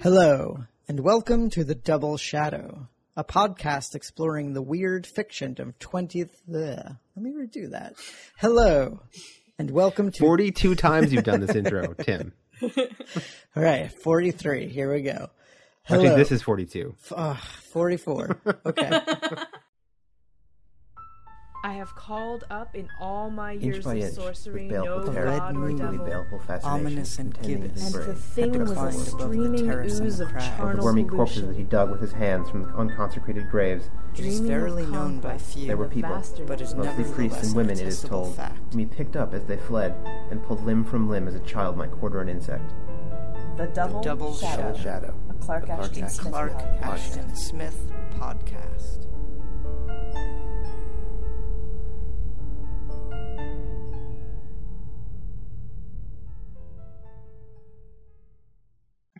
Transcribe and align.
Hello, 0.00 0.62
and 0.86 1.00
welcome 1.00 1.50
to 1.50 1.64
The 1.64 1.74
Double 1.74 2.16
Shadow, 2.16 2.86
a 3.16 3.24
podcast 3.24 3.96
exploring 3.96 4.52
the 4.52 4.62
weird 4.62 5.08
fiction 5.08 5.56
of 5.58 5.76
20th. 5.80 6.30
Ugh, 6.48 6.96
let 7.16 7.16
me 7.16 7.32
redo 7.32 7.68
that. 7.72 7.96
Hello, 8.36 9.00
and 9.58 9.72
welcome 9.72 10.12
to. 10.12 10.18
42 10.20 10.74
times 10.76 11.12
you've 11.12 11.24
done 11.24 11.40
this 11.40 11.56
intro, 11.56 11.94
Tim. 11.94 12.32
All 12.62 12.70
right, 13.56 13.90
43. 13.92 14.68
Here 14.68 14.94
we 14.94 15.02
go. 15.02 15.30
Actually, 15.90 16.10
this 16.10 16.30
is 16.30 16.42
42. 16.42 16.94
Ugh, 17.10 17.16
ah, 17.18 17.50
44. 17.72 18.40
Okay. 18.66 19.00
I 21.64 21.72
have 21.72 21.94
called 21.96 22.44
up 22.50 22.76
in 22.76 22.88
all 23.00 23.30
my 23.30 23.54
Inch 23.54 23.62
years 23.64 23.84
by 23.84 23.94
of 23.96 24.12
sorcery 24.14 24.66
with 24.68 24.72
no 24.76 24.84
baleful 24.84 25.12
terror, 25.12 25.26
god 25.38 25.56
or 25.56 25.72
devil. 25.72 26.06
baleful 26.06 26.38
fascination 26.38 26.80
Ominous 26.86 27.18
and 27.18 27.34
contending 27.34 27.62
in 27.62 27.68
gibbous. 27.74 27.82
his 27.82 27.94
And 27.94 28.04
the 28.04 28.08
had 28.08 28.18
thing 28.18 28.52
been 28.52 28.60
was 28.62 28.70
a 28.70 28.74
above 28.74 28.92
the 28.94 29.00
streaming 29.10 29.68
ooze 29.70 30.20
of 30.20 30.28
crag. 30.28 30.42
Of 30.44 30.48
the 30.48 30.52
Of 30.52 30.56
charnel 30.58 30.84
wormy 30.84 31.04
corpses 31.04 31.36
that 31.36 31.40
pollution. 31.46 31.64
he 31.64 31.68
dug 31.68 31.90
with 31.90 32.00
his 32.00 32.12
hands 32.12 32.48
from 32.48 32.64
unconsecrated 32.76 33.50
graves. 33.50 33.90
It 34.14 34.20
is 34.20 34.38
Dreaming 34.38 34.40
of 34.40 34.46
verily 34.46 34.86
known 34.86 35.18
by 35.20 35.36
few, 35.36 35.66
There 35.66 35.76
were 35.76 35.88
people, 35.88 36.10
bastard 36.10 36.46
but 36.46 36.60
is 36.60 36.74
mostly 36.76 37.04
priests 37.12 37.42
and 37.48 37.56
women, 37.56 37.72
it 37.78 37.86
is 37.86 38.02
told, 38.02 38.36
fact. 38.36 38.56
whom 38.72 38.78
he 38.78 38.86
picked 38.86 39.16
up 39.16 39.34
as 39.34 39.44
they 39.46 39.56
fled 39.56 39.94
and 40.30 40.40
pulled 40.44 40.64
limb 40.64 40.84
from 40.84 41.08
limb 41.10 41.26
as 41.26 41.34
a 41.34 41.40
child 41.40 41.76
might 41.76 41.90
quarter 41.90 42.20
an 42.20 42.28
insect. 42.28 42.72
The 43.56 43.66
Double, 43.74 44.00
Double 44.00 44.32
Shadow. 44.36 44.72
Shadow. 44.76 44.78
Shadow. 44.80 45.14
A 45.30 45.34
Clark 45.34 45.66
The 45.66 45.72
Ashton 45.72 46.04
Ashton 46.04 46.08
Smith 46.22 46.32
Clark. 46.32 46.52
Ashton 46.82 47.34
Smith 47.34 47.92
podcast. 48.14 49.06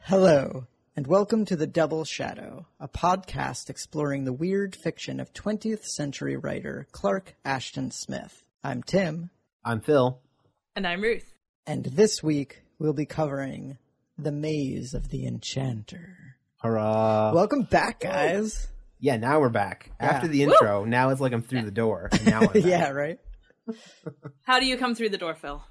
Hello, 0.09 0.67
and 0.97 1.07
welcome 1.07 1.45
to 1.45 1.55
The 1.55 1.67
Double 1.67 2.03
Shadow, 2.03 2.65
a 2.81 2.89
podcast 2.89 3.69
exploring 3.69 4.25
the 4.25 4.33
weird 4.33 4.75
fiction 4.75 5.21
of 5.21 5.35
20th 5.35 5.85
century 5.85 6.35
writer 6.35 6.87
Clark 6.93 7.35
Ashton 7.45 7.91
Smith. 7.91 8.43
I'm 8.65 8.83
Tim, 8.83 9.29
I'm 9.63 9.81
Phil. 9.83 10.19
And 10.75 10.87
I'm 10.87 11.03
Ruth. 11.03 11.35
and 11.67 11.85
this 11.85 12.23
week 12.23 12.63
we'll 12.79 12.95
be 12.95 13.05
covering 13.05 13.77
The 14.17 14.33
Maze 14.33 14.95
of 14.95 15.11
the 15.11 15.27
Enchanter. 15.27 16.17
Hurrah. 16.63 17.33
Welcome 17.35 17.65
back, 17.65 18.01
guys. 18.01 18.67
yeah, 18.99 19.19
now 19.19 19.41
we're 19.41 19.51
back. 19.51 19.91
Yeah. 20.01 20.07
After 20.07 20.27
the 20.29 20.43
intro, 20.45 20.85
now 20.87 21.11
it's 21.11 21.21
like 21.21 21.35
I'm 21.35 21.43
through 21.43 21.63
the 21.65 21.71
door. 21.71 22.09
Now 22.25 22.51
yeah, 22.55 22.91
right? 22.93 23.19
How 24.45 24.59
do 24.59 24.65
you 24.65 24.79
come 24.79 24.95
through 24.95 25.11
the 25.11 25.19
door, 25.19 25.35
Phil? 25.35 25.63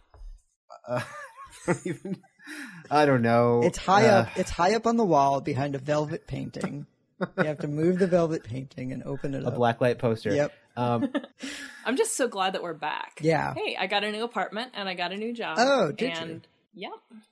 Uh, 0.88 1.02
I 1.68 1.74
don't 1.74 1.88
even- 1.88 2.22
I 2.90 3.06
don't 3.06 3.22
know. 3.22 3.62
It's 3.64 3.78
high 3.78 4.08
Uh, 4.08 4.22
up. 4.22 4.38
It's 4.38 4.50
high 4.52 4.76
up 4.76 4.88
on 4.88 4.98
the 4.98 5.06
wall 5.06 5.42
behind 5.42 5.76
a 5.76 5.80
velvet 5.80 6.28
painting. 6.28 6.86
you 7.20 7.44
have 7.44 7.60
to 7.60 7.68
move 7.68 8.00
the 8.00 8.08
velvet 8.08 8.44
painting 8.44 8.92
and 8.94 9.04
open 9.04 9.34
it 9.34 9.44
up. 9.46 9.54
A 9.54 9.56
up. 9.56 9.60
blacklight 9.80 9.98
poster. 9.98 10.34
Yep. 10.34 10.54
Um, 10.76 11.12
I'm 11.86 11.98
just 11.98 12.16
so 12.16 12.28
glad 12.28 12.54
that 12.54 12.62
we're 12.64 12.74
back. 12.74 13.20
Yeah. 13.22 13.54
Hey, 13.56 13.76
I 13.80 13.88
got 13.88 14.04
a 14.04 14.12
new 14.12 14.24
apartment 14.24 14.72
and 14.76 14.88
I 14.88 14.94
got 14.94 15.12
a 15.12 15.18
new 15.18 15.34
job. 15.34 15.58
Oh, 15.60 15.92
did 15.92 16.16
you? 16.16 16.22
and, 16.24 16.48
Yep. 16.76 16.92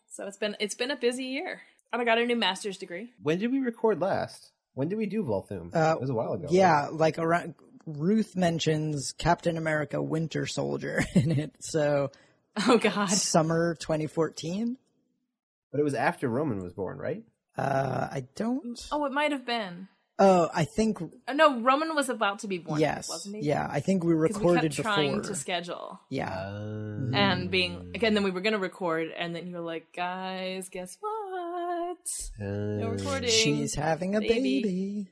So 0.09 0.25
it's 0.27 0.37
been 0.37 0.55
it's 0.59 0.75
been 0.75 0.91
a 0.91 0.95
busy 0.95 1.25
year. 1.25 1.61
And 1.93 2.01
I 2.01 2.05
got 2.05 2.17
a 2.17 2.25
new 2.25 2.35
master's 2.35 2.77
degree. 2.77 3.13
when 3.21 3.37
did 3.37 3.51
we 3.51 3.59
record 3.59 4.01
last? 4.01 4.51
When 4.73 4.89
did 4.89 4.97
we 4.97 5.05
do 5.05 5.23
Vulthoom? 5.23 5.73
Uh, 5.73 5.93
it 5.95 6.01
was 6.01 6.09
a 6.09 6.13
while 6.13 6.33
ago. 6.33 6.47
Yeah, 6.49 6.85
right? 6.85 6.93
like 6.93 7.17
around. 7.19 7.55
Ruth 7.85 8.35
mentions 8.35 9.13
Captain 9.17 9.55
America: 9.57 10.01
Winter 10.01 10.47
Soldier 10.47 11.05
in 11.13 11.31
it. 11.31 11.53
So 11.59 12.09
Oh 12.67 12.77
God. 12.79 13.09
summer 13.09 13.75
2014. 13.75 14.77
But 15.75 15.81
it 15.81 15.83
was 15.83 15.93
after 15.93 16.29
Roman 16.29 16.63
was 16.63 16.71
born, 16.71 16.97
right? 16.97 17.23
Uh, 17.57 18.07
I 18.09 18.27
don't. 18.35 18.79
Oh, 18.93 19.03
it 19.05 19.11
might 19.11 19.31
have 19.33 19.45
been. 19.45 19.89
Oh, 20.17 20.49
I 20.53 20.63
think 20.63 21.01
Uh, 21.27 21.33
no, 21.33 21.59
Roman 21.59 21.93
was 21.93 22.07
about 22.07 22.39
to 22.39 22.47
be 22.47 22.57
born. 22.59 22.79
yes. 22.79 23.09
wasn't 23.09 23.35
he? 23.35 23.41
Yeah, 23.41 23.67
I 23.69 23.81
think 23.81 24.05
we 24.05 24.13
recorded 24.13 24.63
we 24.63 24.69
kept 24.69 24.75
trying 24.81 25.21
to 25.23 25.35
schedule. 25.35 25.99
yeah. 26.09 26.29
Uh, 26.33 27.11
and 27.13 27.51
being 27.51 27.91
again 27.93 28.13
then 28.13 28.23
we 28.23 28.31
were 28.31 28.39
gonna 28.39 28.57
record 28.57 29.09
and 29.17 29.35
then 29.35 29.47
you 29.47 29.55
were 29.55 29.61
like 29.61 29.91
guys 29.93 30.69
guess 30.69 30.97
what 31.01 31.97
no 32.39 32.87
uh, 32.87 32.91
recording 32.91 33.29
She's 33.29 33.75
having 33.75 34.15
a 34.15 34.21
Baby. 34.21 34.61
baby. 34.63 35.07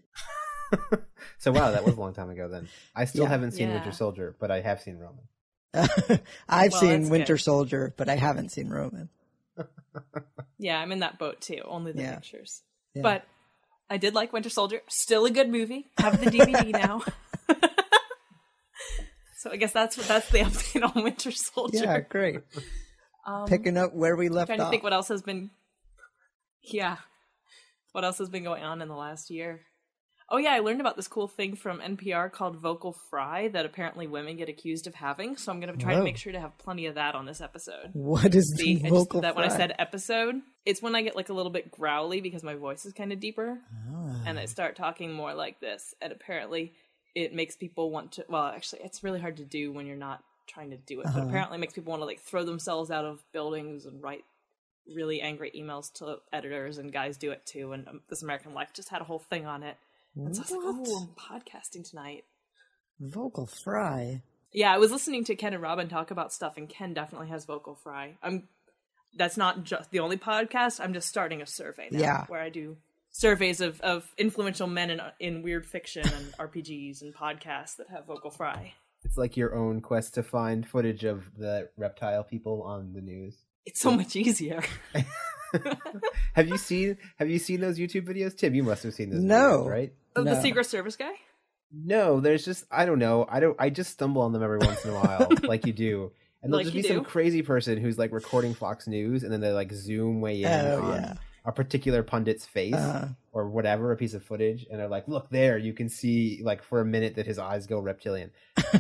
so 1.40 1.52
wow, 1.52 1.72
that 1.72 1.84
was 1.84 1.96
a 1.96 2.00
long 2.00 2.14
time 2.14 2.30
ago 2.30 2.48
then. 2.48 2.70
I 2.96 3.04
still 3.04 3.24
Yeah. 3.24 3.30
haven't 3.30 3.52
seen 3.52 3.68
Yeah. 3.68 3.76
Winter 3.76 3.92
Soldier, 3.92 4.36
but 4.40 4.52
I 4.52 4.62
have 4.62 4.80
seen 4.82 5.00
Roman. 5.00 5.26
I've 6.48 6.72
Well, 6.72 6.80
seen 6.82 7.10
Winter 7.10 7.34
good. 7.36 7.42
Soldier, 7.42 7.94
but 7.98 8.08
I 8.08 8.16
haven't 8.16 8.52
seen 8.54 8.70
Roman. 8.70 9.10
Yeah 10.60 10.80
i'm 10.80 10.92
in 10.92 11.00
that 11.00 11.18
boat 11.20 11.42
too 11.42 11.60
only 11.66 11.92
the 11.92 12.02
Yeah. 12.02 12.16
pictures 12.16 12.62
Yeah. 12.94 13.02
but 13.04 13.26
i 13.90 13.98
did 13.98 14.14
like 14.16 14.34
winter 14.34 14.50
soldier 14.50 14.82
still 14.90 15.26
a 15.26 15.32
good 15.32 15.50
movie 15.50 15.86
have 15.98 16.20
the 16.20 16.28
dvd 16.32 16.72
now 16.72 17.02
so 19.38 19.52
i 19.52 19.58
guess 19.58 19.72
that's 19.72 19.98
what 19.98 20.08
that's 20.08 20.30
the 20.30 20.40
update 20.40 20.96
on 20.96 21.04
winter 21.04 21.32
soldier 21.32 21.78
Yeah, 21.84 22.00
great. 22.00 22.40
um, 23.28 23.46
Picking 23.48 23.78
up 23.78 23.94
where 23.94 24.16
we 24.16 24.30
left 24.30 24.48
trying 24.48 24.60
to 24.60 24.66
off. 24.66 24.72
think 24.72 24.84
what 24.84 24.94
else 24.94 25.08
has 25.10 25.22
been 25.22 25.50
yeah 26.62 26.98
what 27.92 28.04
else 28.04 28.18
has 28.20 28.30
been 28.30 28.44
going 28.44 28.64
on 28.64 28.82
in 28.82 28.88
the 28.88 28.96
last 28.96 29.30
year 29.30 29.62
oh 30.34 30.38
yeah 30.38 30.52
i 30.54 30.60
learned 30.60 30.82
about 30.82 30.96
this 30.98 31.08
cool 31.08 31.28
thing 31.28 31.56
from 31.56 31.80
npr 31.80 32.30
called 32.32 32.58
vocal 32.58 32.92
fry 33.10 33.48
that 33.50 33.66
apparently 33.66 34.08
women 34.08 34.36
get 34.36 34.50
accused 34.50 34.88
of 34.88 34.96
having 34.96 35.38
so 35.38 35.52
i'm 35.52 35.60
going 35.62 35.72
to 35.72 35.82
try 35.82 35.94
Whoa. 35.94 36.00
to 36.00 36.04
make 36.04 36.18
sure 36.18 36.34
to 36.34 36.40
have 36.40 36.58
plenty 36.58 36.88
of 36.88 36.96
that 36.96 37.14
on 37.16 37.26
this 37.26 37.40
episode 37.40 37.92
What 37.94 38.34
is 38.36 38.54
See, 38.58 38.76
the 38.80 38.90
vocal 38.90 39.22
that 39.22 39.36
when 39.36 39.46
I 39.46 39.56
said 39.56 39.74
episode. 39.80 40.42
It's 40.66 40.82
when 40.82 40.96
I 40.96 41.02
get 41.02 41.16
like 41.16 41.30
a 41.30 41.34
little 41.34 41.52
bit 41.52 41.70
growly 41.72 42.20
because 42.22 42.42
my 42.44 42.56
voice 42.56 42.86
is 42.86 42.94
kind 42.94 43.12
of 43.12 43.20
deeper, 43.20 43.60
Ah. 43.94 44.24
and 44.26 44.40
I 44.40 44.46
start 44.46 44.76
talking 44.78 45.12
more 45.12 45.34
like 45.34 45.60
this. 45.60 45.94
And 46.02 46.12
apparently, 46.14 46.72
it 47.16 47.34
makes 47.34 47.56
people 47.58 47.92
want 47.92 48.14
to. 48.14 48.26
Well, 48.30 48.46
actually, 48.46 48.82
it's 48.84 49.04
really 49.04 49.20
hard 49.20 49.38
to 49.38 49.44
do 49.46 49.74
when 49.74 49.86
you're 49.86 49.98
not 49.98 50.24
trying 50.48 50.70
to 50.70 50.78
do 50.78 51.02
it. 51.02 51.08
Uh-huh. 51.08 51.20
But 51.20 51.28
apparently, 51.28 51.58
it 51.58 51.60
makes 51.60 51.74
people 51.74 51.92
want 51.92 52.02
to 52.02 52.06
like 52.06 52.22
throw 52.22 52.46
themselves 52.46 52.90
out 52.92 53.04
of 53.04 53.22
buildings 53.34 53.86
and 53.86 54.02
write 54.02 54.24
really 54.88 55.20
angry 55.22 55.52
emails 55.54 55.92
to 55.96 56.18
editors. 56.32 56.78
And 56.78 56.94
guys 56.94 57.18
do 57.18 57.32
it 57.32 57.46
too. 57.46 57.74
And 57.74 57.86
um, 57.90 58.02
This 58.10 58.24
American 58.24 58.54
Life 58.54 58.70
just 58.74 58.88
had 58.90 59.02
a 59.02 59.06
whole 59.06 59.20
thing 59.20 59.46
on 59.46 59.64
it. 59.64 59.76
And 60.16 60.36
so 60.36 60.42
I 60.42 60.56
was 60.58 60.78
like, 60.78 60.88
oh, 60.96 61.10
I'm 61.30 61.42
podcasting 61.42 61.90
tonight. 61.90 62.26
Vocal 63.00 63.48
fry. 63.48 64.22
Yeah, 64.52 64.72
I 64.74 64.78
was 64.78 64.92
listening 64.92 65.24
to 65.26 65.36
Ken 65.36 65.54
and 65.54 65.62
Robin 65.64 65.90
talk 65.90 66.12
about 66.12 66.32
stuff, 66.32 66.58
and 66.58 66.70
Ken 66.70 66.94
definitely 66.94 67.30
has 67.30 67.46
vocal 67.46 67.76
fry. 67.76 68.16
I'm. 68.22 68.48
That's 69.16 69.38
not 69.38 69.64
just 69.64 69.92
the 69.92 70.00
only 70.00 70.18
podcast. 70.18 70.80
I'm 70.80 70.94
just 70.94 71.08
starting 71.08 71.42
a 71.42 71.46
survey 71.46 71.88
now, 71.92 72.00
Yeah. 72.00 72.26
where 72.28 72.42
I 72.42 72.50
do 72.50 72.78
surveys 73.12 73.62
of, 73.62 73.80
of 73.82 74.12
influential 74.18 74.66
men 74.68 74.90
in 74.90 75.02
in 75.20 75.42
weird 75.44 75.66
fiction 75.66 76.04
and 76.08 76.34
RPGs 76.40 77.02
and 77.04 77.14
podcasts 77.16 77.76
that 77.78 77.90
have 77.92 78.06
vocal 78.08 78.32
fry. 78.32 78.74
It's 79.04 79.18
like 79.18 79.36
your 79.38 79.54
own 79.56 79.82
quest 79.82 80.14
to 80.16 80.24
find 80.24 80.68
footage 80.68 81.04
of 81.04 81.36
the 81.38 81.70
reptile 81.78 82.24
people 82.24 82.64
on 82.64 82.94
the 82.94 83.02
news. 83.02 83.36
It's 83.66 83.82
so 83.82 83.92
much 83.92 84.16
easier. 84.16 84.64
have 86.34 86.48
you 86.48 86.58
seen 86.58 86.98
Have 87.18 87.30
you 87.30 87.40
seen 87.40 87.62
those 87.62 87.78
YouTube 87.78 88.08
videos, 88.08 88.36
Tim? 88.36 88.56
You 88.56 88.64
must 88.64 88.84
have 88.84 88.94
seen 88.94 89.10
those. 89.12 89.22
No. 89.22 89.64
videos, 89.64 89.70
right? 89.70 89.94
Of 90.16 90.26
No. 90.26 90.36
The 90.36 90.42
Secret 90.42 90.66
Service 90.66 90.96
guy. 90.96 91.12
No, 91.72 92.20
there's 92.20 92.46
just 92.46 92.66
I 92.70 92.86
don't 92.86 93.00
know. 93.00 93.26
I 93.30 93.40
don't. 93.40 93.56
I 93.60 93.70
just 93.70 93.92
stumble 93.92 94.22
on 94.22 94.32
them 94.32 94.44
every 94.44 94.60
once 94.60 94.86
in 94.86 94.92
a 94.92 94.94
while, 94.94 95.28
like 95.44 95.66
you 95.66 95.74
do. 95.74 96.12
And 96.42 96.52
there'll 96.52 96.60
Like 96.60 96.66
just 96.66 96.76
you 96.76 96.84
be 96.84 96.88
some 96.88 97.04
crazy 97.04 97.42
person 97.42 97.78
who's 97.78 97.98
like 97.98 98.12
recording 98.12 98.54
Fox 98.54 98.86
News, 98.88 99.24
and 99.24 99.32
then 99.32 99.40
they 99.42 99.52
like 99.52 99.72
zoom 99.72 100.22
way 100.22 100.44
in 100.44 100.50
Oh, 100.52 100.82
on 100.84 100.94
yeah. 101.02 101.14
A 101.46 101.52
particular 101.52 102.04
pundit's 102.04 102.46
face 102.46 102.74
Uh, 102.74 103.10
or 103.34 103.50
whatever, 103.50 103.92
a 103.92 103.98
piece 103.98 104.14
of 104.14 104.24
footage, 104.24 104.66
and 104.70 104.80
they're 104.80 104.88
like, 104.88 105.08
"Look 105.08 105.30
there, 105.30 105.58
you 105.58 105.74
can 105.74 105.90
see 105.90 106.40
like 106.44 106.64
for 106.64 106.80
a 106.80 106.86
minute 106.86 107.16
that 107.16 107.26
his 107.26 107.38
eyes 107.40 107.68
go 107.68 107.80
reptilian." 107.80 108.32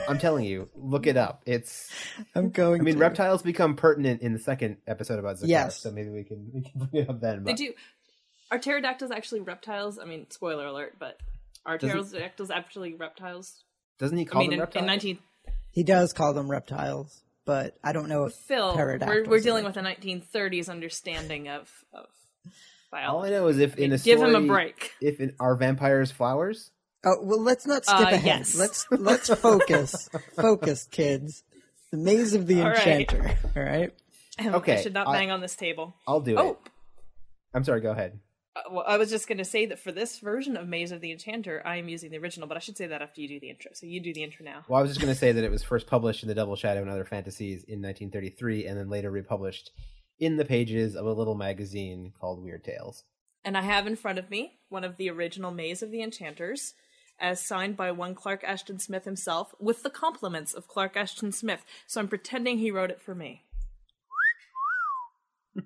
I'm 0.07 0.17
telling 0.19 0.45
you, 0.45 0.69
look 0.75 1.05
it 1.07 1.17
up. 1.17 1.41
It's 1.45 1.91
I'm 2.35 2.49
going. 2.51 2.81
I 2.81 2.83
mean, 2.83 2.95
to. 2.95 2.99
reptiles 3.01 3.41
become 3.41 3.75
pertinent 3.75 4.21
in 4.21 4.33
the 4.33 4.39
second 4.39 4.77
episode 4.87 5.19
about 5.19 5.37
Zakar, 5.37 5.47
Yes. 5.47 5.79
so 5.81 5.91
maybe 5.91 6.09
we 6.09 6.23
can 6.23 6.51
we 6.53 6.61
can 6.61 6.71
bring 6.75 7.03
it 7.03 7.09
up 7.09 7.19
then. 7.19 7.43
They 7.43 7.53
do. 7.53 7.73
Are 8.51 8.59
pterodactyls 8.59 9.11
actually 9.11 9.41
reptiles? 9.41 9.97
I 9.99 10.05
mean, 10.05 10.27
spoiler 10.29 10.65
alert, 10.67 10.95
but 10.99 11.17
are 11.65 11.77
Doesn't- 11.77 12.11
pterodactyls 12.11 12.51
actually 12.51 12.93
reptiles? 12.93 13.63
Doesn't 13.99 14.17
he 14.17 14.25
I 14.25 14.27
call 14.27 14.41
mean, 14.41 14.49
them 14.51 14.53
in, 14.55 14.59
reptiles? 14.61 14.81
in 14.83 14.87
19 14.87 15.19
He 15.71 15.83
does 15.83 16.13
call 16.13 16.33
them 16.33 16.49
reptiles, 16.51 17.23
but 17.45 17.75
I 17.83 17.93
don't 17.93 18.09
know 18.09 18.25
if 18.25 18.33
Phil, 18.33 18.69
we're, 18.69 18.75
pterodactyls 18.75 19.27
we're 19.27 19.37
are 19.37 19.39
dealing 19.39 19.65
with 19.65 19.75
a 19.77 19.81
1930s 19.81 20.69
understanding 20.69 21.47
of, 21.49 21.69
of 21.93 22.05
All 22.45 22.51
biology. 22.99 23.33
I 23.35 23.37
know 23.39 23.47
is 23.47 23.59
if 23.59 23.75
in 23.77 23.91
a 23.93 23.97
Give 23.97 24.21
him 24.21 24.35
a 24.35 24.41
break. 24.41 24.91
If 25.01 25.19
in, 25.19 25.33
are 25.39 25.55
vampires 25.55 26.11
flowers? 26.11 26.71
Oh 27.05 27.17
well, 27.21 27.41
let's 27.41 27.65
not 27.67 27.85
skip 27.85 27.99
Uh, 27.99 28.03
ahead. 28.11 28.23
yes. 28.25 28.55
Let's 28.55 28.85
let's 28.91 29.29
focus, 29.33 30.09
focus, 30.35 30.87
kids. 30.91 31.43
The 31.91 31.97
maze 31.97 32.33
of 32.33 32.47
the 32.47 32.61
All 32.61 32.69
right. 32.69 32.77
enchanter. 32.77 33.37
All 33.55 33.63
right. 33.63 33.91
Okay, 34.41 34.73
I 34.77 34.81
should 34.81 34.93
not 34.93 35.07
I- 35.07 35.13
bang 35.13 35.31
on 35.31 35.41
this 35.41 35.55
table. 35.55 35.95
I'll 36.07 36.21
do 36.21 36.37
Oh, 36.37 36.49
it. 36.51 36.57
I'm 37.53 37.63
sorry. 37.63 37.81
Go 37.81 37.91
ahead. 37.91 38.19
uh, 38.55 38.61
well, 38.71 38.83
I 38.87 38.97
was 38.97 39.09
just 39.11 39.27
going 39.27 39.37
to 39.39 39.45
say 39.45 39.65
that 39.67 39.79
for 39.79 39.91
this 39.91 40.17
version 40.19 40.55
of 40.57 40.67
Maze 40.67 40.91
of 40.91 41.01
the 41.01 41.11
Enchanter, 41.11 41.61
I 41.65 41.75
am 41.77 41.87
using 41.89 42.09
the 42.09 42.17
original, 42.17 42.47
but 42.47 42.57
I 42.57 42.59
should 42.59 42.77
say 42.77 42.87
that 42.87 43.01
after 43.03 43.21
you 43.21 43.27
do 43.27 43.39
the 43.39 43.49
intro. 43.49 43.71
So 43.75 43.85
you 43.85 43.99
do 43.99 44.11
the 44.13 44.23
intro 44.23 44.43
now. 44.45 44.63
Well, 44.67 44.79
I 44.79 44.81
was 44.81 44.89
just 44.91 45.01
going 45.01 45.13
to 45.13 45.19
say 45.19 45.31
that 45.33 45.43
it 45.43 45.51
was 45.51 45.61
first 45.63 45.85
published 45.87 46.23
in 46.23 46.29
the 46.29 46.35
Double 46.35 46.55
Shadow 46.55 46.81
and 46.81 46.89
Other 46.89 47.05
Fantasies 47.05 47.63
in 47.63 47.81
1933, 47.81 48.65
and 48.65 48.79
then 48.79 48.89
later 48.89 49.11
republished 49.11 49.69
in 50.19 50.37
the 50.37 50.45
pages 50.45 50.95
of 50.95 51.05
a 51.05 51.13
little 51.13 51.35
magazine 51.35 52.13
called 52.19 52.43
Weird 52.43 52.63
Tales. 52.63 53.03
And 53.43 53.57
I 53.57 53.61
have 53.61 53.87
in 53.87 53.95
front 53.95 54.19
of 54.19 54.29
me 54.29 54.59
one 54.69 54.83
of 54.83 54.97
the 54.97 55.09
original 55.09 55.51
Maze 55.51 55.81
of 55.81 55.91
the 55.91 56.01
Enchanters, 56.01 56.73
as 57.19 57.45
signed 57.45 57.75
by 57.75 57.91
one 57.91 58.15
Clark 58.15 58.43
Ashton 58.43 58.79
Smith 58.79 59.05
himself, 59.05 59.53
with 59.59 59.83
the 59.83 59.89
compliments 59.89 60.53
of 60.53 60.67
Clark 60.67 60.95
Ashton 60.95 61.31
Smith. 61.31 61.65
So 61.87 61.99
I'm 61.99 62.07
pretending 62.07 62.57
he 62.57 62.71
wrote 62.71 62.91
it 62.91 63.01
for 63.01 63.13
me. 63.15 63.43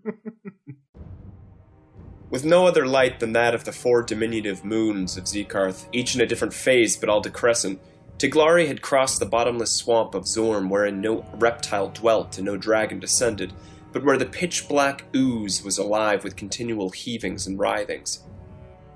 With 2.29 2.43
no 2.43 2.67
other 2.67 2.85
light 2.85 3.21
than 3.21 3.31
that 3.33 3.55
of 3.55 3.63
the 3.63 3.71
four 3.71 4.03
diminutive 4.03 4.65
moons 4.65 5.15
of 5.15 5.23
Xiccarph, 5.23 5.85
each 5.93 6.13
in 6.13 6.19
a 6.19 6.25
different 6.25 6.53
phase 6.53 6.97
but 6.97 7.07
all 7.07 7.23
decrescent, 7.23 7.79
Tiglari 8.17 8.67
had 8.67 8.81
crossed 8.81 9.19
the 9.19 9.25
bottomless 9.25 9.71
swamp 9.71 10.13
of 10.13 10.23
Zorm 10.23 10.69
wherein 10.69 10.99
no 10.99 11.25
reptile 11.35 11.89
dwelt 11.89 12.37
and 12.37 12.45
no 12.45 12.57
dragon 12.57 12.99
descended, 12.99 13.53
but 13.91 14.03
where 14.03 14.17
the 14.17 14.25
pitch 14.25 14.67
black 14.67 15.05
ooze 15.15 15.63
was 15.63 15.77
alive 15.77 16.23
with 16.23 16.35
continual 16.35 16.89
heavings 16.89 17.47
and 17.47 17.57
writhings. 17.57 18.19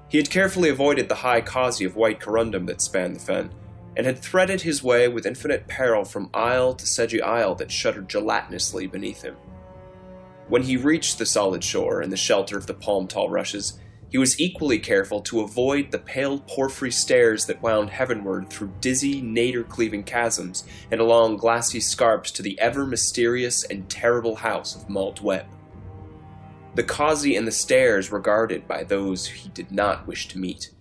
He 0.10 0.18
had 0.18 0.30
carefully 0.30 0.70
avoided 0.70 1.08
the 1.08 1.16
high 1.16 1.42
causey 1.42 1.86
of 1.86 1.96
white 1.96 2.20
corundum 2.20 2.68
that 2.68 2.82
spanned 2.82 3.16
the 3.16 3.20
fen, 3.20 3.52
and 3.96 4.06
had 4.06 4.20
threaded 4.20 4.62
his 4.62 4.84
way 4.84 5.08
with 5.08 5.26
infinite 5.26 5.68
peril 5.68 6.04
from 6.04 6.30
isle 6.34 6.74
to 6.74 6.86
sedgy 6.86 7.22
isle 7.22 7.56
that 7.56 7.72
shuddered 7.72 8.10
gelatinously 8.10 8.88
beneath 8.88 9.22
him. 9.22 9.36
When 10.48 10.64
he 10.64 10.78
reached 10.78 11.18
the 11.18 11.26
solid 11.26 11.64
shore 11.64 12.02
and 12.02 12.12
the 12.12 12.18
shelter 12.18 12.58
of 12.58 12.68
the 12.68 12.74
palm 12.74 13.08
tall 13.08 13.30
rushes, 13.30 13.80
he 14.12 14.18
was 14.18 14.40
equally 14.42 14.78
careful 14.78 15.22
to 15.22 15.40
avoid 15.40 15.90
the 15.90 15.98
pale 15.98 16.40
porphyry 16.40 16.92
stairs 16.92 17.46
that 17.46 17.62
wound 17.62 17.90
heavenward 17.90 18.50
through 18.50 18.74
dizzy, 18.82 19.22
nadir 19.22 19.64
cleaving 19.64 20.04
chasms 20.04 20.66
and 20.92 21.00
along 21.00 21.38
glassy 21.38 21.80
scarps 21.80 22.30
to 22.30 22.42
the 22.42 22.60
ever 22.60 22.86
mysterious 22.86 23.64
and 23.64 23.90
terrible 23.90 24.36
house 24.36 24.76
of 24.76 24.90
Maal 24.90 25.14
Dweb. 25.14 25.46
The 26.76 26.84
causey 26.84 27.38
and 27.38 27.48
the 27.48 27.54
stairs 27.54 28.12
were 28.12 28.20
guarded 28.20 28.68
by 28.68 28.84
those 28.84 29.28
he 29.28 29.48
did 29.50 29.72
not 29.72 30.06
wish 30.06 30.28
to 30.30 30.40
meet 30.40 30.72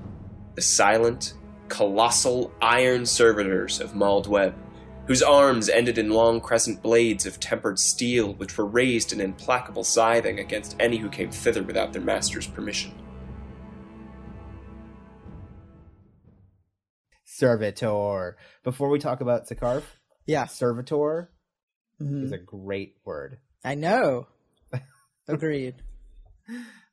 the 0.56 0.62
silent, 0.62 1.35
colossal 1.69 2.53
iron 2.61 3.06
servitors 3.06 3.81
of 3.81 3.94
Maal 3.94 4.25
Dweb, 4.25 4.55
whose 5.06 5.23
arms 5.23 5.69
ended 5.69 5.99
in 5.99 6.11
long 6.11 6.41
crescent 6.41 6.83
blades 6.83 7.26
of 7.26 7.38
tempered 7.38 7.79
steel 7.79 8.35
which 8.35 8.59
were 8.59 8.67
raised 8.67 9.12
in 9.12 9.21
implacable 9.21 9.85
scything 9.85 10.41
against 10.41 10.75
any 10.81 10.97
who 10.97 11.09
came 11.09 11.31
thither 11.31 11.62
without 11.62 11.93
their 11.93 12.03
master's 12.03 12.49
permission. 12.49 12.93
Servitor. 17.41 18.37
Before 18.63 18.89
we 18.91 18.99
talk 18.99 19.21
about 19.23 19.49
Xiccarph, 19.49 19.85
Yeah, 20.27 20.45
servitor 20.47 21.31
Mhm. 22.01 22.25
is 22.25 22.33
a 22.33 22.39
great 22.39 22.97
word. 23.05 23.39
I 23.65 23.75
know. 23.75 24.29
Agreed. 25.29 25.77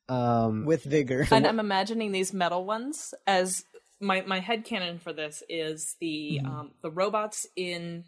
Um, 0.09 0.65
With 0.65 0.83
vigor. 0.83 1.27
and 1.31 1.45
I'm 1.45 1.59
imagining 1.59 2.11
these 2.13 2.33
metal 2.33 2.63
ones 2.65 3.13
as 3.27 3.65
my 3.99 4.21
my 4.21 4.39
head 4.39 4.63
canon 4.63 4.99
for 4.99 5.11
this 5.11 5.43
is 5.49 5.95
the 5.99 6.39
um 6.45 6.71
the 6.81 6.89
robots 6.91 7.45
in 7.57 8.05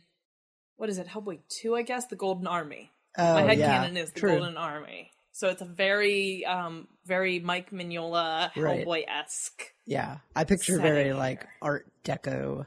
what 0.78 0.88
is 0.90 0.98
it 0.98 1.08
Hellboy 1.08 1.40
two 1.50 1.76
I 1.76 1.82
guess 1.82 2.06
the 2.08 2.16
Golden 2.16 2.48
Army. 2.48 2.92
Oh, 3.18 3.34
my 3.34 3.42
head 3.42 3.58
yeah, 3.60 3.80
canon 3.82 3.98
is 3.98 4.12
the 4.12 4.20
true. 4.22 4.38
Golden 4.38 4.56
Army, 4.56 5.12
so 5.40 5.48
it's 5.48 5.62
a 5.62 5.66
very 5.66 6.46
um 6.46 6.90
very 7.06 7.40
Mike 7.40 7.72
Mignola 7.72 8.52
Right. 8.58 8.86
Hellboy 8.86 9.06
esque. 9.08 9.64
Yeah, 9.86 10.18
I 10.36 10.44
picture 10.44 10.78
very 10.80 11.06
setting 11.06 11.18
like. 11.18 11.48
Art 11.62 11.88
Deco, 12.04 12.66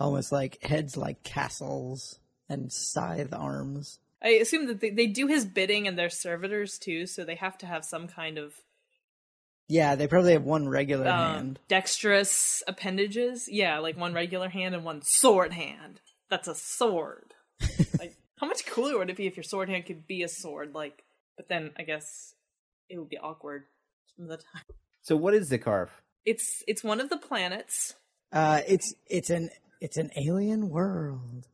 almost 0.00 0.32
like 0.32 0.60
heads 0.62 0.96
like 0.96 1.22
castles 1.22 2.18
and 2.48 2.72
scythe 2.72 3.32
arms. 3.32 4.00
I 4.20 4.30
assume 4.30 4.66
that 4.66 4.80
they, 4.80 4.90
they 4.90 5.06
do 5.06 5.28
his 5.28 5.44
bidding 5.44 5.86
and 5.86 5.96
they're 5.96 6.10
servitors 6.10 6.76
too, 6.76 7.06
so 7.06 7.24
they 7.24 7.36
have 7.36 7.56
to 7.58 7.66
have 7.66 7.84
some 7.84 8.08
kind 8.08 8.36
of 8.36 8.54
Yeah, 9.68 9.94
they 9.94 10.08
probably 10.08 10.32
have 10.32 10.42
one 10.42 10.68
regular 10.68 11.06
um, 11.08 11.14
hand. 11.14 11.60
dexterous 11.68 12.64
appendages. 12.66 13.48
Yeah, 13.48 13.78
like 13.78 13.96
one 13.96 14.12
regular 14.12 14.48
hand 14.48 14.74
and 14.74 14.84
one 14.84 15.02
sword 15.04 15.52
hand. 15.52 16.00
That's 16.28 16.48
a 16.48 16.54
sword. 16.56 17.34
like, 18.00 18.16
how 18.40 18.48
much 18.48 18.66
cooler 18.66 18.98
would 18.98 19.08
it 19.10 19.16
be 19.16 19.28
if 19.28 19.36
your 19.36 19.44
sword 19.44 19.68
hand 19.68 19.86
could 19.86 20.06
be 20.08 20.24
a 20.24 20.28
sword? 20.28 20.74
Like, 20.74 21.04
but 21.36 21.48
then 21.48 21.72
I 21.78 21.82
guess 21.82 22.34
it 22.88 22.98
would 22.98 23.08
be 23.08 23.18
awkward 23.18 23.64
some 24.16 24.24
of 24.24 24.30
the 24.30 24.36
time. 24.36 24.64
so 25.02 25.16
what 25.16 25.34
is 25.34 25.50
Xiccarph? 25.50 25.90
It's 26.24 26.62
it's 26.66 26.82
one 26.82 27.00
of 27.00 27.10
the 27.10 27.18
planets. 27.18 27.94
Uh, 28.32 28.60
it's 28.66 28.94
it's 29.06 29.30
an 29.30 29.50
it's 29.80 29.96
an 29.96 30.10
alien 30.16 30.68
world. 30.68 31.46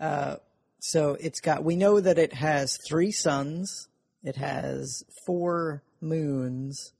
Uh, 0.00 0.36
so 0.80 1.16
it's 1.20 1.40
got. 1.40 1.64
We 1.64 1.76
know 1.76 2.00
that 2.00 2.18
it 2.18 2.32
has 2.34 2.78
three 2.88 3.12
suns. 3.12 3.88
It 4.22 4.36
has 4.36 5.04
four 5.26 5.82
moons, 6.00 6.92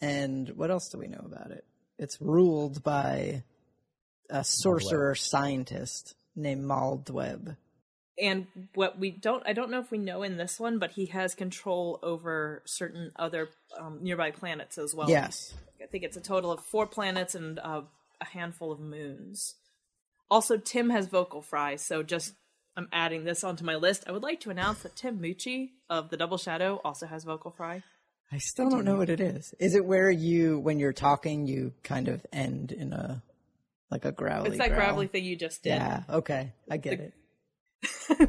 and 0.00 0.48
what 0.50 0.70
else 0.70 0.88
do 0.88 0.98
we 0.98 1.06
know 1.08 1.24
about 1.24 1.50
it? 1.50 1.64
It's 1.98 2.20
ruled 2.20 2.82
by 2.82 3.44
a 4.28 4.44
sorcerer 4.44 5.14
scientist 5.14 6.14
named 6.34 6.64
Maal 6.64 7.02
Dweb. 7.04 7.56
And 8.18 8.46
what 8.74 8.98
we 8.98 9.10
don't, 9.10 9.42
I 9.46 9.52
don't 9.52 9.70
know 9.70 9.80
if 9.80 9.90
we 9.90 9.98
know 9.98 10.22
in 10.22 10.36
this 10.38 10.58
one, 10.58 10.78
but 10.78 10.92
he 10.92 11.06
has 11.06 11.34
control 11.34 11.98
over 12.02 12.62
certain 12.64 13.12
other 13.16 13.50
um, 13.78 13.98
nearby 14.00 14.30
planets 14.30 14.78
as 14.78 14.94
well. 14.94 15.10
Yes. 15.10 15.52
I 15.82 15.86
think 15.86 16.02
it's 16.04 16.16
a 16.16 16.22
total 16.22 16.50
of 16.50 16.60
four 16.64 16.86
planets 16.86 17.34
and 17.34 17.58
uh, 17.58 17.82
a 18.20 18.24
handful 18.24 18.72
of 18.72 18.80
moons. 18.80 19.54
Also, 20.30 20.56
Tim 20.56 20.90
has 20.90 21.06
vocal 21.06 21.42
fry, 21.42 21.76
so 21.76 22.02
just 22.02 22.32
I'm 22.76 22.88
adding 22.92 23.24
this 23.24 23.44
onto 23.44 23.64
my 23.64 23.76
list. 23.76 24.04
I 24.08 24.12
would 24.12 24.22
like 24.22 24.40
to 24.40 24.50
announce 24.50 24.80
that 24.80 24.96
Tim 24.96 25.18
Mucci 25.18 25.70
of 25.88 26.10
the 26.10 26.16
Double 26.16 26.38
Shadow 26.38 26.80
also 26.84 27.06
has 27.06 27.24
vocal 27.24 27.50
fry. 27.50 27.82
I 28.32 28.38
still 28.38 28.68
don't 28.68 28.84
know 28.84 28.96
what 28.96 29.08
it 29.08 29.20
is. 29.20 29.54
Is 29.60 29.74
it 29.74 29.84
where 29.84 30.10
you, 30.10 30.58
when 30.58 30.80
you're 30.80 30.92
talking, 30.92 31.46
you 31.46 31.74
kind 31.84 32.08
of 32.08 32.26
end 32.32 32.72
in 32.72 32.92
a 32.92 33.22
like 33.90 34.04
a 34.04 34.10
growly? 34.10 34.48
It's 34.48 34.58
that 34.58 34.68
growl? 34.70 34.80
gravelly 34.80 35.06
thing 35.06 35.24
you 35.24 35.36
just 35.36 35.62
did. 35.62 35.70
Yeah. 35.70 36.02
Okay, 36.10 36.52
I 36.70 36.76
get 36.78 36.98
The- 36.98 37.04
it. 37.04 37.14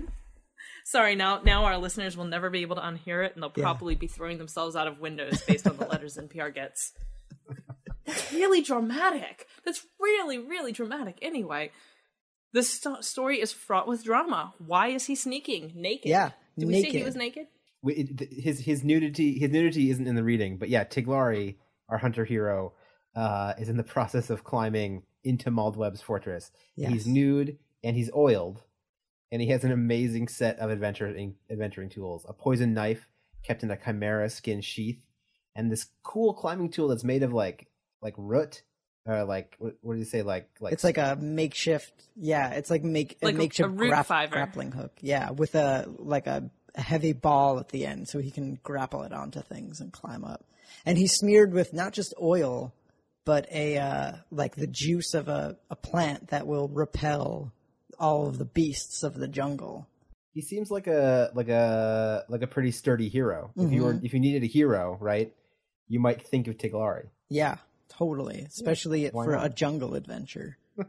Sorry, 0.85 1.15
now 1.15 1.41
now 1.43 1.65
our 1.65 1.77
listeners 1.77 2.15
will 2.15 2.25
never 2.25 2.49
be 2.49 2.61
able 2.61 2.77
to 2.77 2.81
unhear 2.81 3.25
it, 3.25 3.33
and 3.33 3.43
they'll 3.43 3.51
Yeah. 3.55 3.63
probably 3.63 3.95
be 3.95 4.07
throwing 4.07 4.37
themselves 4.37 4.75
out 4.75 4.87
of 4.87 4.99
windows 4.99 5.41
based 5.41 5.67
on 5.67 5.75
the 5.77 5.85
letters 5.85 6.17
NPR 6.17 6.53
gets. 6.53 6.93
That's 8.05 8.31
really 8.31 8.61
dramatic. 8.61 9.47
That's 9.65 9.85
really, 9.99 10.37
really 10.39 10.71
dramatic. 10.71 11.19
Anyway, 11.21 11.71
this 12.53 12.69
sto- 12.69 13.01
story 13.01 13.41
is 13.41 13.51
fraught 13.51 13.85
with 13.85 14.05
drama. 14.05 14.53
Why 14.65 14.87
is 14.89 15.05
he 15.05 15.15
sneaking 15.15 15.73
naked? 15.75 16.07
Yeah, 16.09 16.31
Did 16.57 16.69
we 16.69 16.81
say 16.81 16.89
he 16.91 17.03
was 17.03 17.17
naked? 17.17 17.47
We- 17.81 17.95
it- 17.95 18.17
th- 18.17 18.31
His 18.31 18.59
his 18.61 18.83
nudity 18.85 19.37
his 19.37 19.51
nudity 19.51 19.89
isn't 19.89 20.07
in 20.07 20.15
the 20.15 20.23
reading, 20.23 20.57
but 20.57 20.69
yeah, 20.69 20.85
Tiglari, 20.85 21.57
our 21.89 21.97
hunter 21.97 22.23
hero, 22.23 22.73
uh, 23.13 23.53
is 23.59 23.67
in 23.67 23.75
the 23.75 23.83
process 23.95 24.29
of 24.29 24.45
climbing 24.45 25.03
into 25.25 25.51
Maal 25.51 25.73
Dweb's 25.73 26.01
fortress. 26.01 26.49
Yes. 26.77 26.93
He's 26.93 27.07
nude 27.07 27.57
and 27.83 27.97
he's 27.97 28.09
oiled, 28.15 28.63
and 29.31 29.41
he 29.41 29.49
has 29.49 29.63
an 29.63 29.71
amazing 29.71 30.27
set 30.27 30.59
of 30.59 30.71
adventuring 30.71 31.35
adventuring 31.49 31.89
tools: 31.89 32.25
a 32.27 32.33
poison 32.33 32.73
knife 32.73 33.07
kept 33.43 33.63
in 33.63 33.71
a 33.71 33.77
chimera 33.77 34.29
skin 34.29 34.61
sheath, 34.61 35.05
and 35.55 35.71
this 35.71 35.87
cool 36.03 36.33
climbing 36.33 36.69
tool 36.69 36.87
that's 36.89 37.03
made 37.03 37.23
of 37.23 37.33
like 37.33 37.67
like 38.01 38.13
root, 38.17 38.63
or 39.05 39.23
like 39.23 39.55
what, 39.59 39.75
what 39.81 39.93
do 39.93 39.99
you 39.99 40.05
say? 40.05 40.21
Like 40.21 40.49
like 40.59 40.73
It's 40.73 40.83
like 40.83 40.97
a 40.97 41.17
makeshift. 41.19 41.93
Yeah, 42.15 42.51
it's 42.51 42.69
like 42.69 42.83
make 42.83 43.17
Like 43.21 43.33
a 43.33 43.37
a- 43.37 43.39
makeshift 43.39 43.67
a 43.67 43.69
root 43.69 43.91
grap- 43.93 44.05
fiver. 44.05 44.31
grappling 44.33 44.71
hook. 44.71 44.91
Yeah, 45.01 45.31
with 45.31 45.55
a 45.55 45.85
like 45.97 46.27
a, 46.27 46.49
a 46.75 46.81
heavy 46.81 47.13
ball 47.13 47.59
at 47.59 47.69
the 47.69 47.85
end, 47.85 48.07
so 48.07 48.19
he 48.19 48.31
can 48.31 48.59
grapple 48.63 49.03
it 49.03 49.13
onto 49.13 49.41
things 49.41 49.79
and 49.81 49.91
climb 49.91 50.23
up. 50.23 50.43
And 50.85 50.97
he's 50.97 51.13
smeared 51.13 51.53
with 51.53 51.73
not 51.73 51.93
just 51.93 52.13
oil, 52.21 52.73
but 53.25 53.47
a 53.51 53.77
uh, 53.77 54.11
like 54.31 54.55
the 54.55 54.67
juice 54.67 55.13
of 55.13 55.27
a, 55.27 55.57
a 55.69 55.75
plant 55.75 56.27
that 56.29 56.45
will 56.45 56.67
repel 56.67 57.51
all 57.99 58.27
of 58.27 58.37
the 58.37 58.45
beasts 58.45 59.03
of 59.03 59.15
the 59.15 59.27
jungle. 59.27 59.87
he 60.33 60.41
seems 60.41 60.69
like 60.69 60.87
a 60.87 61.31
like 61.33 61.49
a 61.49 62.23
like 62.29 62.41
a 62.41 62.47
pretty 62.47 62.71
sturdy 62.71 63.09
hero. 63.09 63.51
If 63.55 63.71
you 63.71 63.83
were 63.83 63.93
mm-hmm. 63.93 64.05
if 64.05 64.13
you 64.13 64.19
needed 64.19 64.43
a 64.43 64.47
hero, 64.47 64.97
right, 64.99 65.33
you 65.87 65.99
might 65.99 66.27
think 66.27 66.47
of 66.47 66.57
Tiglari. 66.57 67.07
Yeah, 67.29 67.57
totally. 67.89 68.45
Especially 68.47 69.07
why 69.07 69.25
for 69.25 69.31
not? 69.33 69.45
a 69.45 69.49
jungle 69.49 69.95
adventure. 69.95 70.57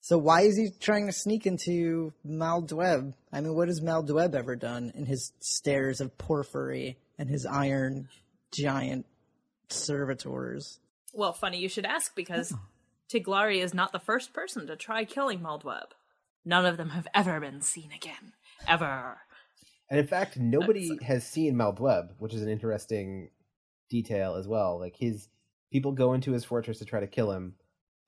so 0.00 0.18
why 0.18 0.42
is 0.42 0.56
he 0.56 0.70
trying 0.80 1.06
to 1.06 1.12
sneak 1.12 1.46
into 1.46 2.12
Maal 2.24 2.62
Dweb? 2.62 3.14
I 3.32 3.40
mean, 3.40 3.54
what 3.54 3.68
has 3.68 3.80
Maal 3.80 4.02
Dweb 4.02 4.34
ever 4.34 4.56
done 4.56 4.92
in 4.94 5.06
his 5.06 5.32
stairs 5.40 6.00
of 6.00 6.16
porphyry 6.18 6.98
and 7.18 7.28
his 7.28 7.46
iron 7.46 8.08
giant 8.52 9.06
servitors? 9.68 10.80
Well, 11.12 11.32
funny 11.32 11.58
you 11.58 11.68
should 11.68 11.86
ask 11.86 12.14
because 12.14 12.52
Tiglari 13.12 13.62
is 13.62 13.74
not 13.74 13.92
the 13.92 13.98
first 13.98 14.32
person 14.32 14.66
to 14.66 14.76
try 14.76 15.04
killing 15.04 15.40
Maal 15.40 15.60
Dweb. 15.60 15.92
None 16.44 16.66
of 16.66 16.76
them 16.76 16.90
have 16.90 17.08
ever 17.14 17.40
been 17.40 17.60
seen 17.60 17.90
again. 17.94 18.32
Ever. 18.66 19.18
And 19.90 19.98
in 19.98 20.06
fact, 20.06 20.36
nobody 20.36 20.98
has 21.02 21.26
seen 21.26 21.56
Maal 21.56 21.74
Dweb, 21.74 22.10
which 22.18 22.34
is 22.34 22.42
an 22.42 22.48
interesting 22.48 23.30
detail 23.90 24.34
as 24.34 24.46
well. 24.46 24.78
Like 24.78 24.96
his 24.96 25.28
people 25.72 25.92
go 25.92 26.12
into 26.12 26.32
his 26.32 26.44
fortress 26.44 26.78
to 26.78 26.84
try 26.84 27.00
to 27.00 27.06
kill 27.06 27.32
him, 27.32 27.54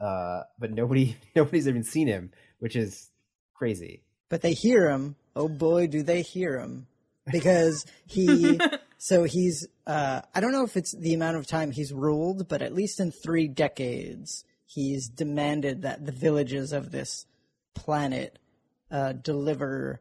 uh, 0.01 0.43
but 0.59 0.73
nobody 0.73 1.17
nobody's 1.37 1.69
even 1.69 1.85
seen 1.85 2.07
him, 2.07 2.31
which 2.59 2.77
is 2.77 3.11
crazy. 3.55 4.03
But 4.29 4.43
they 4.43 4.53
hear 4.53 4.91
him. 4.91 5.17
Oh 5.35 5.49
boy, 5.49 5.87
do 5.87 6.03
they 6.03 6.23
hear 6.23 6.59
him. 6.59 6.87
Because 7.31 7.87
he 8.07 8.59
So 9.03 9.25
he's, 9.25 9.67
uh, 9.87 10.21
I 10.35 10.41
don't 10.41 10.53
know 10.53 10.65
if 10.65 10.77
it's 10.77 10.93
the 10.93 11.15
amount 11.15 11.39
of 11.39 11.47
time 11.47 11.71
he's 11.71 11.91
ruled, 11.91 12.49
but 12.49 12.61
at 12.61 12.75
least 12.75 13.01
in 13.01 13.11
three 13.11 13.49
decades, 13.49 14.45
he's 14.73 15.09
demanded 15.09 15.83
that 15.83 16.07
the 16.07 16.13
villages 16.13 16.73
of 16.73 16.93
this 16.93 17.27
planet 17.75 18.39
uh, 18.91 19.13
deliver 19.13 20.01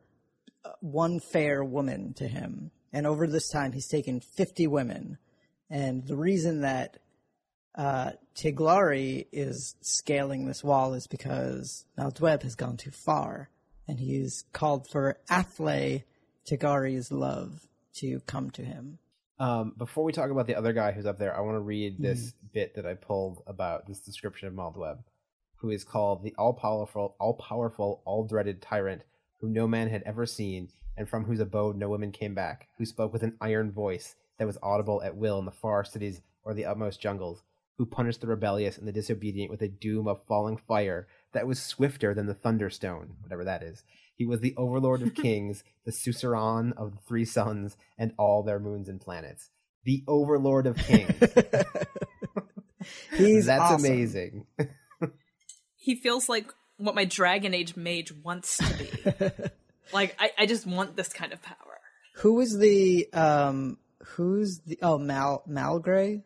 uh, 0.64 0.70
one 0.82 1.20
fair 1.20 1.64
woman 1.64 2.14
to 2.14 2.28
him. 2.28 2.72
And 2.94 3.08
over 3.08 3.26
this 3.26 3.50
time, 3.50 3.72
he's 3.72 3.88
taken 3.88 4.20
50 4.20 4.68
women. 4.68 5.18
And 5.70 6.06
the 6.06 6.16
reason 6.16 6.62
that 6.62 6.98
uh, 7.76 8.12
Tiglari 8.36 9.28
is 9.32 9.76
scaling 9.82 10.46
this 10.46 10.64
wall 10.64 10.94
is 10.94 11.08
because 11.08 11.86
Maal 11.98 12.12
Dweb 12.12 12.44
has 12.44 12.56
gone 12.56 12.78
too 12.78 12.92
far. 12.92 13.50
And 13.88 14.00
he's 14.00 14.44
called 14.54 14.88
for 14.92 15.18
Athle, 15.32 16.04
Tiglari's 16.50 17.12
love, 17.12 17.68
to 17.96 18.20
come 18.28 18.52
to 18.52 18.64
him. 18.64 19.00
Um, 19.40 19.74
before 19.78 20.04
we 20.04 20.12
talk 20.12 20.32
about 20.32 20.48
the 20.48 20.56
other 20.56 20.74
guy 20.74 20.92
who's 20.92 21.06
up 21.06 21.18
there, 21.18 21.36
I 21.36 21.40
want 21.40 21.56
to 21.56 21.62
read 21.62 22.02
this 22.02 22.34
bit 22.54 22.76
that 22.76 22.86
I 22.86 22.96
pulled 22.96 23.42
about 23.48 23.88
this 23.88 24.00
description 24.00 24.50
of 24.50 24.54
Maal 24.54 24.74
Dweb, 24.74 25.00
who 25.58 25.70
is 25.70 25.86
called 25.86 26.24
the 26.24 26.36
all-powerful, 26.38 27.16
all-powerful, 27.20 28.02
all-dreaded 28.06 28.62
tyrant 28.62 29.04
who 29.40 29.48
no 29.48 29.66
man 29.66 29.90
had 29.90 30.04
ever 30.04 30.26
seen, 30.26 30.68
and 30.98 31.08
from 31.08 31.24
whose 31.24 31.40
abode 31.40 31.78
no 31.78 31.88
woman 31.88 32.12
came 32.12 32.36
back, 32.36 32.68
who 32.78 32.86
spoke 32.86 33.14
with 33.14 33.24
an 33.24 33.38
iron 33.40 33.72
voice 33.72 34.16
that 34.38 34.48
was 34.48 34.58
audible 34.62 35.02
at 35.02 35.16
will 35.16 35.40
in 35.40 35.46
the 35.46 35.52
far 35.52 35.86
cities 35.86 36.22
or 36.44 36.54
the 36.54 36.66
utmost 36.66 37.00
jungles, 37.00 37.44
who 37.78 37.86
punished 37.86 38.20
the 38.20 38.28
rebellious 38.28 38.78
and 38.78 38.86
the 38.86 38.92
disobedient 38.92 39.50
with 39.50 39.62
a 39.62 39.68
doom 39.70 40.06
of 40.06 40.26
falling 40.26 40.58
fire 40.58 41.08
that 41.32 41.48
was 41.48 41.62
swifter 41.62 42.14
than 42.14 42.26
the 42.26 42.34
thunderstone, 42.34 43.16
whatever 43.22 43.46
that 43.46 43.64
is. 43.64 43.84
He 44.20 44.26
was 44.26 44.42
the 44.42 44.54
overlord 44.58 45.02
of 45.02 45.16
kings, 45.16 45.64
the 45.86 45.94
suzerain 45.94 46.74
of 46.76 46.92
the 46.92 46.98
three 47.08 47.24
suns, 47.24 47.78
and 47.98 48.12
all 48.20 48.44
their 48.44 48.60
moons 48.60 48.90
and 48.90 49.00
planets. 49.00 49.50
The 49.86 50.04
overlord 50.10 50.68
of 50.68 50.76
kings. 50.76 51.16
He's 53.16 53.46
That's 53.46 53.62
awesome. 53.62 53.86
amazing. 53.86 54.46
He 55.82 55.96
feels 55.96 56.28
like 56.28 56.54
what 56.76 56.94
my 56.94 57.06
Dragon 57.06 57.54
Age 57.54 57.78
mage 57.78 58.12
wants 58.12 58.58
to 58.58 58.74
be. 58.78 59.32
like 59.94 60.14
I, 60.20 60.32
I 60.38 60.46
just 60.46 60.68
want 60.68 60.98
this 60.98 61.08
kind 61.08 61.32
of 61.32 61.42
power. 61.42 61.80
Who 62.16 62.34
was 62.34 62.56
the 62.60 63.08
um? 63.14 63.78
Who's 64.04 64.60
the 64.60 64.78
oh 64.82 64.98
Mal 65.00 65.42
Malgray? 65.50 66.22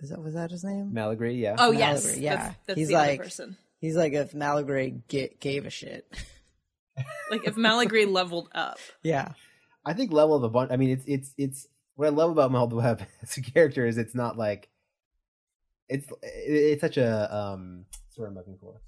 Is 0.00 0.10
that 0.10 0.22
was 0.22 0.34
that 0.34 0.50
his 0.50 0.62
name? 0.62 0.92
Malagry, 0.94 1.40
yeah. 1.40 1.56
Oh 1.58 1.72
yes, 1.72 2.04
Mallory, 2.04 2.22
yeah. 2.22 2.36
That's, 2.36 2.56
that's 2.66 2.78
He's 2.78 2.88
the 2.88 2.94
like- 2.94 3.18
other 3.18 3.24
person. 3.24 3.56
He's 3.80 3.96
like 3.96 4.12
if 4.12 4.32
Malgray 4.32 5.00
get, 5.08 5.40
gave 5.40 5.64
a 5.64 5.70
shit. 5.70 6.06
Like 7.30 7.46
if 7.46 7.56
Malagry 7.56 8.10
leveled 8.10 8.48
up. 8.54 8.78
yeah, 9.02 9.32
I 9.84 9.92
think 9.92 10.12
level 10.12 10.34
of 10.36 10.42
a 10.42 10.48
bunch. 10.48 10.70
I 10.72 10.76
mean, 10.76 10.90
it's 10.90 11.04
it's 11.06 11.34
it's 11.36 11.66
what 11.96 12.06
I 12.06 12.10
love 12.10 12.30
about 12.30 12.50
Maal 12.52 12.68
Dweb 12.70 13.04
as 13.22 13.36
a 13.36 13.42
character 13.42 13.86
is 13.86 13.98
it's 13.98 14.14
not 14.14 14.36
like 14.38 14.68
it's 15.88 16.06
it's 16.22 16.80
such 16.80 16.96
a 16.96 17.34
um. 17.34 17.84
What's 18.06 18.18
what 18.18 18.26
I'm 18.28 18.34
looking 18.34 18.58
for? 18.60 18.80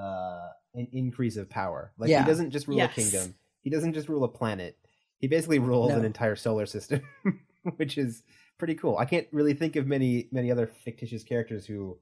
Uh, 0.00 0.48
an 0.74 0.88
increase 0.92 1.36
of 1.36 1.48
power. 1.50 1.92
Like 1.98 2.10
Yeah. 2.10 2.22
he 2.22 2.26
doesn't 2.28 2.50
just 2.50 2.68
rule 2.68 2.76
Yes. 2.78 2.92
a 2.92 3.00
kingdom. 3.00 3.34
He 3.62 3.70
doesn't 3.70 3.92
just 3.94 4.08
rule 4.08 4.24
a 4.24 4.28
planet. 4.28 4.76
He 5.18 5.26
basically 5.26 5.58
rules 5.58 5.90
No. 5.90 5.96
an 5.98 6.04
entire 6.04 6.36
solar 6.36 6.64
system, 6.66 7.02
which 7.76 7.98
is 7.98 8.22
pretty 8.58 8.74
cool. 8.74 8.96
I 8.96 9.04
can't 9.04 9.26
really 9.32 9.52
think 9.54 9.76
of 9.76 9.86
many 9.86 10.28
many 10.32 10.50
other 10.50 10.66
fictitious 10.66 11.24
characters 11.24 11.66
who 11.66 11.98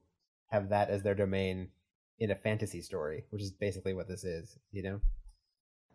have 0.47 0.69
that 0.69 0.89
as 0.89 1.03
their 1.03 1.15
domain 1.15 1.69
in 2.19 2.31
a 2.31 2.35
fantasy 2.35 2.81
story, 2.81 3.25
which 3.29 3.41
is 3.41 3.51
basically 3.51 3.93
what 3.93 4.07
this 4.07 4.23
is. 4.23 4.57
You 4.71 4.83
know. 4.83 5.01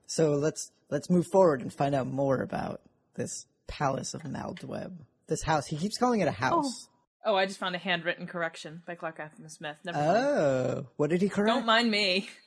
So 0.06 0.32
let's 0.34 0.70
let's 0.90 1.08
move 1.10 1.26
forward 1.26 1.60
and 1.62 1.72
find 1.72 1.94
out 1.94 2.06
more 2.06 2.40
about 2.40 2.80
this 3.14 3.46
palace 3.66 4.14
of 4.14 4.22
Maal 4.24 4.54
Dweb. 4.54 4.92
This 5.28 5.42
house. 5.42 5.66
He 5.66 5.76
keeps 5.76 5.96
calling 5.98 6.20
it 6.20 6.28
a 6.28 6.32
house. 6.32 6.88
Oh, 7.24 7.34
I 7.36 7.46
just 7.46 7.58
found 7.58 7.74
a 7.74 7.78
handwritten 7.78 8.26
correction 8.26 8.82
by 8.86 8.94
Clark 8.96 9.18
Anthony 9.18 9.48
Smith. 9.48 9.78
Never 9.84 9.96
mind. 9.98 10.16
Oh, 10.18 10.86
what 10.96 11.08
did 11.08 11.22
he 11.22 11.28
correct? 11.30 11.48
Don't 11.54 11.66
mind 11.66 11.90
me. 11.90 12.28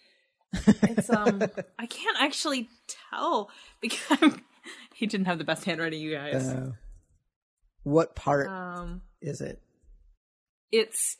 It's 0.65 1.09
um, 1.09 1.41
I 1.77 1.85
can't 1.87 2.17
actually 2.21 2.69
tell 3.11 3.49
because 3.81 4.33
he 4.95 5.05
didn't 5.05 5.25
have 5.25 5.37
the 5.39 5.43
best 5.43 5.65
handwriting, 5.65 5.99
you 6.01 6.15
guys. 6.15 6.47
Oh. 6.49 6.73
what 7.83 8.15
part 8.15 8.47
Um, 8.47 9.01
is 9.21 9.41
it? 9.41 9.61
it's 10.71 11.17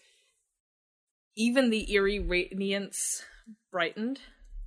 even 1.36 1.70
the 1.72 1.92
eerie 1.94 2.20
radiance 2.20 3.24
brightened 3.72 4.20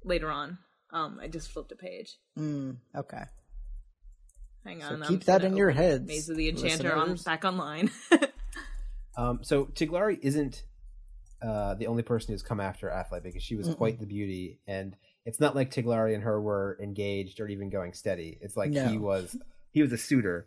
later 0.05 0.31
on. 0.31 0.59
Um, 0.93 1.19
I 1.23 1.29
just 1.29 1.51
flipped 1.51 1.73
a 1.73 1.77
page. 1.77 2.17
Mm, 2.39 2.77
okay. 2.97 3.25
Hang 4.65 4.81
So 4.81 4.89
on, 4.89 5.03
I'm 5.03 5.09
keep 5.09 5.25
that 5.25 5.45
in 5.45 5.57
your 5.57 5.71
head. 5.71 5.93
heads, 5.93 6.07
Maze 6.07 6.29
of 6.29 6.37
the 6.37 6.49
Enchanter 6.49 6.95
on 6.95 7.17
back 7.17 7.45
online. 7.45 7.91
Um, 9.17 9.41
so 9.43 9.67
Tiglari 9.67 10.19
isn't 10.23 10.63
uh, 11.43 11.75
the 11.75 11.89
only 11.89 12.03
person 12.03 12.33
who's 12.33 12.43
come 12.43 12.61
after 12.61 12.89
Athle 12.89 13.23
because 13.23 13.43
she 13.43 13.57
was 13.57 13.75
quite 13.75 13.99
the 13.99 14.07
beauty, 14.07 14.61
and 14.67 14.97
it's 15.27 15.41
not 15.41 15.55
like 15.55 15.71
Tiglari 15.71 16.15
and 16.15 16.23
her 16.23 16.41
were 16.41 16.79
engaged 16.81 17.41
or 17.41 17.49
even 17.49 17.71
going 17.71 17.93
steady. 17.93 18.39
It's 18.41 18.57
like 18.57 18.73
he 18.73 18.99
was 18.99 19.37
he 19.73 19.83
was 19.83 19.93
a 19.93 19.99
suitor. 19.99 20.47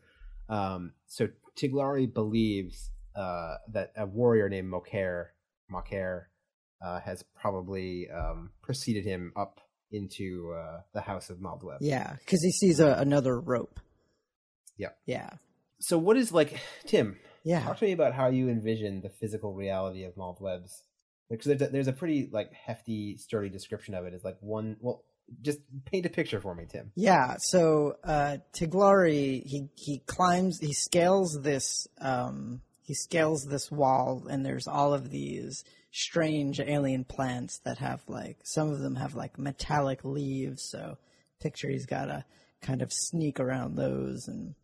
Um, 0.50 0.94
so 1.08 1.28
Tiglari 1.56 2.12
believes 2.12 2.90
uh, 3.16 3.56
that 3.74 3.92
a 3.98 4.06
warrior 4.06 4.50
named 4.50 4.72
Mokair 4.72 5.28
Mokair 5.72 6.24
uh, 6.84 7.00
has 7.02 7.24
probably 7.40 8.10
um, 8.10 8.52
preceded 8.62 9.04
him 9.04 9.34
up 9.36 9.60
into 9.94 10.54
uh, 10.54 10.82
the 10.94 11.02
house 11.02 11.30
of 11.30 11.40
Maal 11.40 11.60
Dweb. 11.64 11.78
Yeah, 11.80 12.16
because 12.20 12.44
he 12.44 12.52
sees 12.52 12.80
a, 12.80 12.94
another 12.94 13.40
rope. 13.40 13.80
Yeah. 14.78 14.90
Yeah. 15.06 15.30
So 15.80 15.98
what 15.98 16.18
is 16.18 16.32
like 16.32 16.60
Tim? 16.86 17.18
Yeah. 17.44 17.64
Talk 17.64 17.78
to 17.80 17.86
me 17.86 17.92
about 17.92 18.14
how 18.14 18.28
you 18.28 18.50
envision 18.50 19.02
the 19.02 19.10
physical 19.10 19.54
reality 19.54 20.04
of 20.04 20.18
Maal 20.18 20.38
Dweb's. 20.40 20.84
Because 21.30 21.46
there's 21.46 21.62
a, 21.62 21.68
there's 21.68 21.88
a 21.88 21.94
pretty 21.94 22.30
like 22.32 22.52
hefty, 22.54 23.18
sturdy 23.18 23.50
description 23.50 23.94
of 23.94 24.06
it. 24.06 24.14
It's 24.14 24.26
like 24.26 24.38
one. 24.42 24.78
Well, 24.82 25.04
just 25.42 25.60
paint 25.86 26.06
a 26.06 26.10
picture 26.10 26.42
for 26.42 26.54
me, 26.54 26.66
Tim. 26.70 26.92
Yeah, 26.96 27.38
so 27.40 27.96
uh, 28.04 28.38
Tiglari 28.54 29.44
he 29.46 29.70
he 29.76 30.00
climbs 30.06 30.60
he 30.60 30.74
scales 30.74 31.40
this 31.42 31.88
um, 32.00 32.62
he 32.84 32.94
scales 32.94 33.46
this 33.46 33.72
wall 33.72 34.28
and 34.30 34.46
there's 34.46 34.68
all 34.68 34.94
of 34.94 35.10
these 35.10 35.64
strange 35.94 36.60
alien 36.60 37.04
plants 37.04 37.60
that 37.60 37.78
have 37.78 38.02
like 38.08 38.38
some 38.44 38.70
of 38.70 38.80
them 38.80 38.96
have 38.96 39.16
like 39.16 39.38
metallic 39.38 40.04
leaves 40.04 40.64
so 40.64 40.98
picture 41.40 41.70
he's 41.70 41.86
got 41.86 42.06
to 42.06 42.26
kind 42.62 42.82
of 42.82 42.92
sneak 42.92 43.40
around 43.40 43.76
those 43.76 44.28
and 44.28 44.56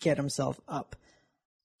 get 0.00 0.16
himself 0.16 0.60
up 0.68 0.96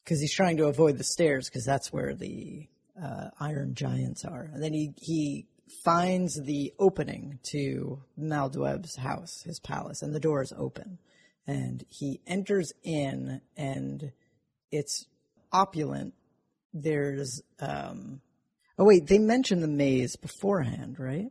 because 0.04 0.20
he's 0.20 0.34
trying 0.34 0.56
to 0.56 0.66
avoid 0.66 0.96
the 0.96 1.04
stairs 1.04 1.48
because 1.48 1.64
that's 1.64 1.92
where 1.92 2.14
the 2.14 2.68
uh, 3.02 3.28
iron 3.40 3.74
giants 3.74 4.24
are 4.24 4.48
and 4.52 4.62
then 4.62 4.72
he 4.72 4.94
he 4.96 5.46
finds 5.82 6.40
the 6.42 6.72
opening 6.78 7.38
to 7.42 8.02
Maal 8.16 8.50
Dweb's 8.50 8.96
house, 8.96 9.42
his 9.44 9.60
palace, 9.60 10.02
and 10.02 10.14
the 10.14 10.20
door 10.20 10.42
is 10.42 10.52
open. 10.56 10.98
And 11.46 11.84
he 11.88 12.20
enters 12.26 12.72
in, 12.82 13.40
and 13.56 14.12
it's 14.70 15.06
opulent. 15.52 16.14
There's, 16.74 17.40
um, 17.60 18.20
oh 18.78 18.84
wait, 18.84 19.06
they 19.06 19.18
mentioned 19.18 19.62
the 19.62 19.68
maze 19.68 20.16
beforehand, 20.16 20.98
right? 20.98 21.30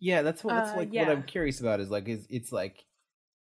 Yeah, 0.00 0.22
that's 0.22 0.42
what 0.42 0.54
that's 0.54 0.72
Uh, 0.72 0.76
like 0.78 0.88
yeah. 0.92 1.02
what 1.06 1.12
I'm 1.16 1.22
curious 1.22 1.60
about. 1.60 1.80
Is 1.80 1.90
like 1.90 2.08
is 2.08 2.26
it's 2.28 2.50
like 2.52 2.84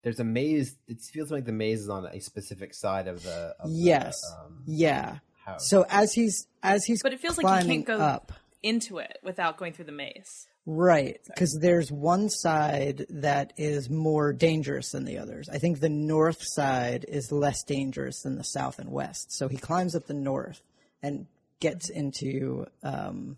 there's 0.03 0.19
a 0.19 0.23
maze. 0.23 0.75
It 0.87 0.99
feels 1.01 1.31
like 1.31 1.45
the 1.45 1.51
maze 1.51 1.81
is 1.81 1.89
on 1.89 2.05
a 2.05 2.19
specific 2.19 2.73
side 2.73 3.07
of 3.07 3.23
the 3.23 3.55
of 3.59 3.69
the, 3.69 3.75
yes, 3.75 4.15
um, 4.43 4.63
yeah. 4.65 5.19
house. 5.45 5.69
So 5.69 5.85
as 5.89 6.13
he's 6.13 6.47
as 6.61 6.83
he's 6.85 7.01
But 7.01 7.13
it 7.13 7.19
feels 7.19 7.37
like 7.37 7.63
he 7.63 7.67
can't 7.69 7.85
go- 7.85 7.97
up, 7.97 8.31
Into 8.63 8.97
it 8.99 9.17
without 9.23 9.57
going 9.57 9.73
through 9.73 9.85
the 9.85 9.91
maze. 9.91 10.47
Right, 10.67 11.19
because 11.25 11.57
there's 11.59 11.91
one 11.91 12.29
side 12.29 13.07
that 13.09 13.53
is 13.57 13.89
more 13.89 14.31
dangerous 14.31 14.91
than 14.91 15.05
the 15.05 15.17
others. 15.17 15.49
I 15.49 15.57
think 15.57 15.79
the 15.79 15.89
north 15.89 16.37
side 16.43 17.03
is 17.07 17.31
less 17.31 17.63
dangerous 17.63 18.21
than 18.21 18.35
the 18.37 18.43
south 18.43 18.77
and 18.77 18.91
west. 18.91 19.31
So 19.31 19.47
he 19.47 19.57
climbs 19.57 19.95
up 19.95 20.05
the 20.05 20.13
north 20.13 20.61
and 21.01 21.27
gets 21.59 21.89
into 21.89 22.65
um, 22.83 23.37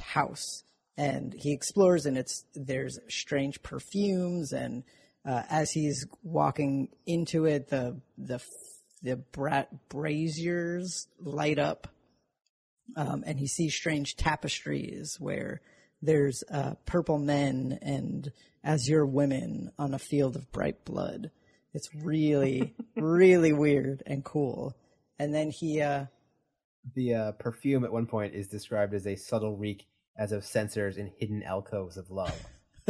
house, 0.00 0.64
and 0.96 1.34
he 1.34 1.52
explores, 1.52 2.06
and 2.06 2.16
it's 2.16 2.44
there's 2.54 2.98
strange 3.08 3.62
perfumes, 3.62 4.52
and 4.52 4.84
uh, 5.24 5.42
as 5.50 5.70
he's 5.72 6.06
walking 6.22 6.88
into 7.06 7.46
it, 7.46 7.68
the 7.68 8.00
the 8.18 8.40
the 9.02 9.16
bra- 9.16 9.66
braziers 9.88 11.08
light 11.20 11.58
up 11.58 11.88
um, 12.96 13.24
and 13.26 13.38
he 13.38 13.46
sees 13.46 13.74
strange 13.74 14.16
tapestries 14.16 15.16
where 15.18 15.60
there's 16.02 16.44
uh, 16.50 16.74
purple 16.84 17.18
men 17.18 17.78
and 17.82 18.30
azure 18.62 19.06
women 19.06 19.70
on 19.78 19.94
a 19.94 19.98
field 19.98 20.36
of 20.36 20.50
bright 20.52 20.84
blood. 20.84 21.30
It's 21.72 21.94
really, 21.94 22.74
really 22.96 23.52
weird 23.52 24.02
and 24.06 24.24
cool. 24.24 24.76
And 25.18 25.34
then 25.34 25.50
he, 25.50 25.80
uh, 25.80 26.06
the 26.94 27.14
uh, 27.14 27.32
perfume 27.32 27.84
at 27.84 27.92
one 27.92 28.06
point 28.06 28.34
is 28.34 28.48
described 28.48 28.94
as 28.94 29.06
a 29.06 29.16
subtle 29.16 29.56
reek 29.56 29.86
as 30.18 30.32
of 30.32 30.44
censers 30.44 30.96
in 30.96 31.10
hidden 31.18 31.42
alcoves 31.42 31.96
of 31.96 32.10
love, 32.10 32.38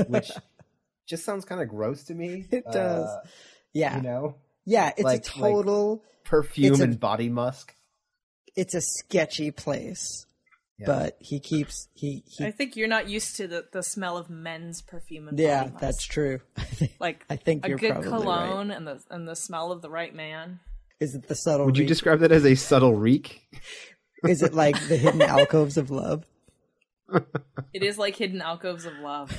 which 0.08 0.30
just 1.08 1.24
sounds 1.24 1.44
kind 1.44 1.60
of 1.60 1.68
gross 1.68 2.04
to 2.04 2.14
me. 2.14 2.46
It 2.50 2.64
does. 2.70 3.06
Uh, 3.08 3.20
yeah, 3.72 3.96
you 3.96 4.02
know, 4.02 4.36
Yeah, 4.66 4.90
it's 4.96 5.02
Like- 5.04 5.20
a 5.20 5.24
total. 5.24 6.04
Perfume 6.24 6.72
It's 6.72 6.80
a- 6.80 6.84
and 6.84 6.98
body 6.98 7.28
musk. 7.28 7.74
It's 8.56 8.74
a 8.74 8.80
sketchy 8.80 9.50
place, 9.50 10.24
Yeah. 10.78 10.86
but 10.86 11.16
he 11.20 11.38
keeps 11.40 11.88
he 11.92 12.22
he. 12.26 12.46
I 12.46 12.50
think 12.50 12.76
you're 12.76 12.88
not 12.88 13.08
used 13.08 13.36
to 13.36 13.46
the, 13.48 13.66
the 13.72 13.82
smell 13.82 14.16
of 14.16 14.30
men's 14.30 14.80
perfume 14.80 15.28
and 15.28 15.38
yeah, 15.38 15.68
that's 15.80 16.04
true. 16.06 16.40
like 17.00 17.24
I 17.28 17.36
think 17.36 17.66
a 17.66 17.68
you're 17.68 17.78
good 17.78 17.92
probably 17.92 18.10
right. 18.10 18.20
cologne 18.22 18.70
and 18.70 18.86
the 18.86 19.00
and 19.10 19.26
the 19.28 19.34
smell 19.36 19.70
of 19.72 19.82
the 19.82 19.90
right 19.90 20.14
man. 20.14 20.60
Is 21.04 21.14
it 21.14 21.28
the 21.28 21.34
subtle? 21.34 21.66
Would 21.66 21.76
you 21.76 21.84
describe 21.84 22.20
that 22.20 22.32
as 22.32 22.46
a 22.46 22.54
subtle 22.54 22.94
reek? 22.94 23.46
Is 24.26 24.42
it 24.42 24.54
like 24.54 24.88
the 24.88 24.96
hidden 24.96 25.20
alcoves 25.36 25.76
of 25.76 25.90
love? 25.90 26.24
It 27.74 27.82
is 27.82 27.98
like 27.98 28.16
hidden 28.16 28.40
alcoves 28.40 28.86
of 28.86 28.94
love. 29.00 29.30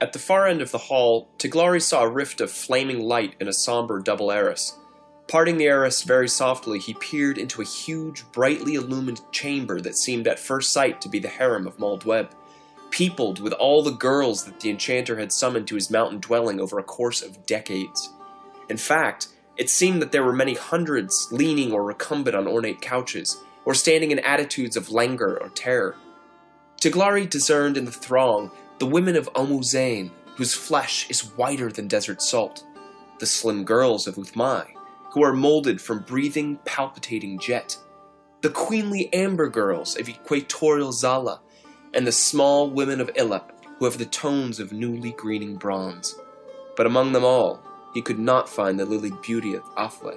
At 0.00 0.12
the 0.12 0.20
far 0.20 0.46
end 0.46 0.62
of 0.62 0.70
the 0.70 0.78
hall, 0.78 1.34
Tiglari 1.38 1.82
saw 1.82 2.04
a 2.04 2.08
rift 2.08 2.40
of 2.40 2.52
flaming 2.52 3.00
light 3.00 3.34
in 3.40 3.48
a 3.48 3.52
somber 3.52 3.98
double 3.98 4.30
arras. 4.30 4.78
Parting 5.26 5.56
the 5.56 5.66
arras 5.66 6.04
very 6.04 6.28
softly, 6.28 6.78
he 6.78 6.94
peered 6.94 7.38
into 7.38 7.60
a 7.60 7.64
huge, 7.64 8.22
brightly 8.30 8.76
illumined 8.76 9.20
chamber 9.32 9.80
that 9.80 9.96
seemed 9.96 10.28
at 10.28 10.38
first 10.38 10.72
sight 10.72 11.00
to 11.00 11.08
be 11.08 11.18
the 11.18 11.26
harem 11.26 11.66
of 11.66 11.80
Maal 11.80 11.98
Dweb, 11.98 12.30
peopled 12.92 13.40
with 13.40 13.52
all 13.54 13.82
the 13.82 13.90
girls 13.90 14.44
that 14.44 14.60
the 14.60 14.70
enchanter 14.70 15.18
had 15.18 15.32
summoned 15.32 15.66
to 15.66 15.74
his 15.74 15.90
mountain 15.90 16.20
dwelling 16.20 16.60
over 16.60 16.78
a 16.78 16.84
course 16.84 17.22
of 17.22 17.44
decades. 17.46 18.10
In 18.68 18.76
fact, 18.76 19.28
it 19.56 19.68
seemed 19.68 20.00
that 20.00 20.12
there 20.12 20.24
were 20.24 20.32
many 20.32 20.54
hundreds 20.54 21.28
leaning 21.32 21.72
or 21.72 21.82
recumbent 21.82 22.36
on 22.36 22.46
ornate 22.46 22.80
couches, 22.80 23.42
or 23.64 23.74
standing 23.74 24.10
in 24.10 24.18
attitudes 24.20 24.76
of 24.76 24.90
languor 24.90 25.38
or 25.40 25.48
terror. 25.50 25.96
Tiglari 26.80 27.28
discerned 27.28 27.76
in 27.76 27.84
the 27.84 27.92
throng 27.92 28.50
the 28.78 28.86
women 28.86 29.14
of 29.14 29.32
Omuzain, 29.34 30.10
whose 30.36 30.54
flesh 30.54 31.08
is 31.08 31.34
whiter 31.36 31.70
than 31.70 31.86
desert 31.86 32.20
salt, 32.20 32.64
the 33.20 33.26
slim 33.26 33.64
girls 33.64 34.06
of 34.06 34.16
Uthmai, 34.16 34.66
who 35.12 35.22
are 35.22 35.32
molded 35.32 35.80
from 35.80 36.00
breathing, 36.00 36.58
palpitating 36.64 37.38
jet, 37.38 37.76
the 38.40 38.50
queenly 38.50 39.12
amber 39.12 39.48
girls 39.48 39.96
of 39.96 40.08
equatorial 40.08 40.90
Zala, 40.90 41.40
and 41.94 42.06
the 42.06 42.12
small 42.12 42.70
women 42.70 43.00
of 43.00 43.08
Ilep, 43.14 43.50
who 43.78 43.84
have 43.84 43.98
the 43.98 44.06
tones 44.06 44.60
of 44.60 44.72
newly 44.72 45.12
greening 45.12 45.56
bronze. 45.56 46.14
But 46.76 46.86
among 46.86 47.12
them 47.12 47.24
all, 47.24 47.60
he 47.94 48.00
could 48.02 48.18
not 48.18 48.48
find 48.48 48.78
the 48.78 48.84
lilied 48.86 49.20
beauty 49.22 49.54
of 49.54 49.62
Athle. 49.76 50.16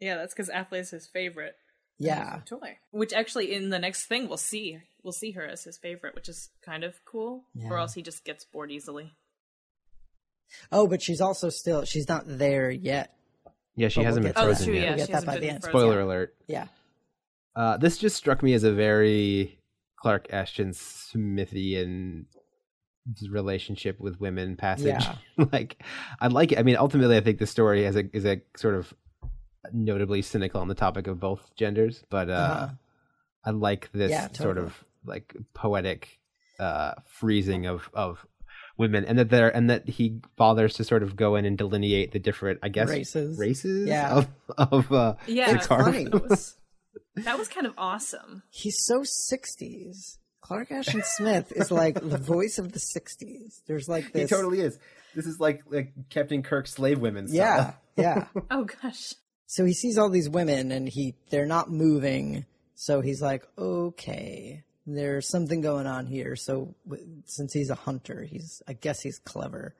Yeah, 0.00 0.16
that's 0.16 0.34
because 0.34 0.50
Athle 0.50 0.80
is 0.80 0.90
his 0.90 1.06
favorite 1.06 1.54
Yeah, 1.98 2.40
toy. 2.44 2.78
Which 2.90 3.12
actually, 3.12 3.52
in 3.54 3.70
the 3.70 3.78
next 3.78 4.06
thing, 4.06 4.28
we'll 4.28 4.36
see 4.36 4.78
we'll 5.02 5.12
see 5.12 5.32
her 5.32 5.46
as 5.46 5.64
his 5.64 5.78
favorite, 5.78 6.14
which 6.14 6.28
is 6.28 6.50
kind 6.64 6.84
of 6.84 6.94
cool. 7.04 7.44
Yeah. 7.54 7.68
Or 7.70 7.78
else 7.78 7.94
he 7.94 8.02
just 8.02 8.24
gets 8.24 8.44
bored 8.44 8.70
easily. 8.70 9.12
Oh, 10.70 10.86
but 10.86 11.02
she's 11.02 11.20
also 11.20 11.48
still 11.48 11.84
she's 11.84 12.08
not 12.08 12.24
there 12.26 12.70
yet. 12.70 13.12
Yeah, 13.74 13.88
she 13.88 14.00
But 14.00 14.06
hasn't 14.06 14.24
we'll 14.24 14.32
been 14.32 14.34
get 14.34 14.40
to 14.40 14.42
Oh, 14.42 14.54
frozen 14.54 14.66
true. 14.66 14.74
yet. 14.74 14.82
Yeah, 14.82 14.88
We'll 14.96 15.06
get 15.06 15.12
that 15.12 15.26
by 15.26 15.38
the 15.38 15.48
end. 15.50 15.62
Spoiler 15.64 16.00
alert. 16.00 16.34
Yeah. 16.46 16.66
Uh, 17.56 17.76
this 17.78 17.96
just 17.98 18.16
struck 18.16 18.42
me 18.42 18.52
as 18.52 18.62
a 18.64 18.72
very 18.72 19.58
Clark 19.98 20.26
Ashton 20.30 20.70
Smithian 20.72 22.26
relationship 23.30 23.98
with 24.00 24.20
women 24.20 24.56
passage. 24.56 24.86
Yeah. 24.86 25.14
like, 25.52 25.82
I 26.20 26.26
like 26.28 26.52
it. 26.52 26.58
I 26.58 26.62
mean, 26.62 26.76
ultimately, 26.76 27.16
I 27.16 27.20
think 27.20 27.38
the 27.38 27.46
story 27.46 27.84
is 27.84 27.96
a 27.96 28.04
is 28.14 28.24
a 28.24 28.40
sort 28.56 28.74
of 28.74 28.92
notably 29.72 30.22
cynical 30.22 30.60
on 30.60 30.68
the 30.68 30.74
topic 30.74 31.06
of 31.06 31.18
both 31.20 31.50
genders, 31.56 32.04
but 32.10 32.28
uh, 32.28 32.32
Uh-huh. 32.32 32.68
I 33.44 33.50
like 33.50 33.90
this 33.92 34.10
Yeah, 34.10 34.28
sort 34.32 34.58
of 34.58 34.84
like 35.04 35.34
poetic 35.54 36.18
uh, 36.58 36.94
freezing 37.06 37.66
of 37.66 37.88
of 37.94 38.26
women, 38.76 39.04
and 39.04 39.18
that 39.18 39.30
there 39.30 39.54
and 39.54 39.70
that 39.70 39.88
he 39.88 40.20
bothers 40.36 40.74
to 40.74 40.84
sort 40.84 41.02
of 41.02 41.16
go 41.16 41.36
in 41.36 41.44
and 41.44 41.56
delineate 41.56 42.12
the 42.12 42.18
different, 42.18 42.58
I 42.62 42.68
guess, 42.68 42.88
Races. 42.88 43.38
races 43.38 43.88
Yeah. 43.88 44.14
of 44.16 44.28
of 44.58 44.92
uh, 44.92 45.14
Yeah, 45.26 45.52
the 45.52 45.58
carve. 45.66 45.84
funny. 45.86 46.06
That 47.16 47.38
was 47.38 47.48
kind 47.48 47.66
of 47.66 47.74
awesome. 47.78 48.42
He's 48.50 48.84
so 48.84 49.00
60s. 49.00 50.18
Clark 50.40 50.70
Ashton 50.70 51.02
Smith 51.04 51.52
is 51.56 51.72
like 51.72 51.94
the 51.94 52.18
voice 52.18 52.58
of 52.58 52.70
the 52.70 52.78
60s. 52.78 53.62
There's 53.66 53.88
like 53.88 54.12
this. 54.12 54.30
He 54.30 54.36
totally 54.36 54.60
is. 54.60 54.78
This 55.14 55.26
is 55.26 55.40
like 55.40 55.62
like 55.68 55.92
Captain 56.08 56.42
Kirk 56.44 56.68
slave 56.68 57.00
women. 57.00 57.26
Style. 57.26 57.74
Yeah, 57.96 58.26
yeah. 58.36 58.40
Oh 58.50 58.64
gosh. 58.64 59.14
So 59.46 59.64
he 59.64 59.72
sees 59.72 59.98
all 59.98 60.08
these 60.08 60.28
women 60.28 60.70
and 60.70 60.88
he 60.88 61.16
they're 61.30 61.46
not 61.46 61.70
moving. 61.70 62.44
So 62.76 63.00
he's 63.00 63.20
like, 63.20 63.44
okay, 63.58 64.62
there's 64.86 65.28
something 65.28 65.62
going 65.62 65.86
on 65.86 66.06
here. 66.06 66.36
So 66.36 66.76
w- 66.88 67.22
since 67.24 67.52
he's 67.52 67.70
a 67.70 67.74
hunter, 67.74 68.22
he's 68.22 68.62
I 68.68 68.74
guess 68.74 69.00
he's 69.00 69.18
clever. 69.18 69.74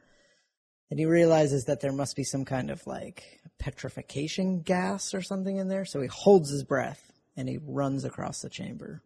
And 0.90 0.98
he 0.98 1.06
realizes 1.06 1.66
that 1.66 1.80
there 1.80 1.92
must 1.92 2.16
be 2.16 2.24
some 2.24 2.44
kind 2.44 2.70
of 2.70 2.84
like 2.88 3.40
petrification 3.58 4.62
gas 4.62 5.14
or 5.14 5.22
something 5.22 5.56
in 5.58 5.68
there. 5.68 5.84
So 5.84 6.00
he 6.00 6.08
holds 6.08 6.50
his 6.50 6.64
breath 6.64 7.05
and 7.36 7.48
he 7.48 7.58
runs 7.58 8.04
across 8.04 8.40
the 8.40 8.48
chamber 8.48 9.02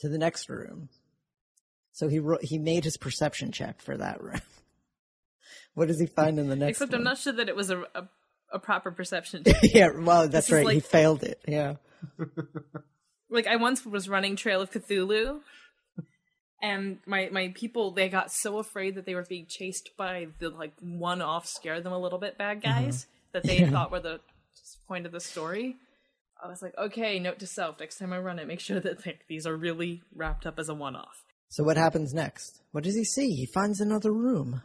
to 0.00 0.08
the 0.08 0.18
next 0.18 0.48
room. 0.48 0.88
So 1.92 2.08
he 2.08 2.18
ro- 2.18 2.38
he 2.40 2.58
made 2.58 2.84
his 2.84 2.96
perception 2.96 3.52
check 3.52 3.80
for 3.82 3.96
that 3.96 4.22
room. 4.22 4.40
what 5.74 5.88
does 5.88 6.00
he 6.00 6.06
find 6.06 6.38
in 6.38 6.48
the 6.48 6.56
next? 6.56 6.78
Except 6.78 6.92
one? 6.92 7.00
I'm 7.00 7.04
not 7.04 7.18
sure 7.18 7.32
that 7.34 7.48
it 7.48 7.56
was 7.56 7.70
a 7.70 7.80
a, 7.94 8.08
a 8.52 8.58
proper 8.58 8.90
perception. 8.90 9.44
check. 9.46 9.56
yeah, 9.62 9.90
well, 9.96 10.28
that's 10.28 10.48
is 10.48 10.52
right. 10.52 10.74
he 10.74 10.80
failed 10.80 11.22
it. 11.22 11.40
Yeah. 11.46 11.74
like 13.30 13.46
I 13.46 13.56
once 13.56 13.84
was 13.84 14.08
running 14.08 14.36
Trail 14.36 14.62
of 14.62 14.70
Cthulhu, 14.70 15.40
and 16.62 16.98
my 17.06 17.28
my 17.30 17.52
people 17.54 17.90
they 17.90 18.08
got 18.08 18.32
so 18.32 18.58
afraid 18.58 18.94
that 18.94 19.04
they 19.04 19.14
were 19.14 19.26
being 19.28 19.46
chased 19.46 19.90
by 19.98 20.28
the 20.38 20.48
like 20.48 20.72
one 20.80 21.20
off 21.20 21.46
scare 21.46 21.80
them 21.80 21.92
a 21.92 21.98
little 21.98 22.18
bit 22.18 22.38
bad 22.38 22.62
mm-hmm. 22.62 22.84
guys 22.84 23.06
that 23.32 23.42
they 23.42 23.64
thought 23.66 23.90
were 23.90 24.00
the 24.00 24.20
point 24.88 25.04
of 25.04 25.12
the 25.12 25.20
story. 25.20 25.76
I 26.42 26.48
was 26.48 26.62
like, 26.62 26.74
okay, 26.76 27.18
note 27.18 27.38
to 27.40 27.46
self: 27.46 27.78
next 27.80 27.98
time 27.98 28.12
I 28.12 28.18
run 28.18 28.38
it, 28.38 28.48
make 28.48 28.60
sure 28.60 28.80
that 28.80 29.06
like, 29.06 29.24
these 29.28 29.46
are 29.46 29.56
really 29.56 30.02
wrapped 30.14 30.46
up 30.46 30.58
as 30.58 30.68
a 30.68 30.74
one 30.74 30.96
off. 30.96 31.24
So 31.48 31.62
what 31.62 31.76
happens 31.76 32.14
next? 32.14 32.62
What 32.72 32.84
does 32.84 32.96
he 32.96 33.04
see? 33.04 33.34
He 33.34 33.46
finds 33.46 33.80
another 33.80 34.10
room. 34.12 34.62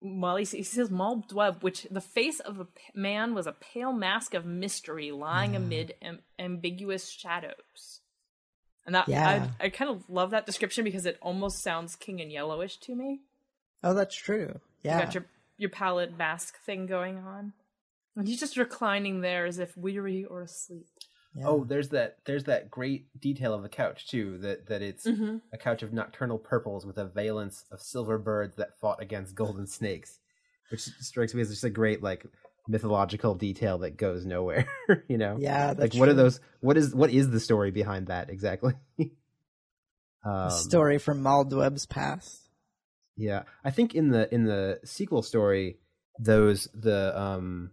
Well, 0.00 0.36
he, 0.36 0.44
he 0.44 0.62
says 0.62 0.90
Maal 0.90 1.24
Dweb, 1.28 1.62
which 1.62 1.86
the 1.90 2.00
face 2.00 2.40
of 2.40 2.58
a 2.58 2.64
p- 2.64 2.80
man 2.94 3.34
was 3.34 3.46
a 3.46 3.52
pale 3.52 3.92
mask 3.92 4.34
of 4.34 4.44
mystery 4.44 5.12
lying 5.12 5.54
ah. 5.54 5.58
amid 5.58 5.94
am- 6.02 6.20
ambiguous 6.38 7.08
shadows. 7.08 8.00
And 8.84 8.94
that 8.94 9.08
Yeah. 9.08 9.48
I, 9.60 9.66
I 9.66 9.68
kind 9.68 9.90
of 9.90 10.08
love 10.08 10.30
that 10.30 10.46
description 10.46 10.82
because 10.82 11.06
it 11.06 11.18
almost 11.22 11.62
sounds 11.62 11.94
King 11.94 12.18
in 12.18 12.30
Yellowish 12.30 12.78
to 12.78 12.94
me. 12.94 13.20
Oh, 13.84 13.94
that's 13.94 14.16
true. 14.16 14.60
Yeah. 14.82 14.98
You 14.98 15.04
got 15.04 15.14
your 15.14 15.26
your 15.58 15.70
pallid 15.70 16.18
mask 16.18 16.56
thing 16.64 16.86
going 16.86 17.18
on, 17.18 17.52
and 18.16 18.26
he's 18.26 18.40
just 18.40 18.56
reclining 18.56 19.20
there 19.20 19.46
as 19.46 19.58
if 19.60 19.76
weary 19.76 20.24
or 20.24 20.42
asleep. 20.42 20.88
Yeah. 21.34 21.44
Oh, 21.46 21.64
there's 21.64 21.88
that. 21.90 22.18
There's 22.26 22.44
that 22.44 22.70
great 22.70 23.06
detail 23.18 23.54
of 23.54 23.62
the 23.62 23.68
couch 23.68 24.08
too. 24.08 24.38
That 24.38 24.66
that 24.68 24.82
it's 24.82 25.06
Mm-hmm. 25.06 25.38
a 25.52 25.56
couch 25.58 25.82
of 25.82 25.92
nocturnal 25.92 26.38
purples 26.38 26.84
with 26.84 26.98
a 26.98 27.06
valence 27.06 27.64
of 27.72 27.80
silver 27.80 28.18
birds 28.18 28.56
that 28.56 28.78
fought 28.80 29.00
against 29.00 29.34
golden 29.34 29.66
snakes, 29.66 30.18
which 30.70 30.80
strikes 30.82 31.32
me 31.34 31.40
as 31.40 31.48
just 31.50 31.64
a 31.64 31.70
great 31.70 32.02
like 32.02 32.26
mythological 32.68 33.34
detail 33.34 33.78
that 33.78 33.96
goes 33.96 34.26
nowhere. 34.26 34.68
you 35.08 35.16
know? 35.16 35.36
yeah. 35.40 35.72
Like 35.76 35.94
what 35.94 36.08
are 36.10 36.14
those? 36.14 36.38
What 36.60 36.76
is 36.76 36.94
what 36.94 37.10
is 37.10 37.30
the 37.30 37.40
story 37.40 37.70
behind 37.70 38.08
that 38.08 38.28
exactly? 38.28 38.74
um, 40.24 40.50
story 40.50 40.98
from 40.98 41.22
Maal 41.22 41.44
Dweb's 41.44 41.86
past? 41.86 42.40
Yeah, 43.16 43.42
I 43.64 43.70
think 43.70 43.94
in 43.94 44.08
the 44.10 44.32
in 44.32 44.44
the 44.44 44.80
sequel 44.84 45.22
story, 45.22 45.78
those 46.18 46.68
the 46.74 47.18
um 47.18 47.70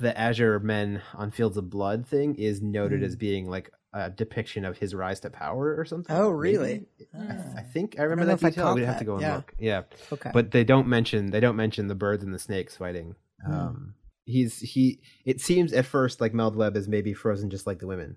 the 0.00 0.16
Azure 0.18 0.58
Men 0.60 1.02
on 1.14 1.30
Fields 1.30 1.56
of 1.56 1.68
Blood 1.70 2.06
thing 2.06 2.34
is 2.36 2.60
noted 2.62 3.02
as 3.02 3.16
being 3.16 3.48
like 3.48 3.70
a 3.92 4.10
depiction 4.10 4.64
of 4.64 4.76
his 4.78 4.94
rise 4.94 5.20
to 5.20 5.30
power 5.30 5.74
or 5.78 5.84
something. 5.84 6.14
Hmm. 6.14 6.22
Oh, 6.22 6.30
maybe? 6.30 6.38
really? 6.58 6.86
I, 7.18 7.60
I 7.60 7.62
think 7.62 7.96
I 7.98 8.02
remember 8.02 8.24
know 8.32 8.36
that 8.36 8.46
I 8.46 8.50
detail. 8.50 8.74
We'd 8.74 8.84
have 8.84 8.98
to 8.98 9.04
go 9.04 9.14
and 9.14 9.22
Yeah. 9.22 9.36
look. 9.36 9.54
Yeah, 9.58 9.82
Okay. 10.12 10.30
but 10.32 10.50
they 10.50 10.64
don't 10.64 10.88
mention 10.88 11.30
they 11.30 11.40
don't 11.40 11.56
mention 11.56 11.88
the 11.88 11.94
birds 11.94 12.22
and 12.22 12.34
the 12.34 12.38
snakes 12.38 12.76
fighting. 12.76 13.14
Hmm. 13.44 13.52
Um, 13.52 13.94
he's 14.26 14.58
he. 14.58 15.00
It 15.24 15.40
seems 15.40 15.72
at 15.72 15.86
first 15.86 16.20
like 16.20 16.34
Maal 16.34 16.52
Dweb 16.52 16.76
is 16.76 16.86
maybe 16.88 17.14
frozen 17.14 17.48
just 17.50 17.66
like 17.66 17.78
the 17.78 17.86
women. 17.86 18.16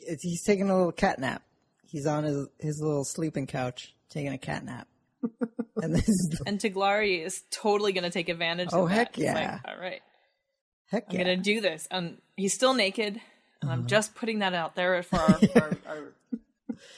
It's, 0.00 0.22
he's 0.22 0.42
taking 0.44 0.68
a 0.68 0.76
little 0.76 0.92
cat 0.92 1.18
nap. 1.20 1.42
He's 1.86 2.06
on 2.06 2.24
his 2.24 2.48
his 2.58 2.80
little 2.82 3.04
sleeping 3.04 3.46
couch 3.46 3.94
taking 4.10 4.32
a 4.32 4.38
cat 4.38 4.64
nap. 4.64 4.88
and 5.82 5.94
this 5.94 6.08
is 6.08 6.28
the, 6.38 6.44
And 6.48 6.58
Tiglari 6.58 7.24
is 7.24 7.42
totally 7.50 7.92
going 7.92 8.04
to 8.04 8.10
take 8.10 8.28
advantage 8.28 8.68
Oh, 8.72 8.82
of 8.82 8.88
that. 8.90 8.94
heck 8.94 9.16
He's 9.16 9.24
like, 9.26 9.36
yeah. 9.36 9.58
All 9.64 9.78
right, 9.78 10.00
heck 10.90 11.06
I'm 11.10 11.16
yeah. 11.16 11.24
going 11.24 11.36
to 11.38 11.42
do 11.42 11.60
this. 11.60 11.86
And 11.90 12.18
he's 12.36 12.54
still 12.54 12.74
naked. 12.74 13.14
And 13.60 13.70
Uh-huh. 13.70 13.72
I'm 13.72 13.86
just 13.86 14.14
putting 14.14 14.40
that 14.40 14.54
out 14.54 14.74
there 14.74 15.02
for 15.02 15.16
our. 15.16 15.38
For 15.38 15.62
our, 15.62 15.76
our 15.88 16.12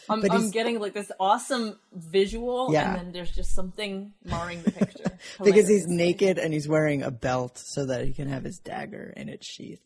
I'm, 0.08 0.24
I'm 0.30 0.50
getting 0.50 0.78
like 0.80 0.94
this 0.94 1.10
awesome 1.20 1.78
visual, 1.92 2.68
Yeah. 2.72 2.88
and 2.90 2.96
then 2.98 3.12
there's 3.12 3.30
just 3.30 3.54
something 3.54 4.12
marring 4.24 4.62
the 4.62 4.70
picture. 4.70 5.18
because 5.44 5.68
he's 5.68 5.86
naked 5.86 6.38
and 6.38 6.52
he's 6.54 6.66
wearing 6.68 7.02
a 7.02 7.10
belt 7.10 7.58
so 7.58 7.84
that 7.86 8.04
he 8.06 8.12
can 8.12 8.28
have 8.28 8.44
his 8.44 8.58
dagger 8.58 9.12
in 9.16 9.28
its 9.28 9.46
sheath. 9.46 9.80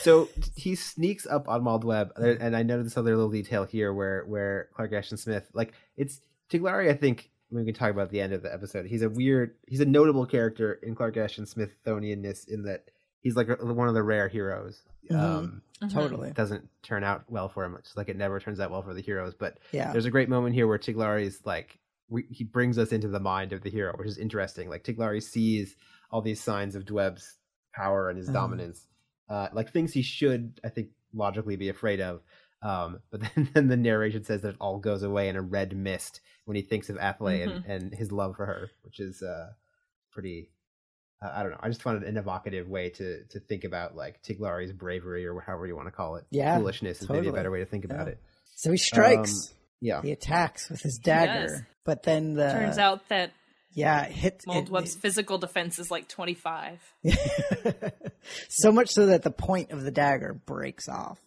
So 0.00 0.28
he 0.56 0.74
sneaks 0.74 1.26
up 1.26 1.48
on 1.48 1.62
Maal 1.62 1.78
Dweb, 1.80 2.10
and 2.40 2.56
I 2.56 2.62
noticed 2.62 2.86
this 2.90 2.96
other 2.96 3.14
little 3.16 3.30
detail 3.30 3.64
here 3.64 3.92
where 3.92 4.24
where 4.24 4.68
Clark 4.74 4.92
Ashton 4.92 5.18
Smith, 5.18 5.48
like 5.52 5.72
it's 5.96 6.20
Tiglari. 6.50 6.90
I 6.90 6.94
think 6.94 7.30
we 7.50 7.64
can 7.64 7.74
talk 7.74 7.90
about 7.90 8.10
the 8.10 8.20
end 8.20 8.32
of 8.32 8.42
the 8.42 8.52
episode. 8.52 8.86
He's 8.86 9.02
a 9.02 9.08
weird, 9.10 9.54
he's 9.68 9.80
a 9.80 9.84
notable 9.86 10.26
character 10.26 10.72
in 10.82 10.94
Clark 10.96 11.16
Ashton 11.16 11.44
Smithsonianness 11.44 12.48
in 12.48 12.62
that 12.64 12.84
he's 13.20 13.36
like 13.36 13.48
one 13.62 13.88
of 13.88 13.94
the 13.94 14.02
rare 14.02 14.28
heroes. 14.28 14.82
Mhm. 15.10 15.16
Um, 15.18 15.62
Totally. 15.90 16.28
it 16.30 16.34
doesn't 16.34 16.68
turn 16.82 17.02
out 17.04 17.24
well 17.28 17.48
for 17.48 17.64
him. 17.64 17.74
It's 17.78 17.96
like 17.96 18.08
it 18.08 18.16
never 18.16 18.38
turns 18.40 18.60
out 18.60 18.70
well 18.70 18.82
for 18.82 18.94
the 18.94 19.00
heroes. 19.00 19.34
But 19.34 19.58
Yeah. 19.72 19.92
there's 19.92 20.04
a 20.04 20.10
great 20.10 20.28
moment 20.28 20.54
here 20.54 20.66
where 20.66 20.78
Tiglari's 20.78 21.44
like 21.46 21.78
we, 22.10 22.24
he 22.30 22.42
brings 22.44 22.78
us 22.78 22.90
into 22.92 23.08
the 23.08 23.20
mind 23.20 23.52
of 23.52 23.62
the 23.62 23.68
hero, 23.70 23.94
which 23.96 24.08
is 24.08 24.16
interesting. 24.18 24.68
Like 24.70 24.82
Tiglari 24.82 25.22
sees 25.22 25.76
all 26.10 26.22
these 26.22 26.42
signs 26.42 26.74
of 26.74 26.84
Dweb's 26.86 27.36
power 27.74 28.08
and 28.08 28.18
his 28.18 28.28
Mhm. 28.30 28.32
dominance, 28.34 28.86
uh, 29.28 29.48
like 29.52 29.70
things 29.70 29.92
he 29.92 30.00
should, 30.02 30.58
I 30.64 30.70
think, 30.70 30.88
logically 31.12 31.56
be 31.56 31.68
afraid 31.68 32.00
of. 32.00 32.22
Um, 32.62 33.00
but 33.10 33.20
then, 33.20 33.50
then 33.52 33.68
the 33.68 33.76
narration 33.76 34.24
says 34.24 34.40
that 34.42 34.50
it 34.50 34.56
all 34.60 34.78
goes 34.78 35.02
away 35.02 35.28
in 35.28 35.36
a 35.36 35.42
red 35.42 35.76
mist 35.76 36.20
when 36.46 36.56
he 36.56 36.62
thinks 36.62 36.88
of 36.88 36.96
Athle 36.96 37.42
and, 37.46 37.64
and 37.66 37.94
his 37.94 38.10
love 38.10 38.36
for 38.36 38.46
her, 38.46 38.70
which 38.82 39.00
is 39.00 39.22
uh, 39.22 39.50
pretty. 40.10 40.50
Uh, 41.20 41.30
I 41.34 41.42
don't 41.42 41.52
know. 41.52 41.58
I 41.60 41.68
just 41.68 41.82
found 41.82 42.02
it 42.02 42.08
an 42.08 42.16
evocative 42.16 42.68
way 42.68 42.90
to 42.90 43.24
to 43.24 43.40
think 43.40 43.64
about 43.64 43.96
like 43.96 44.22
Tiglari's 44.22 44.72
bravery 44.72 45.26
or 45.26 45.40
however 45.40 45.66
you 45.66 45.74
want 45.76 45.88
to 45.88 45.92
call 45.92 46.16
it. 46.16 46.24
Yeah, 46.30 46.56
foolishness 46.56 47.02
is 47.02 47.08
maybe 47.08 47.28
a 47.28 47.32
better 47.32 47.50
way 47.50 47.60
to 47.60 47.66
think 47.66 47.84
about 47.84 48.08
it. 48.08 48.20
So 48.54 48.70
he 48.70 48.76
strikes. 48.78 49.30
Um, 49.50 49.54
Yeah. 49.80 50.02
He 50.02 50.10
attacks 50.12 50.68
with 50.68 50.80
his 50.80 50.98
dagger, 50.98 51.46
does. 51.48 51.62
but 51.84 52.02
then 52.02 52.34
the 52.34 52.50
Turns 52.50 52.78
out 52.78 53.08
that 53.08 53.32
yeah 53.72 54.04
it 54.04 54.12
hit 54.12 54.42
Maal 54.46 54.62
Dweb's 54.64 54.96
physical 54.96 55.38
defense 55.38 55.78
is 55.78 55.90
like 55.90 56.08
25. 56.08 56.80
so 58.48 58.72
much 58.72 58.90
so 58.90 59.06
that 59.06 59.22
the 59.22 59.30
point 59.30 59.70
of 59.70 59.82
the 59.82 59.90
dagger 59.90 60.34
breaks 60.34 60.88
off. 60.88 61.20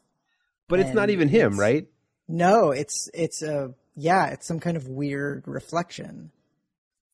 But 0.68 0.80
it's 0.80 0.94
not 0.94 1.10
even 1.10 1.28
him, 1.28 1.60
right? 1.60 1.88
No, 2.30 2.72
it's 2.72 3.10
it's 3.14 3.42
a 3.42 3.74
yeah, 3.96 4.28
it's 4.28 4.48
some 4.48 4.60
kind 4.62 4.78
of 4.78 4.88
weird 4.88 5.44
reflection. 5.48 6.32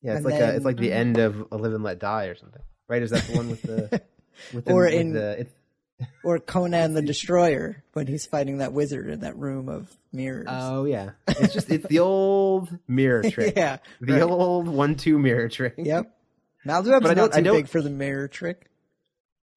Yeah, 0.01 0.12
it's 0.17 0.25
And 0.25 0.25
like 0.33 0.41
a, 0.41 0.55
it's 0.55 0.65
like 0.65 0.77
the 0.77 0.91
end 0.93 1.17
of 1.17 1.47
A 1.51 1.57
Live 1.57 1.73
and 1.73 1.83
Let 1.83 1.99
Die 1.99 2.25
or 2.25 2.36
something, 2.36 2.62
right? 2.88 3.01
Is 3.01 3.12
that 3.12 3.23
the 3.23 3.36
one 3.38 3.49
with 3.49 3.62
the 3.63 4.01
with 4.53 4.65
the, 4.65 4.71
Or 4.73 4.83
with 4.83 4.93
in- 4.93 5.13
the, 5.13 5.39
it's, 5.41 5.53
Or 6.23 6.39
Conan 6.39 6.93
the 6.93 7.01
Destroyer 7.13 7.83
when 7.93 8.05
he's 8.07 8.25
fighting 8.25 8.60
that 8.60 8.73
wizard 8.73 9.10
in 9.10 9.21
that 9.21 9.36
room 9.38 9.67
of 9.69 9.95
mirrors. 10.13 10.45
oh 10.49 10.86
yeah, 10.86 11.12
it's 11.27 11.53
just 11.53 11.69
it's 11.71 11.88
the 11.88 11.99
old 11.99 12.69
mirror 12.88 13.23
trick, 13.29 13.53
yeah. 13.57 13.77
the 13.99 14.13
right. 14.13 14.21
old 14.21 14.67
one-two 14.67 15.17
mirror 15.17 15.49
trick. 15.49 15.73
Yep. 15.77 16.13
Maal 16.65 16.83
Dweb's 16.83 17.01
But 17.01 17.12
I 17.12 17.13
don't- 17.15 17.33
not 17.33 17.43
too 17.43 17.51
big 17.57 17.67
for 17.67 17.81
the 17.81 17.89
mirror 17.89 18.27
trick. 18.27 18.69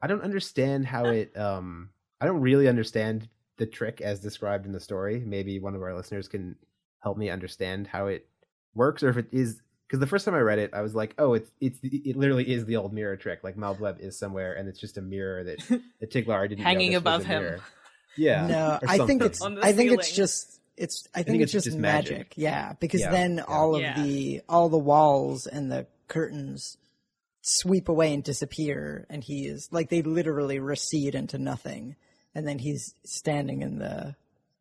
I 0.02 0.06
don't 0.06 0.22
understand 0.22 0.86
how 0.86 1.04
it. 1.06 1.36
um 1.36 1.90
I 2.20 2.26
don't 2.26 2.40
really 2.40 2.68
understand 2.68 3.28
the 3.58 3.66
trick 3.66 4.00
as 4.00 4.20
described 4.20 4.64
in 4.64 4.72
the 4.72 4.80
story. 4.80 5.20
Maybe 5.24 5.58
one 5.58 5.74
of 5.74 5.82
our 5.82 5.94
listeners 5.94 6.28
can 6.28 6.56
help 7.00 7.18
me 7.18 7.28
understand 7.28 7.86
how 7.86 8.06
it 8.06 8.26
works, 8.74 9.02
or 9.02 9.10
if 9.10 9.18
it 9.18 9.26
is. 9.32 9.60
Because 9.90 9.98
the 9.98 10.06
first 10.06 10.24
time 10.24 10.34
I 10.34 10.38
read 10.38 10.60
it, 10.60 10.70
I 10.72 10.82
was 10.82 10.94
like, 10.94 11.16
"Oh, 11.18 11.34
it's 11.34 11.50
it's 11.60 11.80
it 11.82 12.14
literally 12.16 12.48
is 12.48 12.64
the 12.64 12.76
old 12.76 12.92
mirror 12.92 13.16
trick. 13.16 13.42
Like 13.42 13.56
Maal 13.56 13.74
Dweb 13.74 13.98
is 13.98 14.16
somewhere, 14.16 14.52
and 14.54 14.68
it's 14.68 14.78
just 14.78 14.96
a 14.98 15.02
mirror 15.02 15.42
that 15.42 15.58
that 16.00 16.10
Tiglari 16.12 16.48
didn't 16.48 16.60
know 16.60 16.64
Hanging 16.64 16.90
this 16.92 16.98
above 17.00 17.24
him. 17.24 17.42
mirror. 17.42 17.60
Yeah, 18.16 18.46
no, 18.46 18.78
I 18.86 18.98
think 19.06 19.22
it's 19.22 19.40
On 19.42 19.56
the 19.56 19.64
I 19.64 19.72
think 19.72 19.90
it's 19.90 20.12
just 20.14 20.60
it's 20.76 21.08
I 21.12 21.24
think, 21.24 21.42
it's, 21.42 21.50
just, 21.50 21.74
magic. 21.76 22.34
Yeah, 22.36 22.74
because 22.78 23.00
Yeah, 23.00 23.10
then 23.10 23.36
yeah. 23.36 23.44
all 23.48 23.74
of 23.74 23.82
Yeah. 23.82 24.00
the 24.00 24.42
all 24.48 24.68
the 24.68 24.78
walls 24.78 25.46
and 25.48 25.72
the 25.72 25.86
curtains 26.06 26.76
sweep 27.42 27.88
away 27.88 28.14
and 28.14 28.22
disappear 28.22 29.06
and 29.10 29.24
he 29.24 29.46
is 29.46 29.68
like 29.72 29.88
they 29.88 30.02
literally 30.02 30.58
recede 30.58 31.14
into 31.14 31.38
nothing 31.38 31.96
and 32.34 32.46
then 32.46 32.58
he's 32.58 32.94
standing 33.04 33.62
in 33.62 33.78
the 33.78 34.14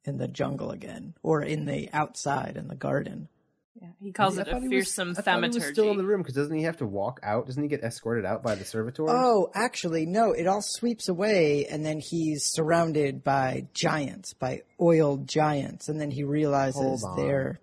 in 0.06 0.18
the 0.18 0.28
jungle 0.28 0.72
again 0.72 1.14
or 1.22 1.42
in 1.42 1.66
the 1.66 1.90
outside 1.94 2.56
in 2.58 2.68
the 2.68 2.76
garden. 2.76 3.28
Yeah, 3.76 3.88
he 4.02 4.12
calls 4.12 4.38
I 4.38 4.42
it 4.42 4.48
a 4.48 4.52
thought 4.52 4.62
he 4.62 4.68
was- 4.68 4.72
fearsome 4.88 5.16
I 5.18 5.22
thought 5.22 5.44
he 5.44 5.50
was 5.50 5.66
still 5.68 5.92
in 5.92 5.98
the 5.98 6.04
room 6.04 6.22
because 6.22 6.36
doesn't 6.36 6.56
he 6.56 6.64
have 6.64 6.78
to 6.78 6.86
walk 6.86 7.20
out? 7.24 7.46
Doesn't 7.46 7.62
he 7.64 7.70
get 7.70 7.82
escorted 7.84 8.26
out 8.26 8.44
by 8.44 8.56
the 8.56 8.66
servitors? 8.66 9.08
Oh, 9.10 9.50
actually, 9.54 10.06
no. 10.06 10.32
It 10.34 10.48
all 10.48 10.62
sweeps 10.62 11.08
away, 11.08 11.66
and 11.66 11.86
then 11.86 12.00
he's 12.00 12.44
surrounded 12.44 13.24
by 13.24 13.68
giants, 13.74 14.34
by 14.34 14.64
oiled 14.82 15.28
giants, 15.28 15.88
and 15.88 16.00
then 16.02 16.12
he 16.12 16.24
realizes 16.24 17.06
they're 17.16 17.60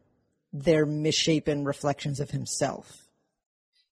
they're 0.53 0.87
misshapen 0.87 1.65
reflections 1.65 2.19
of 2.21 2.31
himself. 2.31 3.03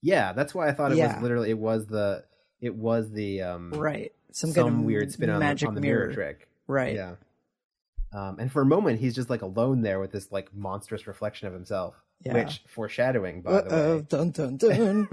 yeah, 0.01 0.33
that's 0.33 0.55
why 0.55 0.69
I 0.69 0.73
thought 0.73 0.93
it 0.93 0.99
Yeah. 0.99 1.15
was 1.15 1.23
literally 1.23 1.51
it 1.51 1.59
was 1.59 1.87
the 1.87 2.25
it 2.61 2.75
was 2.75 3.11
the 3.11 3.43
um 3.43 3.71
Right. 3.73 4.13
Some, 4.33 4.51
some, 4.53 4.65
kind 4.65 4.79
of 4.81 4.85
weird 4.85 5.13
spin 5.13 5.29
on 5.31 5.35
the, 5.37 5.41
magic 5.41 5.69
on 5.69 5.75
the 5.75 5.81
mirror. 5.81 6.05
mirror 6.07 6.13
trick. 6.15 6.49
Right. 6.67 6.95
Yeah. 6.97 7.17
Um, 8.13 8.39
and 8.39 8.51
for 8.51 8.63
a 8.63 8.67
moment, 8.67 9.01
he's 9.01 9.15
just 9.15 9.29
like 9.31 9.43
alone 9.43 9.83
there 9.83 9.99
with 10.01 10.13
this 10.13 10.31
like 10.33 10.55
monstrous 10.55 11.07
reflection 11.07 11.49
of 11.49 11.53
himself, 11.55 11.95
Yeah. 12.25 12.35
which 12.35 12.63
foreshadowing, 12.69 13.43
by 13.43 13.51
Uh-oh, 13.53 13.99
the 13.99 14.03
dun 14.03 14.31
dun 14.31 14.57
dun. 14.57 15.09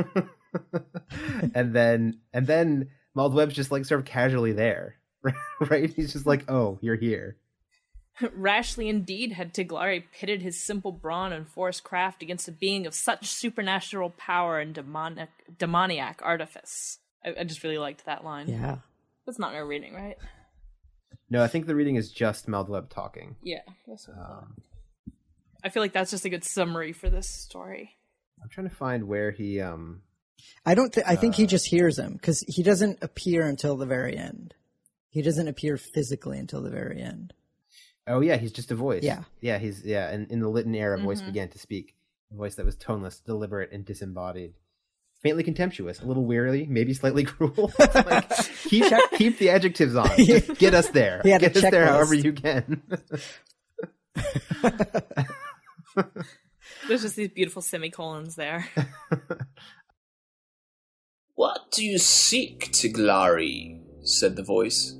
and 1.54 1.74
then 1.74 2.19
and 2.34 2.47
then 2.47 2.89
Maal 3.15 3.30
Dweb's 3.32 3.54
just 3.54 3.71
like 3.71 3.86
sort 3.86 4.00
of 4.00 4.06
casually 4.06 4.54
there, 4.54 4.95
right? 5.60 5.91
He's 5.93 6.13
just 6.13 6.26
like, 6.26 6.50
"Oh, 6.50 6.80
you're 6.82 6.95
here." 6.95 7.38
Rashly 8.36 8.88
indeed 8.89 9.32
had 9.34 9.54
Tiglari 9.54 10.04
pitted 10.13 10.41
his 10.41 10.62
simple 10.62 10.91
brawn 10.91 11.34
and 11.34 11.47
force 11.47 11.80
craft 11.80 12.21
against 12.21 12.47
a 12.47 12.52
being 12.52 12.86
of 12.86 12.93
such 12.93 13.28
supernatural 13.28 14.12
power 14.12 14.60
and 14.60 14.74
demonic, 14.74 15.30
demoniac 15.58 16.21
artifice. 16.24 17.00
I, 17.26 17.34
I 17.39 17.43
just 17.45 17.63
really 17.63 17.78
liked 17.78 18.06
that 18.06 18.24
line. 18.24 18.47
yeah. 18.50 18.78
That's 19.26 19.38
not 19.39 19.54
my 19.54 19.60
reading, 19.60 19.93
right? 19.93 20.17
No, 21.30 21.43
I 21.43 21.47
think 21.47 21.65
the 21.67 21.76
reading 21.76 21.95
is 21.95 22.12
just 22.12 22.47
Maal 22.47 22.65
Dweb 22.65 22.89
talking. 22.89 23.36
Yeah. 23.43 23.62
That's 23.88 24.08
what 24.08 24.17
I. 24.17 24.21
Um, 24.39 24.56
I 25.63 25.69
feel 25.69 25.82
like 25.84 25.93
that's 25.93 26.12
just 26.12 26.26
a 26.26 26.30
good 26.30 26.43
summary 26.43 26.91
for 26.93 27.10
this 27.10 27.28
story. 27.30 27.97
I'm 28.41 28.50
trying 28.50 28.69
to 28.69 28.76
find 28.76 29.08
where 29.08 29.32
he 29.32 29.60
um 29.62 30.02
I 30.65 30.74
don't. 30.74 30.91
Th- 30.91 31.06
I 31.08 31.15
think 31.15 31.36
Uh, 31.36 31.38
he 31.38 31.45
just 31.47 31.67
hears 31.67 32.00
him 32.00 32.13
because 32.13 32.43
he 32.47 32.63
doesn't 32.63 33.00
appear 33.04 33.45
until 33.47 33.78
the 33.78 33.86
very 33.86 34.17
end. 34.17 34.56
He 35.10 35.21
doesn't 35.21 35.47
appear 35.47 35.78
physically 35.78 36.39
until 36.39 36.62
the 36.63 36.71
very 36.71 37.00
end. 37.02 37.34
Oh 38.08 38.21
yeah, 38.21 38.38
he's 38.38 38.52
just 38.52 38.71
a 38.71 38.76
voice. 38.76 39.04
Yeah. 39.04 39.24
yeah, 39.41 39.60
he's 39.60 39.84
yeah. 39.86 40.10
And 40.10 40.32
in 40.32 40.39
the 40.39 40.47
litten 40.50 40.74
air, 40.74 40.95
a 40.95 40.97
voice 41.00 41.21
began 41.21 41.50
to 41.50 41.60
speak, 41.60 41.95
a 42.32 42.36
voice 42.36 42.56
that 42.56 42.65
was 42.65 42.76
toneless, 42.76 43.19
deliberate, 43.19 43.71
and 43.71 43.86
disembodied, 43.86 44.54
faintly 45.21 45.43
contemptuous, 45.43 46.02
a 46.02 46.06
little 46.06 46.26
weary, 46.26 46.65
maybe 46.67 46.95
slightly 46.95 47.24
cruel. 47.32 47.71
Like, 47.78 48.28
keep 48.63 48.86
keep 49.13 49.38
the 49.38 49.52
adjectives 49.52 49.95
on. 49.95 50.10
Just 50.17 50.56
get 50.58 50.74
us 50.74 50.89
there. 50.89 51.21
He 51.24 51.30
get 51.38 51.56
us 51.56 51.69
there 51.69 51.86
however 51.86 52.15
you 52.15 52.34
can. 52.34 52.82
There's 56.88 57.02
just 57.02 57.16
these 57.16 57.30
beautiful 57.30 57.62
semicolons 57.62 58.36
there. 58.36 58.68
What 61.42 61.72
do 61.72 61.84
you 61.84 61.98
seek, 61.98 62.72
Tiglari? 62.72 63.82
said 64.04 64.36
the 64.36 64.44
voice. 64.44 64.96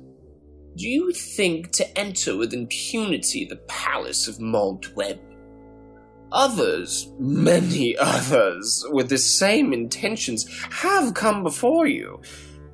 Do 0.76 0.88
you 0.88 1.12
think 1.12 1.70
to 1.70 1.96
enter 1.96 2.36
with 2.36 2.52
impunity 2.52 3.44
the 3.44 3.62
palace 3.68 4.26
of 4.26 4.40
Maal 4.40 4.80
Dweb? 4.80 5.20
Others, 6.32 7.12
many 7.20 7.96
others, 7.96 8.84
with 8.90 9.08
the 9.08 9.18
same 9.18 9.72
intentions 9.72 10.48
have 10.70 11.14
come 11.14 11.44
before 11.44 11.86
you, 11.86 12.20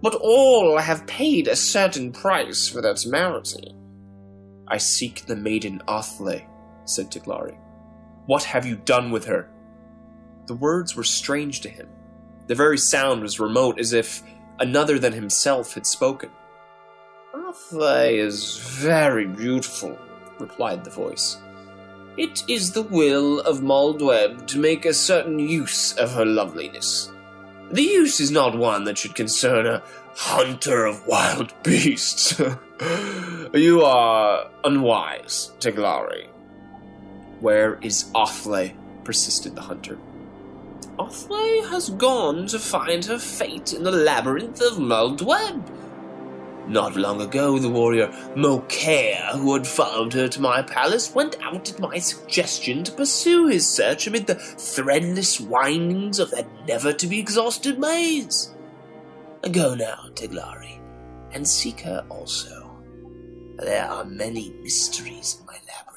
but 0.00 0.14
all 0.14 0.78
have 0.78 1.06
paid 1.06 1.46
a 1.46 1.54
certain 1.54 2.10
price 2.10 2.70
for 2.70 2.80
their 2.80 2.94
temerity. 2.94 3.74
I 4.68 4.78
seek 4.78 5.26
the 5.26 5.36
maiden 5.36 5.82
Athle, 5.88 6.42
said 6.86 7.10
Tiglari. 7.10 7.58
What 8.28 8.44
have 8.44 8.66
you 8.66 8.76
done 8.76 9.10
with 9.10 9.24
her? 9.24 9.48
The 10.48 10.54
words 10.54 10.94
were 10.94 11.02
strange 11.02 11.62
to 11.62 11.70
him. 11.70 11.88
The 12.46 12.54
very 12.54 12.76
sound 12.76 13.22
was 13.22 13.40
remote, 13.40 13.80
as 13.80 13.94
if 13.94 14.22
another 14.58 14.98
than 14.98 15.14
himself 15.14 15.72
had 15.72 15.86
spoken. 15.86 16.28
Athle 17.34 18.12
is 18.12 18.58
very 18.58 19.26
beautiful, 19.26 19.98
replied 20.38 20.84
the 20.84 20.90
voice. 20.90 21.38
It 22.18 22.44
is 22.48 22.72
the 22.72 22.82
will 22.82 23.40
of 23.40 23.62
Maal 23.62 23.94
Dweb 23.94 24.46
to 24.48 24.58
make 24.58 24.84
a 24.84 24.92
certain 24.92 25.38
use 25.38 25.94
of 25.94 26.12
her 26.12 26.26
loveliness. 26.26 27.10
The 27.70 27.82
use 27.82 28.20
is 28.20 28.30
not 28.30 28.58
one 28.58 28.84
that 28.84 28.98
should 28.98 29.14
concern 29.14 29.64
a 29.64 29.82
hunter 30.14 30.84
of 30.84 31.06
wild 31.06 31.54
beasts. 31.62 32.38
you 33.54 33.80
are 33.80 34.50
unwise, 34.64 35.52
Tiglari. 35.60 36.28
Where 37.40 37.78
is 37.82 38.10
Athle? 38.14 38.74
persisted 39.04 39.54
the 39.54 39.62
hunter. 39.62 39.98
Athle 40.98 41.68
has 41.70 41.90
gone 41.90 42.46
to 42.48 42.58
find 42.58 43.04
her 43.04 43.18
fate 43.18 43.72
in 43.72 43.84
the 43.84 43.92
labyrinth 43.92 44.60
of 44.60 44.78
Maal 44.78 45.16
Dweb. 45.16 45.62
Not 46.68 46.96
long 46.96 47.22
ago, 47.22 47.58
the 47.58 47.70
warrior 47.70 48.08
Mokair, 48.36 49.30
who 49.32 49.54
had 49.54 49.66
followed 49.66 50.12
her 50.12 50.28
to 50.28 50.40
my 50.42 50.60
palace, 50.60 51.14
went 51.14 51.40
out 51.42 51.70
at 51.70 51.80
my 51.80 51.98
suggestion 51.98 52.84
to 52.84 52.92
pursue 52.92 53.46
his 53.46 53.66
search 53.66 54.06
amid 54.06 54.26
the 54.26 54.34
threadless 54.34 55.40
windings 55.40 56.18
of 56.18 56.30
that 56.32 56.46
never 56.66 56.92
to 56.92 57.06
be 57.06 57.18
exhausted 57.18 57.78
maze. 57.78 58.54
Go 59.50 59.74
now, 59.74 60.10
Tiglari, 60.14 60.78
and 61.32 61.48
seek 61.48 61.80
her 61.80 62.04
also. 62.10 62.76
There 63.56 63.86
are 63.86 64.04
many 64.04 64.50
mysteries 64.62 65.38
in 65.40 65.46
my 65.46 65.54
labyrinth, 65.54 65.87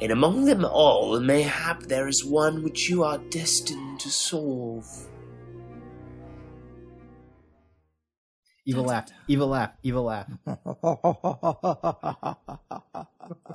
and 0.00 0.12
among 0.12 0.44
them 0.44 0.64
all, 0.64 1.18
mayhap 1.20 1.82
there 1.84 2.06
is 2.08 2.24
one 2.24 2.62
which 2.62 2.88
you 2.88 3.02
are 3.02 3.18
destined 3.30 4.00
to 4.00 4.08
solve. 4.10 4.86
Evil 8.66 8.84
laugh, 8.84 9.10
evil 9.26 9.48
laugh, 9.48 9.72
evil 9.82 10.04
laugh. 10.04 10.30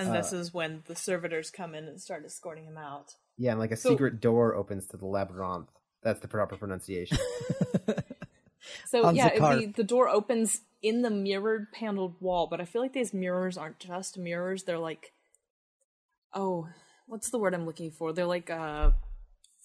And 0.00 0.10
Uh, 0.10 0.12
this 0.12 0.32
is 0.32 0.54
when 0.54 0.84
the 0.86 0.94
servitors 0.94 1.50
come 1.50 1.74
in 1.74 1.88
and 1.88 2.00
start 2.00 2.24
escorting 2.24 2.66
him 2.66 2.76
out. 2.78 3.14
Yeah, 3.36 3.50
and 3.50 3.58
like 3.58 3.72
a 3.72 3.76
So- 3.76 3.88
secret 3.90 4.20
door 4.20 4.54
opens 4.54 4.86
to 4.88 4.96
the 4.96 5.06
labyrinth. 5.06 5.70
That's 6.04 6.20
the 6.20 6.28
proper 6.28 6.56
pronunciation. 6.56 7.18
So 8.86 9.10
yeah, 9.12 9.30
the, 9.38 9.66
the 9.76 9.84
door 9.84 10.08
opens 10.08 10.60
in 10.82 11.02
the 11.02 11.10
mirrored 11.10 11.72
paneled 11.72 12.14
wall, 12.20 12.46
but 12.50 12.60
I 12.60 12.64
feel 12.64 12.82
like 12.82 12.92
these 12.92 13.12
mirrors 13.14 13.56
aren't 13.58 13.78
just 13.78 14.16
mirrors. 14.18 14.64
They're 14.64 14.78
like, 14.78 15.12
oh, 16.32 16.68
what's 17.06 17.30
the 17.30 17.38
word 17.38 17.54
I'm 17.54 17.66
looking 17.66 17.90
for? 17.90 18.12
They're 18.12 18.26
like 18.26 18.50
uh, 18.50 18.92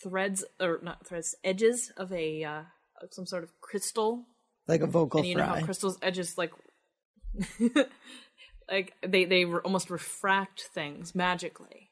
threads 0.01 0.43
or 0.59 0.79
not 0.81 1.05
threads, 1.05 1.35
edges 1.43 1.91
of 1.97 2.11
a 2.11 2.43
uh, 2.43 2.61
of 3.01 3.13
some 3.13 3.25
sort 3.25 3.43
of 3.43 3.51
crystal. 3.61 4.25
like 4.67 4.81
a 4.81 4.87
vocal 4.87 5.19
and 5.19 5.27
you 5.29 5.35
know 5.35 5.43
how 5.43 5.61
crystals 5.61 5.97
edges 6.01 6.37
like 6.37 6.51
like 8.69 8.93
they 9.05 9.25
they 9.25 9.45
almost 9.45 9.89
refract 9.89 10.61
things 10.73 11.13
magically 11.15 11.89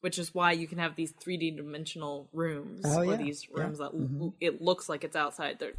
which 0.00 0.18
is 0.18 0.34
why 0.34 0.50
you 0.52 0.66
can 0.66 0.78
have 0.78 0.96
these 0.96 1.12
3d 1.12 1.56
dimensional 1.56 2.28
rooms 2.32 2.86
Oh, 2.86 3.00
or 3.02 3.06
yeah, 3.12 3.16
these 3.16 3.46
yeah. 3.54 3.62
rooms 3.62 3.78
that 3.78 3.92
Mhm. 3.92 4.32
it 4.40 4.60
looks 4.62 4.88
like 4.88 5.04
it's 5.04 5.16
outside 5.16 5.58
there 5.58 5.72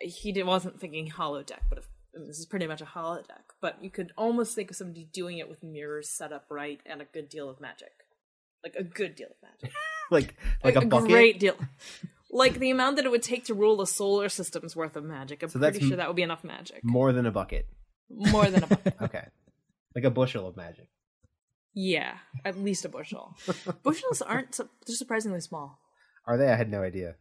he 0.00 0.32
did, 0.32 0.46
wasn't 0.46 0.80
thinking 0.80 1.08
holodeck 1.10 1.60
but 1.68 1.78
if, 1.78 1.86
this 2.26 2.38
is 2.38 2.46
pretty 2.46 2.66
much 2.66 2.80
a 2.80 2.84
holodeck 2.84 3.44
but 3.60 3.82
you 3.82 3.90
could 3.90 4.12
almost 4.16 4.54
think 4.54 4.70
of 4.70 4.76
somebody 4.76 5.08
doing 5.12 5.38
it 5.38 5.48
with 5.48 5.62
mirrors 5.62 6.08
set 6.08 6.32
up 6.32 6.44
right 6.50 6.80
and 6.86 7.00
a 7.00 7.04
good 7.04 7.28
deal 7.28 7.48
of 7.48 7.60
magic 7.60 7.92
like 8.64 8.74
a 8.76 8.82
good 8.84 9.14
deal 9.14 9.28
of 9.28 9.36
magic 9.42 9.74
like 10.10 10.34
like 10.64 10.76
a, 10.76 10.84
bucket. 10.86 11.08
great 11.08 11.38
deal 11.40 11.54
like 12.32 12.58
the 12.58 12.70
amount 12.70 12.96
that 12.96 13.04
it 13.04 13.10
would 13.10 13.22
take 13.22 13.44
to 13.44 13.54
rule 13.54 13.80
a 13.80 13.86
solar 13.86 14.28
system's 14.28 14.74
worth 14.76 14.96
of 14.96 15.04
magic 15.04 15.42
i'm 15.42 15.48
So 15.48 15.58
pretty 15.58 15.86
sure 15.86 15.96
that 15.96 16.06
would 16.08 16.16
be 16.16 16.22
enough 16.22 16.44
magic 16.44 16.80
More 16.82 17.12
than 17.12 17.26
a 17.26 17.30
bucket. 17.32 17.66
more 18.08 18.46
than 18.50 18.64
a 18.64 18.66
bucket. 18.74 18.94
Okay. 19.00 19.24
Like 19.94 20.04
a 20.04 20.10
bushel 20.10 20.46
of 20.48 20.56
magic. 20.56 20.88
Yeah, 21.74 22.14
at 22.44 22.58
least 22.58 22.84
a 22.84 22.88
bushel. 22.88 23.36
Bushels 23.84 24.20
aren't 24.22 24.54
su- 24.56 24.68
they're 24.86 24.96
surprisingly 24.96 25.40
small. 25.40 25.78
Are 26.26 26.36
they? 26.36 26.48
I 26.48 26.56
had 26.56 26.68
no 26.70 26.82
idea. 26.82 27.14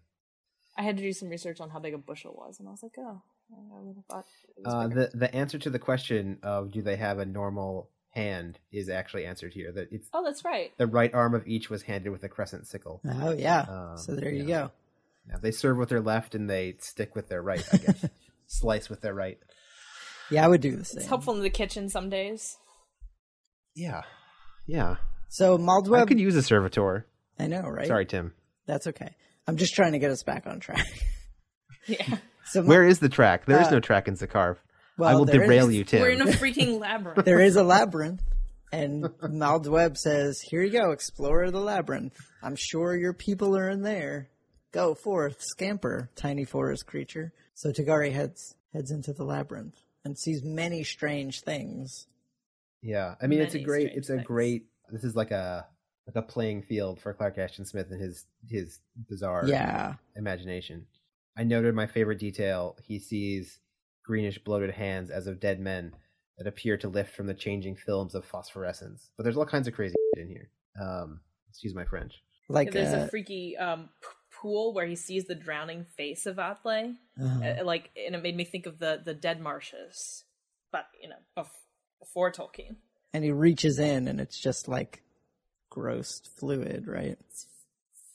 I 0.80 0.84
had 0.84 0.96
to 0.98 1.04
do 1.04 1.12
some 1.12 1.28
research 1.28 1.60
on 1.60 1.70
how 1.70 1.80
big 1.80 1.94
a 1.94 1.98
bushel 1.98 2.34
was, 2.34 2.60
and 2.60 2.68
I 2.68 2.72
was 2.72 2.82
like, 2.82 2.96
oh, 2.98 3.22
I 3.52 3.80
would 3.82 3.98
have 3.98 4.06
thought 4.06 4.26
Uh, 4.66 4.88
the 4.88 5.12
the 5.14 5.36
answer 5.36 5.60
to 5.60 5.70
the 5.70 5.80
question 5.80 6.40
of 6.42 6.72
do 6.72 6.82
they 6.82 6.96
have 6.96 7.20
a 7.20 7.26
normal 7.26 7.90
hand 8.12 8.60
is 8.72 8.90
actually 8.90 9.26
answered 9.26 9.54
here. 9.54 9.72
That 9.74 9.92
it's 9.92 10.08
Oh, 10.14 10.24
that's 10.24 10.46
right. 10.46 10.72
the 10.78 10.88
right 10.88 11.14
arm 11.14 11.36
of 11.36 11.46
each 11.48 11.70
was 11.70 11.84
handed 11.84 12.12
with 12.12 12.24
a 12.24 12.30
crescent 12.30 12.66
sickle. 12.66 13.02
Oh 13.06 13.32
yeah. 13.32 13.66
Um, 13.68 13.98
so 13.98 14.16
there 14.16 14.32
you 14.32 14.46
yeah. 14.46 14.62
go. 14.62 14.72
Now, 15.28 15.38
they 15.38 15.52
serve 15.52 15.78
with 15.78 15.90
their 15.90 16.02
left 16.02 16.34
and 16.34 16.50
they 16.50 16.76
stick 16.80 17.14
with 17.14 17.28
their 17.28 17.42
right. 17.42 17.64
I 17.72 17.78
guess 17.78 18.06
slice 18.48 18.90
with 18.90 19.02
their 19.02 19.14
right. 19.14 19.38
Yeah, 20.32 20.46
I 20.46 20.48
would 20.48 20.62
do 20.62 20.76
the 20.76 20.86
same. 20.86 21.00
It's 21.00 21.08
helpful 21.08 21.36
in 21.36 21.42
the 21.42 21.50
kitchen 21.50 21.90
some 21.90 22.10
days. 22.10 22.58
Yeah, 23.76 24.04
yeah. 24.66 24.96
So 25.28 25.60
I 25.94 26.06
could 26.06 26.20
use 26.20 26.36
a 26.36 26.42
servitor. 26.44 27.06
I 27.38 27.48
know, 27.48 27.62
right? 27.62 27.88
Sorry, 27.88 28.06
Tim. 28.06 28.34
That's 28.66 28.88
okay. 28.88 29.16
I'm 29.50 29.58
just 29.58 29.74
trying 29.74 29.94
to 29.94 30.00
get 30.00 30.12
us 30.12 30.24
back 30.24 30.46
on 30.48 30.60
track. 30.60 30.86
Yeah, 31.88 32.18
So 32.46 32.62
Where 32.62 32.86
is 32.86 33.00
the 33.00 33.10
track? 33.10 33.46
There 33.48 33.60
is 33.60 33.68
Uh, 33.68 33.72
no 33.72 33.80
track 33.80 34.08
in 34.08 34.14
Xiccarph. 34.16 34.58
well, 34.98 35.10
I 35.10 35.16
will 35.16 35.26
derail 35.26 35.70
is- 35.70 35.76
you, 35.76 35.84
Tim. 35.84 36.02
we're 36.02 36.12
in 36.12 36.22
a 36.22 36.26
freaking 36.28 36.80
labyrinth. 36.80 37.26
There 37.26 37.40
is 37.40 37.56
a 37.56 37.64
labyrinth, 37.64 38.22
and 38.72 39.10
Maal 39.28 39.60
Dweb 39.60 39.98
says, 39.98 40.40
"Here 40.40 40.62
you 40.62 40.70
go, 40.72 40.92
explore 40.92 41.50
the 41.50 41.60
labyrinth. 41.60 42.16
I'm 42.44 42.56
sure 42.56 42.96
your 42.96 43.14
people 43.14 43.58
are 43.58 43.70
in 43.70 43.82
there. 43.82 44.30
Go 44.72 44.94
forth, 44.94 45.38
scamper, 45.42 46.12
tiny 46.16 46.46
forest 46.46 46.86
creature." 46.86 47.34
So 47.56 47.72
Tiglari 47.72 48.12
heads 48.12 48.54
heads 48.72 48.92
into 48.92 49.12
the 49.14 49.24
labyrinth 49.24 49.76
and 50.06 50.16
sees 50.16 50.44
many 50.44 50.84
strange 50.84 51.42
things. 51.42 52.06
Yeah, 52.84 53.16
I 53.20 53.26
mean 53.26 53.40
it's 53.42 53.56
a 53.56 53.60
great, 53.64 53.94
it's 53.96 54.10
a 54.12 54.18
things. 54.18 54.28
great. 54.28 54.66
This 54.92 55.04
is 55.04 55.16
like 55.16 55.32
a 55.32 55.66
like 56.16 56.24
a 56.24 56.28
playing 56.28 56.64
field 56.64 57.00
for 57.00 57.14
Clark 57.14 57.38
Ashton 57.38 57.66
Smith 57.66 57.88
and 57.92 58.02
his 58.02 58.26
his 58.50 58.80
bizarre 59.10 59.48
Yeah, 59.48 59.96
imagination. 60.16 60.86
I 61.38 61.44
noted 61.44 61.76
my 61.76 61.88
favorite 61.88 62.20
detail. 62.20 62.78
He 62.84 63.00
sees 63.00 63.60
greenish 64.04 64.40
bloated 64.40 64.72
hands 64.72 65.10
as 65.12 65.28
of 65.28 65.40
dead 65.40 65.60
men 65.60 65.94
that 66.38 66.48
appear 66.48 66.78
to 66.78 66.88
lift 66.90 67.16
from 67.16 67.28
the 67.28 67.34
changing 67.34 67.76
films 67.76 68.16
of 68.16 68.26
phosphorescence. 68.26 69.10
But 69.16 69.24
there's 69.24 69.38
all 69.38 69.46
kinds 69.46 69.68
of 69.68 69.74
crazy 69.74 69.96
shit 70.16 70.24
in 70.24 70.30
here. 70.30 70.50
Um, 70.82 71.20
excuse 71.50 71.76
my 71.76 71.86
French. 71.86 72.14
like 72.48 72.72
There's 72.72 72.94
uh, 72.94 73.06
a 73.06 73.10
freaky 73.10 73.56
um, 73.58 73.90
p- 74.02 74.08
pool 74.42 74.74
where 74.74 74.88
he 74.88 74.96
sees 74.96 75.26
the 75.26 75.36
drowning 75.36 75.86
face 75.98 76.26
of 76.26 76.38
Athle, 76.38 76.96
uh, 77.22 77.26
uh, 77.26 77.64
like, 77.66 77.90
and 78.06 78.16
it 78.16 78.24
made 78.24 78.36
me 78.36 78.46
think 78.46 78.66
of 78.66 78.80
the 78.80 79.02
the 79.04 79.14
dead 79.14 79.40
marshes, 79.42 80.24
but 80.72 80.86
you 81.02 81.10
know, 81.10 81.16
bef- 81.38 81.50
before 82.00 82.32
Tolkien. 82.32 82.78
and 83.14 83.24
he 83.24 83.32
reaches 83.32 83.78
in, 83.80 84.08
and 84.08 84.20
it's 84.22 84.40
just 84.40 84.68
like 84.68 85.04
gross 85.70 86.22
fluid, 86.38 86.88
right? 86.88 87.18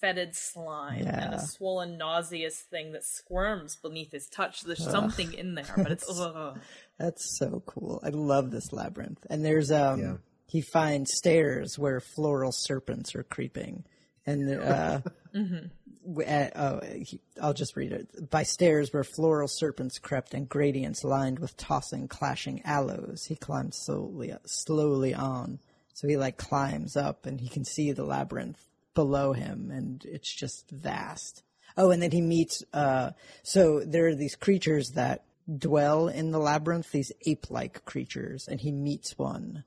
fetid 0.00 0.34
slime 0.34 0.98
and 0.98 1.06
Yeah. 1.06 1.34
a 1.36 1.40
swollen, 1.40 1.96
nauseous 1.96 2.58
thing 2.60 2.92
that 2.92 3.04
squirms 3.04 3.76
beneath 3.76 4.12
his 4.12 4.26
touch. 4.28 4.60
There's 4.62 4.84
something 4.84 5.32
in 5.32 5.54
there, 5.54 5.72
but 5.78 5.90
it's 5.92 6.04
ugh. 6.20 6.58
That's 6.98 7.38
so 7.38 7.62
cool. 7.64 8.00
I 8.02 8.10
love 8.10 8.50
this 8.50 8.70
labyrinth. 8.70 9.24
And 9.30 9.42
there's 9.42 9.70
um 9.72 10.00
Yeah. 10.00 10.16
he 10.46 10.60
finds 10.60 11.14
stairs 11.14 11.78
where 11.78 12.00
floral 12.00 12.52
serpents 12.52 13.14
are 13.14 13.22
creeping. 13.22 13.84
And 14.26 14.50
uh 14.60 15.00
w- 15.32 16.28
uh, 16.28 16.50
oh, 16.54 16.80
he, 16.86 17.20
I'll 17.40 17.54
just 17.54 17.74
read 17.74 17.92
it. 17.92 18.28
By 18.28 18.42
stairs 18.42 18.92
where 18.92 19.04
floral 19.04 19.48
serpents 19.48 19.98
crept 19.98 20.34
and 20.34 20.46
gradients 20.46 21.02
lined 21.02 21.38
with 21.38 21.56
tossing, 21.56 22.08
clashing 22.08 22.60
aloes, 22.66 23.24
he 23.24 23.36
climbed 23.36 23.74
slowly 23.74 24.34
slowly 24.44 25.14
on. 25.14 25.60
So 25.94 26.06
he 26.08 26.16
like 26.18 26.36
climbs 26.36 26.96
up 26.96 27.24
and 27.24 27.40
he 27.40 27.48
can 27.48 27.64
see 27.64 27.90
the 27.92 28.04
labyrinth 28.04 28.60
below 28.94 29.32
him 29.32 29.70
and 29.72 30.04
it's 30.04 30.32
just 30.32 30.68
vast. 30.70 31.42
Oh, 31.76 31.90
and 31.90 32.02
then 32.02 32.10
he 32.10 32.20
meets 32.20 32.62
uh 32.72 33.10
so 33.42 33.80
there 33.80 34.06
are 34.08 34.14
these 34.14 34.36
creatures 34.36 34.90
that 34.90 35.24
dwell 35.58 36.08
in 36.08 36.30
the 36.30 36.38
labyrinth, 36.38 36.90
these 36.92 37.10
ape-like 37.26 37.84
creatures, 37.84 38.46
and 38.48 38.60
he 38.60 38.70
meets 38.72 39.16
one. 39.18 39.64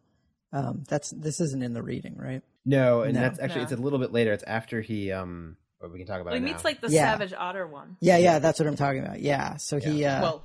Um 0.54 0.84
that's 0.88 1.10
this 1.12 1.40
isn't 1.42 1.64
in 1.64 1.74
the 1.74 1.82
reading, 1.84 2.16
right? 2.18 2.42
No, 2.66 3.02
and 3.02 3.14
No. 3.16 3.22
that's 3.22 3.40
actually 3.40 3.64
it's 3.64 3.72
a 3.72 3.78
little 3.78 4.00
bit 4.00 4.12
later. 4.12 4.34
It's 4.34 4.44
after 4.44 4.82
he 4.82 5.12
um. 5.12 5.58
But 5.80 5.92
we 5.94 6.00
can 6.00 6.08
talk 6.08 6.20
about 6.22 6.32
Well, 6.32 6.36
it 6.36 6.40
he 6.40 6.46
now. 6.46 6.52
meets 6.54 6.66
like 6.66 6.82
the 6.82 6.90
Yeah. 6.90 7.12
savage 7.12 7.34
otter 7.38 7.68
one. 7.68 7.98
Yeah, 8.02 8.18
yeah, 8.18 8.40
that's 8.40 8.60
what 8.60 8.68
I'm 8.68 8.76
talking 8.76 9.04
about. 9.04 9.20
Yeah. 9.22 9.58
So 9.58 9.80
he 9.80 10.04
uh 10.06 10.22
well, 10.22 10.44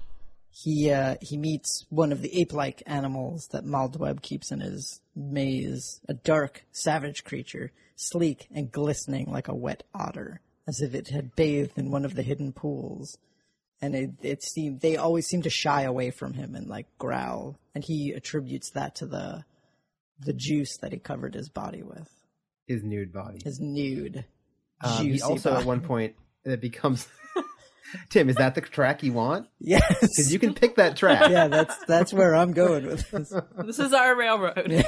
he 0.55 0.91
uh 0.91 1.17
he 1.23 1.39
meets 1.39 1.87
one 1.89 2.13
of 2.13 2.21
the 2.21 2.41
ape-like 2.41 2.83
animals 2.87 3.49
that 3.53 3.65
Maal 3.65 3.89
Dweb 3.89 4.21
keeps 4.21 4.53
in 4.53 4.61
his 4.61 5.01
maze, 5.17 6.01
a 6.09 6.15
dark, 6.15 6.65
savage 6.71 7.25
creature, 7.25 7.73
sleek 7.97 8.49
and 8.55 8.71
glistening 8.71 9.31
like 9.33 9.49
a 9.49 9.55
wet 9.55 9.83
otter, 9.95 10.41
as 10.69 10.81
if 10.83 10.95
it 10.95 11.09
had 11.09 11.35
bathed 11.35 11.79
in 11.79 11.91
one 11.91 12.05
of 12.05 12.15
the 12.15 12.23
hidden 12.23 12.53
pools. 12.53 13.17
And 13.81 13.95
it 13.95 14.11
it 14.21 14.43
seemed 14.43 14.81
they 14.81 14.99
always 14.99 15.27
seem 15.27 15.41
to 15.43 15.51
shy 15.51 15.83
away 15.83 16.11
from 16.11 16.35
him 16.35 16.55
and 16.55 16.69
like 16.69 16.87
growl, 16.99 17.59
and 17.75 17.83
he 17.83 18.13
attributes 18.13 18.71
that 18.73 18.95
to 18.97 19.07
the 19.07 19.45
the 20.21 20.35
juice 20.35 20.77
that 20.83 20.93
he 20.93 20.99
covered 20.99 21.35
his 21.35 21.49
body 21.49 21.83
with, 21.83 22.11
his 22.67 22.85
nude 22.85 23.13
body. 23.13 23.41
his 23.43 23.59
nude. 23.59 24.27
Um, 24.83 25.07
he 25.07 25.23
also 25.23 25.55
at 25.55 25.65
one 25.65 25.81
point 25.81 26.15
it 26.45 26.61
becomes. 26.61 27.09
Tim, 28.11 28.29
is 28.29 28.37
that 28.37 28.55
the 28.55 28.61
track 28.61 29.03
you 29.03 29.13
want? 29.13 29.49
yes, 29.61 29.83
Because 30.01 30.33
you 30.33 30.39
can 30.39 30.55
pick 30.55 30.77
that 30.77 30.97
track. 30.97 31.31
yeah, 31.31 31.49
that's 31.49 31.77
that's 31.87 32.13
where 32.13 32.35
I'm 32.35 32.53
going 32.53 32.87
with 32.87 33.11
this. 33.11 33.33
this 33.65 33.79
is 33.79 33.93
our 33.93 34.17
railroad. 34.17 34.85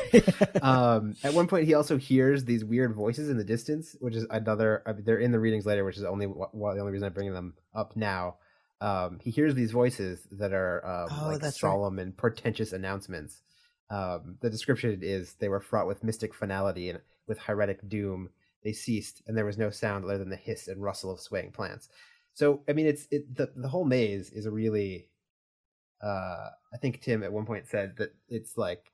um, 0.63 1.15
at 1.23 1.35
one 1.35 1.47
point, 1.47 1.67
he 1.67 1.75
also 1.75 1.97
hears 1.97 2.45
these 2.45 2.65
weird 2.65 2.95
voices 2.95 3.29
in 3.29 3.37
the 3.37 3.45
distance, 3.45 3.97
which 4.01 4.15
is 4.15 4.27
another. 4.31 4.83
I 4.87 4.93
mean, 4.93 5.05
they're 5.05 5.19
in 5.19 5.33
the 5.33 5.41
readings 5.41 5.67
later, 5.67 5.85
which 5.85 5.97
is 5.97 6.05
only 6.05 6.27
wh- 6.27 6.51
wh- 6.53 6.75
the 6.75 6.81
only 6.81 6.93
reason 6.93 7.07
I'm 7.07 7.13
bringing 7.13 7.35
them 7.35 7.55
up 7.75 7.97
now. 7.97 8.37
Um, 8.81 9.19
he 9.23 9.31
hears 9.31 9.55
these 9.55 9.71
voices 9.71 10.27
that 10.33 10.53
are 10.53 10.85
um, 10.85 11.09
Oh, 11.21 11.27
like 11.29 11.41
that's 11.41 11.63
right. 11.63 11.71
solemn 11.71 11.99
and 11.99 12.17
portentous 12.17 12.73
announcements. 12.73 13.41
Um, 13.91 14.37
the 14.41 14.51
description 14.51 14.99
is 15.03 15.35
they 15.35 15.49
were 15.49 15.61
fraught 15.61 15.87
with 15.87 16.03
mystic 16.05 16.35
finality 16.35 16.91
and 16.91 17.01
with 17.27 17.39
heretic 17.39 17.89
doom. 17.89 18.31
They 18.63 18.73
ceased, 18.73 19.23
and 19.27 19.37
there 19.37 19.45
was 19.45 19.59
no 19.59 19.71
sound 19.71 20.05
other 20.05 20.19
than 20.19 20.31
the 20.31 20.37
hiss 20.37 20.69
and 20.69 20.83
rustle 20.83 21.13
of 21.13 21.21
swaying 21.21 21.53
plants. 21.53 21.89
So, 22.35 22.63
I 22.69 22.73
mean, 22.73 22.87
it's 22.87 23.07
it, 23.11 23.35
the 23.35 23.51
the 23.57 23.69
whole 23.69 23.85
maze 23.85 24.31
is 24.31 24.47
a 24.47 24.51
really. 24.51 25.09
Uh, 26.03 26.51
I 26.73 26.77
think 26.83 27.01
Tim 27.01 27.23
at 27.23 27.33
one 27.33 27.47
point 27.47 27.67
said 27.69 27.97
that 27.97 28.15
it's 28.29 28.59
like 28.59 28.93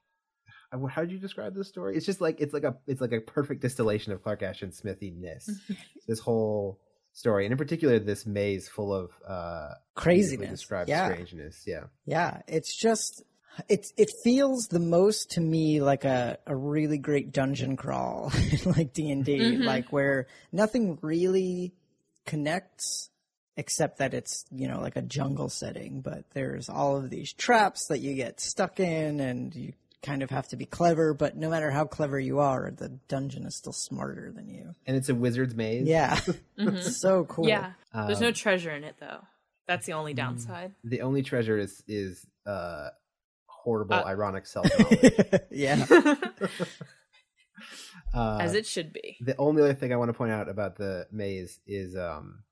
how 0.89 1.03
did 1.03 1.11
you 1.11 1.19
describe 1.19 1.55
this 1.55 1.69
story? 1.69 1.97
It's 1.97 2.07
just 2.07 2.21
like 2.21 2.41
it's 2.41 2.55
like 2.55 2.65
a 2.65 2.77
it's 2.87 3.01
like 3.01 3.13
a 3.13 3.21
perfect 3.21 3.61
distillation 3.61 4.13
of 4.13 4.23
Clark 4.23 4.43
Ashton 4.43 4.71
Smithiness. 4.71 5.49
this 6.07 6.21
whole 6.21 6.79
story, 7.13 7.45
and 7.45 7.53
in 7.53 7.59
particular, 7.59 7.99
this 7.99 8.27
maze 8.27 8.69
full 8.69 8.95
of 8.95 9.11
uh, 9.27 9.71
Craziness. 9.95 10.51
described 10.51 10.89
Yeah. 10.89 11.11
strangeness. 11.11 11.65
Yeah, 11.67 11.85
Yeah, 12.07 12.43
it's 12.47 12.77
just 12.77 13.25
It's 13.69 13.93
it 13.97 14.11
feels 14.23 14.69
the 14.69 14.79
most 14.79 15.33
to 15.33 15.41
me 15.41 15.81
like 15.81 16.05
a, 16.05 16.39
a 16.47 16.55
really 16.55 16.99
great 16.99 17.33
dungeon 17.33 17.77
crawl, 17.77 18.33
like 18.65 18.93
D 18.93 19.11
and 19.11 19.25
D, 19.25 19.57
like 19.57 19.93
where 19.93 20.29
nothing 20.53 20.99
really 21.03 21.75
connects 22.27 23.11
except 23.61 23.99
that 23.99 24.15
it's 24.15 24.45
you 24.51 24.67
know 24.67 24.81
like 24.81 24.97
a 24.97 25.03
jungle 25.03 25.49
setting, 25.49 26.01
but 26.01 26.25
there's 26.35 26.69
all 26.69 26.97
of 26.97 27.11
these 27.11 27.33
traps 27.33 27.87
that 27.89 27.99
you 28.01 28.15
get 28.15 28.41
stuck 28.41 28.81
in, 28.81 29.21
and 29.21 29.55
you 29.55 29.73
kind 30.03 30.23
of 30.23 30.31
have 30.31 30.49
to 30.49 30.57
be 30.57 30.65
clever. 30.65 31.13
But 31.15 31.37
no 31.37 31.51
matter 31.51 31.71
how 31.71 31.85
clever 31.85 32.19
you 32.19 32.39
are, 32.41 32.71
the 32.71 32.89
dungeon 33.09 33.45
is 33.47 33.55
still 33.55 33.73
smarter 33.75 34.33
than 34.35 34.49
you. 34.49 34.75
And 34.87 34.97
it's 34.97 35.09
a 35.11 35.15
wizard's 35.15 35.55
maze. 35.55 35.87
Yeah, 35.87 36.19
it's 36.57 36.97
so 36.97 37.25
cool. 37.25 37.47
Yeah. 37.47 37.73
There's 37.95 38.19
Um, 38.19 38.25
no 38.25 38.33
treasure 38.33 38.71
in 38.73 38.83
it 38.85 38.97
though. 38.99 39.21
That's 39.69 39.87
the 39.87 39.93
only 39.93 40.15
downside. 40.15 40.75
The 40.83 41.03
only 41.03 41.23
treasure 41.23 41.59
is 41.59 41.83
is 41.87 42.27
uh 42.47 42.89
horrible 43.47 43.95
Uh, 43.97 44.05
ironic 44.05 44.47
self 44.55 44.67
knowledge. 44.79 45.15
yeah. 45.51 45.85
uh, 48.15 48.39
As 48.41 48.55
it 48.55 48.67
should 48.67 48.93
be. 48.93 49.17
the 49.21 49.37
only 49.37 49.63
other 49.63 49.75
thing 49.75 49.93
I 49.93 49.97
want 49.97 50.09
to 50.09 50.15
point 50.15 50.33
out 50.33 50.49
about 50.49 50.77
the 50.77 51.07
maze 51.13 51.61
is 51.67 51.95
um 51.97 52.43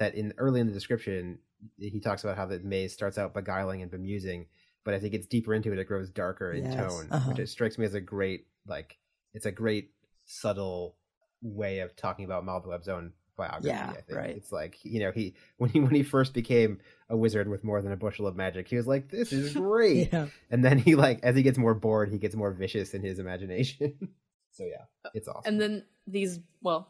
that 0.00 0.14
in 0.16 0.34
early 0.36 0.60
in 0.60 0.66
the 0.66 0.72
description 0.72 1.38
he 1.78 2.00
talks 2.00 2.24
about 2.24 2.36
how 2.36 2.46
the 2.46 2.58
maze 2.60 2.92
starts 2.92 3.18
out 3.18 3.34
beguiling 3.34 3.82
and 3.82 3.90
bemusing, 3.90 4.46
but 4.84 4.94
as 4.94 5.02
he 5.02 5.10
gets 5.10 5.26
deeper 5.26 5.54
into 5.54 5.72
it, 5.72 5.78
it 5.78 5.84
grows 5.86 6.10
darker 6.10 6.52
in 6.52 6.64
Yes, 6.64 6.74
tone, 6.74 7.06
uh-huh. 7.10 7.28
which 7.30 7.38
it 7.38 7.48
strikes 7.48 7.78
me 7.78 7.84
as 7.86 7.94
a 7.94 8.00
great 8.00 8.46
like 8.66 8.98
it's 9.34 9.46
a 9.46 9.52
great 9.52 9.90
subtle 10.24 10.96
way 11.42 11.80
of 11.80 11.94
talking 11.96 12.24
about 12.24 12.44
Maal 12.44 12.60
Dweb's 12.62 12.88
own 12.88 13.12
biography. 13.36 13.68
Yeah, 13.68 13.90
I 13.90 14.00
think 14.00 14.18
right. 14.18 14.30
it's 14.36 14.50
like 14.52 14.78
you 14.82 15.00
know 15.00 15.12
he 15.12 15.34
when 15.58 15.70
he 15.70 15.80
when 15.80 15.94
he 15.94 16.02
first 16.02 16.32
became 16.34 16.78
a 17.08 17.16
wizard 17.16 17.48
with 17.48 17.62
more 17.64 17.80
than 17.82 17.92
a 17.92 17.96
bushel 17.96 18.26
of 18.26 18.36
magic, 18.36 18.68
he 18.68 18.76
was 18.76 18.86
like, 18.86 19.10
"This 19.10 19.32
is 19.32 19.52
great," 19.54 20.12
Yeah. 20.12 20.26
and 20.50 20.64
then 20.64 20.78
he 20.78 20.94
like 20.94 21.20
as 21.22 21.36
he 21.36 21.42
gets 21.42 21.58
more 21.58 21.74
bored, 21.74 22.10
he 22.10 22.18
gets 22.18 22.34
more 22.34 22.52
vicious 22.52 22.94
in 22.94 23.02
his 23.02 23.18
imagination. 23.18 23.94
so 24.52 24.64
yeah, 24.64 24.84
it's 25.14 25.28
awesome. 25.28 25.42
And 25.52 25.60
then 25.60 25.84
these 26.06 26.40
well, 26.62 26.88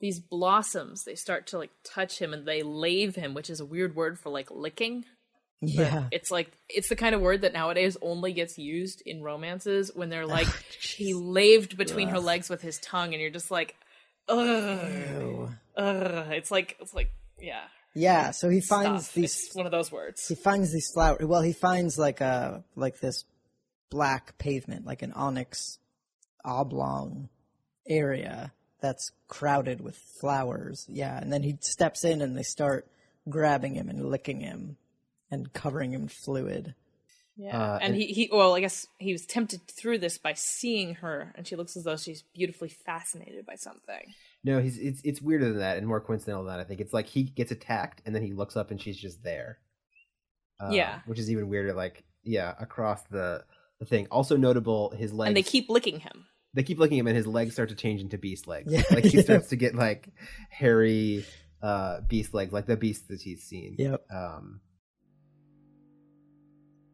these 0.00 0.18
blossoms, 0.18 1.04
they 1.04 1.14
start 1.14 1.46
to 1.48 1.58
like 1.58 1.70
touch 1.84 2.18
him 2.18 2.32
and 2.32 2.46
they 2.46 2.62
lave 2.62 3.14
him, 3.14 3.34
which 3.34 3.50
is 3.50 3.60
a 3.60 3.64
weird 3.66 3.94
word 3.94 4.18
for 4.18 4.30
like 4.30 4.50
licking. 4.50 5.04
Yeah. 5.60 6.06
It's 6.10 6.30
like 6.30 6.50
it's 6.70 6.88
the 6.88 6.96
kind 6.96 7.14
of 7.14 7.20
word 7.20 7.42
that 7.42 7.52
nowadays 7.52 7.96
only 8.00 8.32
gets 8.32 8.58
used 8.58 9.02
in 9.04 9.22
romances 9.22 9.90
when 9.94 10.08
they're 10.08 10.26
like 10.26 10.46
he 10.80 11.12
laved 11.12 11.76
between 11.76 12.08
her 12.08 12.18
legs 12.18 12.48
with 12.48 12.62
his 12.62 12.78
tongue, 12.78 13.12
and 13.12 13.20
you're 13.20 13.30
just 13.30 13.50
like, 13.50 13.76
ugh, 14.28 15.50
ugh. 15.76 16.26
It's 16.32 16.50
like 16.50 16.76
it's 16.80 16.94
like 16.94 17.12
yeah, 17.38 17.64
Yeah, 17.94 18.30
so 18.30 18.48
he 18.48 18.60
finds 18.62 19.04
stuff. 19.04 19.14
these 19.14 19.44
It's 19.46 19.54
one 19.54 19.66
of 19.66 19.72
those 19.72 19.92
words. 19.92 20.26
he 20.26 20.34
finds 20.34 20.72
these 20.72 20.90
flowers. 20.94 21.26
Well, 21.26 21.42
he 21.42 21.52
finds 21.52 21.98
like 21.98 22.22
a 22.22 22.64
like 22.74 23.00
this 23.00 23.24
black 23.90 24.38
pavement, 24.38 24.86
like 24.86 25.02
an 25.02 25.12
onyx 25.12 25.78
oblong 26.42 27.28
area 27.86 28.52
that's 28.80 29.12
crowded 29.28 29.80
with 29.80 29.96
flowers. 29.96 30.86
Yeah, 30.88 31.18
and 31.18 31.32
then 31.32 31.42
he 31.42 31.56
steps 31.60 32.04
in 32.04 32.22
and 32.22 32.36
they 32.36 32.42
start 32.42 32.86
grabbing 33.28 33.74
him 33.74 33.88
and 33.88 34.08
licking 34.10 34.40
him 34.40 34.76
and 35.30 35.52
covering 35.52 35.92
him 35.92 36.02
in 36.02 36.08
fluid. 36.08 36.74
Yeah, 37.36 37.56
Uh, 37.58 37.74
and, 37.76 37.82
and- 37.92 37.96
he, 37.96 38.06
he 38.06 38.28
well, 38.32 38.54
I 38.54 38.60
guess 38.60 38.86
he 38.98 39.12
was 39.12 39.24
tempted 39.24 39.60
through 39.68 39.98
this 39.98 40.18
by 40.18 40.34
seeing 40.34 40.96
her, 40.96 41.32
and 41.36 41.46
she 41.46 41.56
looks 41.56 41.76
as 41.76 41.84
though 41.84 41.96
she's 41.96 42.22
beautifully 42.34 42.68
fascinated 42.68 43.46
by 43.46 43.54
something. 43.54 44.12
No, 44.44 44.60
he's 44.60 44.78
it's 44.78 45.00
it's 45.04 45.22
weirder 45.22 45.46
than 45.50 45.58
that 45.58 45.76
and 45.78 45.86
more 45.86 46.00
coincidental 46.00 46.44
than 46.44 46.54
that. 46.54 46.60
I 46.60 46.64
think 46.64 46.80
it's 46.80 46.92
like 46.92 47.06
he 47.06 47.22
gets 47.24 47.50
attacked 47.50 48.02
and 48.06 48.14
then 48.14 48.22
he 48.22 48.32
looks 48.32 48.56
up 48.56 48.70
and 48.70 48.80
she's 48.80 48.96
just 48.98 49.22
there. 49.22 49.58
Uh, 50.58 50.70
Yeah. 50.72 51.00
which 51.06 51.18
is 51.18 51.30
even 51.30 51.48
weirder. 51.48 51.72
Like 51.74 52.04
yeah, 52.24 52.54
across 52.58 53.02
the 53.10 53.44
the 53.78 53.84
thing. 53.86 54.06
Also 54.10 54.36
notable, 54.36 54.90
his 54.90 55.12
legs. 55.12 55.28
And 55.28 55.36
they 55.36 55.42
keep 55.42 55.68
licking 55.70 56.00
him. 56.00 56.26
They 56.54 56.62
keep 56.62 56.78
looking 56.78 56.98
at 56.98 57.00
him 57.00 57.06
and 57.08 57.16
his 57.16 57.26
legs 57.26 57.52
start 57.52 57.68
to 57.68 57.74
change 57.74 58.00
into 58.00 58.18
beast 58.18 58.46
legs. 58.46 58.72
Yeah, 58.72 58.82
like 58.90 59.04
he 59.04 59.16
yeah. 59.18 59.22
starts 59.22 59.48
to 59.48 59.56
get 59.56 59.74
like 59.74 60.08
hairy 60.50 61.24
uh 61.62 62.00
beast 62.02 62.34
legs, 62.34 62.52
like 62.52 62.66
the 62.66 62.76
beast 62.76 63.08
that 63.08 63.22
he's 63.22 63.42
seen. 63.42 63.76
Yep. 63.78 64.04
Um. 64.12 64.60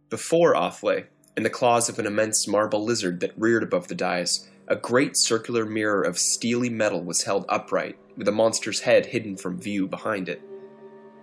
Before 0.09 0.55
Athle, 0.55 1.07
in 1.37 1.43
the 1.43 1.51
claws 1.51 1.89
of 1.89 1.99
an 1.99 2.07
immense 2.07 2.47
marble 2.47 2.85
lizard 2.85 3.21
that 3.21 3.33
reared 3.37 3.63
above 3.63 3.89
the 3.89 3.95
dais, 3.95 4.49
a 4.69 4.77
great 4.77 5.17
circular 5.17 5.65
mirror 5.65 6.03
of 6.03 6.19
steely 6.19 6.71
metal 6.71 7.03
was 7.03 7.23
held 7.23 7.45
upright, 7.49 7.97
with 8.17 8.27
the 8.27 8.33
monster's 8.33 8.81
head 8.81 9.07
hidden 9.07 9.37
from 9.37 9.61
view 9.61 9.87
behind 9.87 10.29
it. 10.29 10.43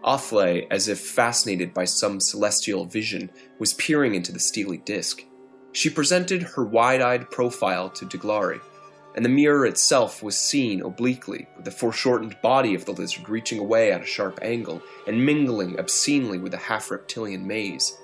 Athle, 0.03 0.67
as 0.69 0.87
if 0.87 0.99
fascinated 0.99 1.73
by 1.73 1.85
some 1.85 2.19
celestial 2.19 2.85
vision, 2.85 3.29
was 3.59 3.73
peering 3.73 4.15
into 4.15 4.31
the 4.31 4.39
steely 4.39 4.77
disk. 4.77 5.23
She 5.73 5.89
presented 5.89 6.43
her 6.43 6.63
wide 6.63 7.01
eyed 7.01 7.29
profile 7.31 7.89
to 7.89 8.05
Tiglari, 8.05 8.61
and 9.15 9.25
the 9.25 9.29
mirror 9.29 9.65
itself 9.65 10.21
was 10.21 10.37
seen 10.37 10.81
obliquely, 10.81 11.47
with 11.55 11.65
the 11.65 11.71
foreshortened 11.71 12.37
body 12.41 12.75
of 12.75 12.85
the 12.85 12.93
lizard 12.93 13.27
reaching 13.27 13.59
away 13.59 13.91
at 13.91 14.01
a 14.01 14.05
sharp 14.05 14.39
angle 14.41 14.81
and 15.07 15.25
mingling 15.25 15.79
obscenely 15.79 16.37
with 16.37 16.53
a 16.53 16.57
half 16.57 16.91
reptilian 16.91 17.45
maze. 17.45 17.97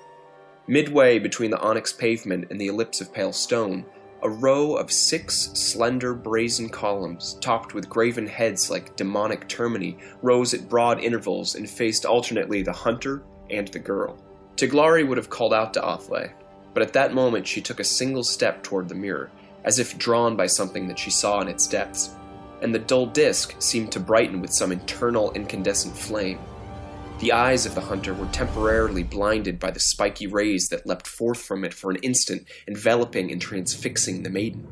Midway 0.66 1.18
between 1.18 1.50
the 1.52 1.60
onyx 1.60 1.92
pavement 1.92 2.48
and 2.50 2.60
the 2.60 2.66
ellipse 2.66 3.00
of 3.00 3.12
pale 3.12 3.32
stone, 3.32 3.84
a 4.22 4.28
row 4.28 4.74
of 4.76 4.92
six 4.92 5.50
slender 5.54 6.12
brazen 6.12 6.68
columns, 6.68 7.34
topped 7.40 7.72
with 7.72 7.88
graven 7.88 8.26
heads 8.26 8.68
like 8.68 8.96
demonic 8.96 9.48
termini, 9.48 9.96
rose 10.22 10.54
at 10.54 10.68
broad 10.68 11.00
intervals 11.00 11.54
and 11.54 11.70
faced 11.70 12.04
alternately 12.04 12.62
the 12.62 12.72
hunter 12.72 13.22
and 13.48 13.68
the 13.68 13.78
girl. 13.78 14.22
Tiglari 14.56 15.06
would 15.06 15.16
have 15.16 15.30
called 15.30 15.54
out 15.54 15.72
to 15.74 15.80
Athle, 15.80 16.32
but 16.74 16.82
at 16.82 16.92
that 16.92 17.14
moment 17.14 17.46
she 17.46 17.60
took 17.60 17.80
a 17.80 17.84
single 17.84 18.24
step 18.24 18.62
toward 18.62 18.88
the 18.88 18.94
mirror, 18.94 19.30
as 19.64 19.78
if 19.78 19.98
drawn 19.98 20.36
by 20.36 20.46
something 20.46 20.88
that 20.88 20.98
she 20.98 21.10
saw 21.10 21.40
in 21.40 21.48
its 21.48 21.66
depths, 21.66 22.14
and 22.62 22.74
the 22.74 22.78
dull 22.78 23.06
disk 23.06 23.54
seemed 23.58 23.92
to 23.92 24.00
brighten 24.00 24.40
with 24.40 24.52
some 24.52 24.72
internal 24.72 25.32
incandescent 25.32 25.96
flame. 25.96 26.38
The 27.20 27.32
eyes 27.32 27.66
of 27.66 27.74
the 27.74 27.82
hunter 27.82 28.14
were 28.14 28.26
temporarily 28.26 29.02
blinded 29.02 29.58
by 29.58 29.70
the 29.72 29.80
spiky 29.80 30.26
rays 30.26 30.68
that 30.68 30.86
leapt 30.86 31.06
forth 31.06 31.42
from 31.42 31.64
it 31.64 31.74
for 31.74 31.90
an 31.90 31.98
instant, 31.98 32.48
enveloping 32.66 33.30
and 33.30 33.40
transfixing 33.40 34.22
the 34.22 34.30
maiden. 34.30 34.66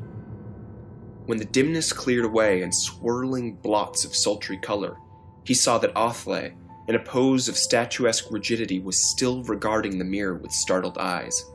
When 1.27 1.37
the 1.37 1.45
dimness 1.45 1.93
cleared 1.93 2.25
away 2.25 2.63
and 2.63 2.73
swirling 2.73 3.57
blots 3.57 4.03
of 4.03 4.15
sultry 4.15 4.57
color, 4.57 4.97
he 5.43 5.53
saw 5.53 5.77
that 5.77 5.93
Athle, 5.93 6.55
in 6.87 6.95
a 6.95 6.99
pose 6.99 7.47
of 7.47 7.55
statuesque 7.55 8.31
rigidity, 8.31 8.79
was 8.79 9.11
still 9.11 9.43
regarding 9.43 9.99
the 9.99 10.05
mirror 10.05 10.33
with 10.33 10.51
startled 10.51 10.97
eyes. 10.97 11.45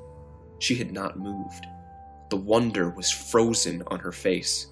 She 0.65 0.75
had 0.77 0.93
not 0.93 1.19
moved. 1.19 1.67
The 2.31 2.37
wonder 2.37 2.91
was 2.91 3.11
frozen 3.11 3.83
on 3.89 4.01
her 4.01 4.13
face 4.13 4.67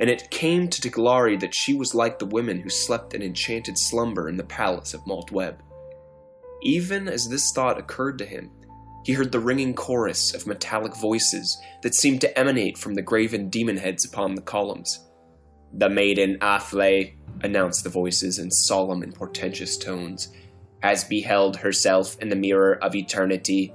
and 0.00 0.08
it 0.08 0.30
came 0.30 0.66
to 0.66 0.80
Tiglari 0.80 1.38
that 1.40 1.54
she 1.54 1.74
was 1.74 1.94
like 1.94 2.18
the 2.18 2.26
women 2.26 2.58
who 2.58 2.70
slept 2.70 3.12
an 3.12 3.22
enchanted 3.22 3.76
slumber 3.76 4.30
in 4.30 4.38
the 4.38 4.44
palace 4.44 4.94
of 4.94 5.06
Maal 5.06 5.26
Dweb. 5.26 5.58
Even 6.62 7.06
as 7.06 7.28
this 7.28 7.52
thought 7.52 7.78
occurred 7.78 8.16
to 8.18 8.24
him, 8.24 8.50
he 9.04 9.12
heard 9.12 9.30
the 9.30 9.40
ringing 9.40 9.74
chorus 9.74 10.34
of 10.34 10.46
metallic 10.46 10.96
voices 10.96 11.60
that 11.82 11.94
seemed 11.94 12.22
to 12.22 12.38
emanate 12.38 12.78
from 12.78 12.94
the 12.94 13.02
graven 13.02 13.50
demon 13.50 13.76
heads 13.76 14.06
upon 14.06 14.34
the 14.34 14.42
columns. 14.42 15.06
The 15.74 15.90
maiden 15.90 16.38
Athle, 16.40 17.12
announced 17.42 17.84
the 17.84 17.90
voices 17.90 18.38
in 18.38 18.50
solemn 18.50 19.02
and 19.02 19.14
portentous 19.14 19.76
tones, 19.76 20.32
has 20.82 21.04
beheld 21.04 21.58
herself 21.58 22.18
in 22.20 22.30
the 22.30 22.36
mirror 22.36 22.82
of 22.82 22.94
eternity 22.94 23.74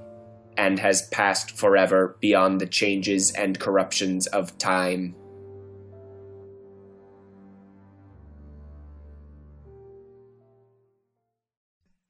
and 0.56 0.78
has 0.78 1.08
passed 1.08 1.50
forever 1.56 2.16
beyond 2.20 2.60
the 2.60 2.66
changes 2.66 3.32
and 3.36 3.58
corruptions 3.58 4.26
of 4.28 4.56
time. 4.58 5.14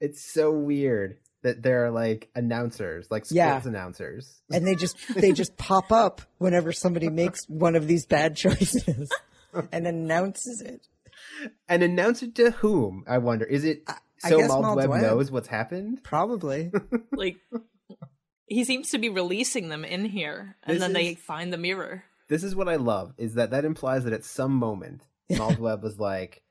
It's 0.00 0.32
so 0.32 0.50
weird 0.52 1.18
that 1.42 1.62
there 1.62 1.86
are 1.86 1.90
like 1.90 2.28
announcers, 2.34 3.06
like 3.10 3.24
sports 3.24 3.34
Yeah. 3.34 3.62
announcers. 3.64 4.42
And 4.50 4.66
they 4.66 4.74
just 4.74 4.96
they 5.14 5.32
just 5.32 5.56
pop 5.58 5.90
up 5.90 6.20
whenever 6.38 6.72
somebody 6.72 7.08
makes 7.08 7.48
one 7.48 7.76
of 7.76 7.86
these 7.86 8.04
bad 8.06 8.36
choices 8.36 9.10
and 9.72 9.86
announces 9.86 10.60
it. 10.60 10.86
And 11.68 11.82
announce 11.82 12.22
it 12.22 12.34
to 12.36 12.50
whom? 12.50 13.04
I 13.08 13.18
wonder. 13.18 13.44
Is 13.46 13.64
it 13.64 13.82
I 14.22 14.28
so 14.28 14.38
guess 14.38 14.48
Maal 14.50 14.62
Dweb 14.76 14.86
Maldweb. 14.88 15.02
knows 15.02 15.30
what's 15.30 15.48
happened? 15.48 16.02
Probably. 16.02 16.70
Like 17.12 17.36
he 18.46 18.64
seems 18.64 18.90
to 18.90 18.98
be 18.98 19.08
releasing 19.08 19.68
them 19.68 19.84
in 19.84 20.04
here, 20.06 20.56
and 20.62 20.74
This 20.76 20.80
then 20.80 20.92
they 20.92 21.14
find 21.14 21.52
the 21.52 21.58
mirror. 21.58 22.04
This 22.28 22.42
is 22.44 22.54
what 22.56 22.68
I 22.68 22.76
love 22.76 23.14
is 23.18 23.34
that 23.34 23.50
that 23.50 23.64
implies 23.64 24.04
that 24.04 24.12
at 24.12 24.24
some 24.24 24.52
moment 24.52 25.02
Maal 25.30 25.52
Dweb 25.52 25.82
was 25.82 25.98
like, 25.98 26.42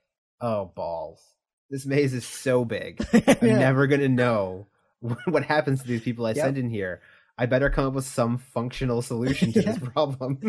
"Oh 0.41 0.71
balls, 0.75 1.21
this 1.69 1.85
maze 1.85 2.13
is 2.13 2.25
so 2.25 2.63
big. 2.65 3.05
I'm 3.13 3.23
Yeah. 3.41 3.59
never 3.59 3.87
gonna 3.87 4.09
know 4.09 4.67
what 5.25 5.43
happens 5.45 5.81
to 5.81 5.87
these 5.87 6.01
people 6.01 6.25
I 6.25 6.29
Yep. 6.29 6.37
send 6.37 6.57
in 6.57 6.69
here. 6.69 7.01
I 7.37 7.45
better 7.47 7.69
come 7.69 7.85
up 7.85 7.93
with 7.93 8.05
some 8.05 8.37
functional 8.37 9.01
solution 9.01 9.51
to 9.53 9.61
this 9.61 9.77
problem." 9.79 10.39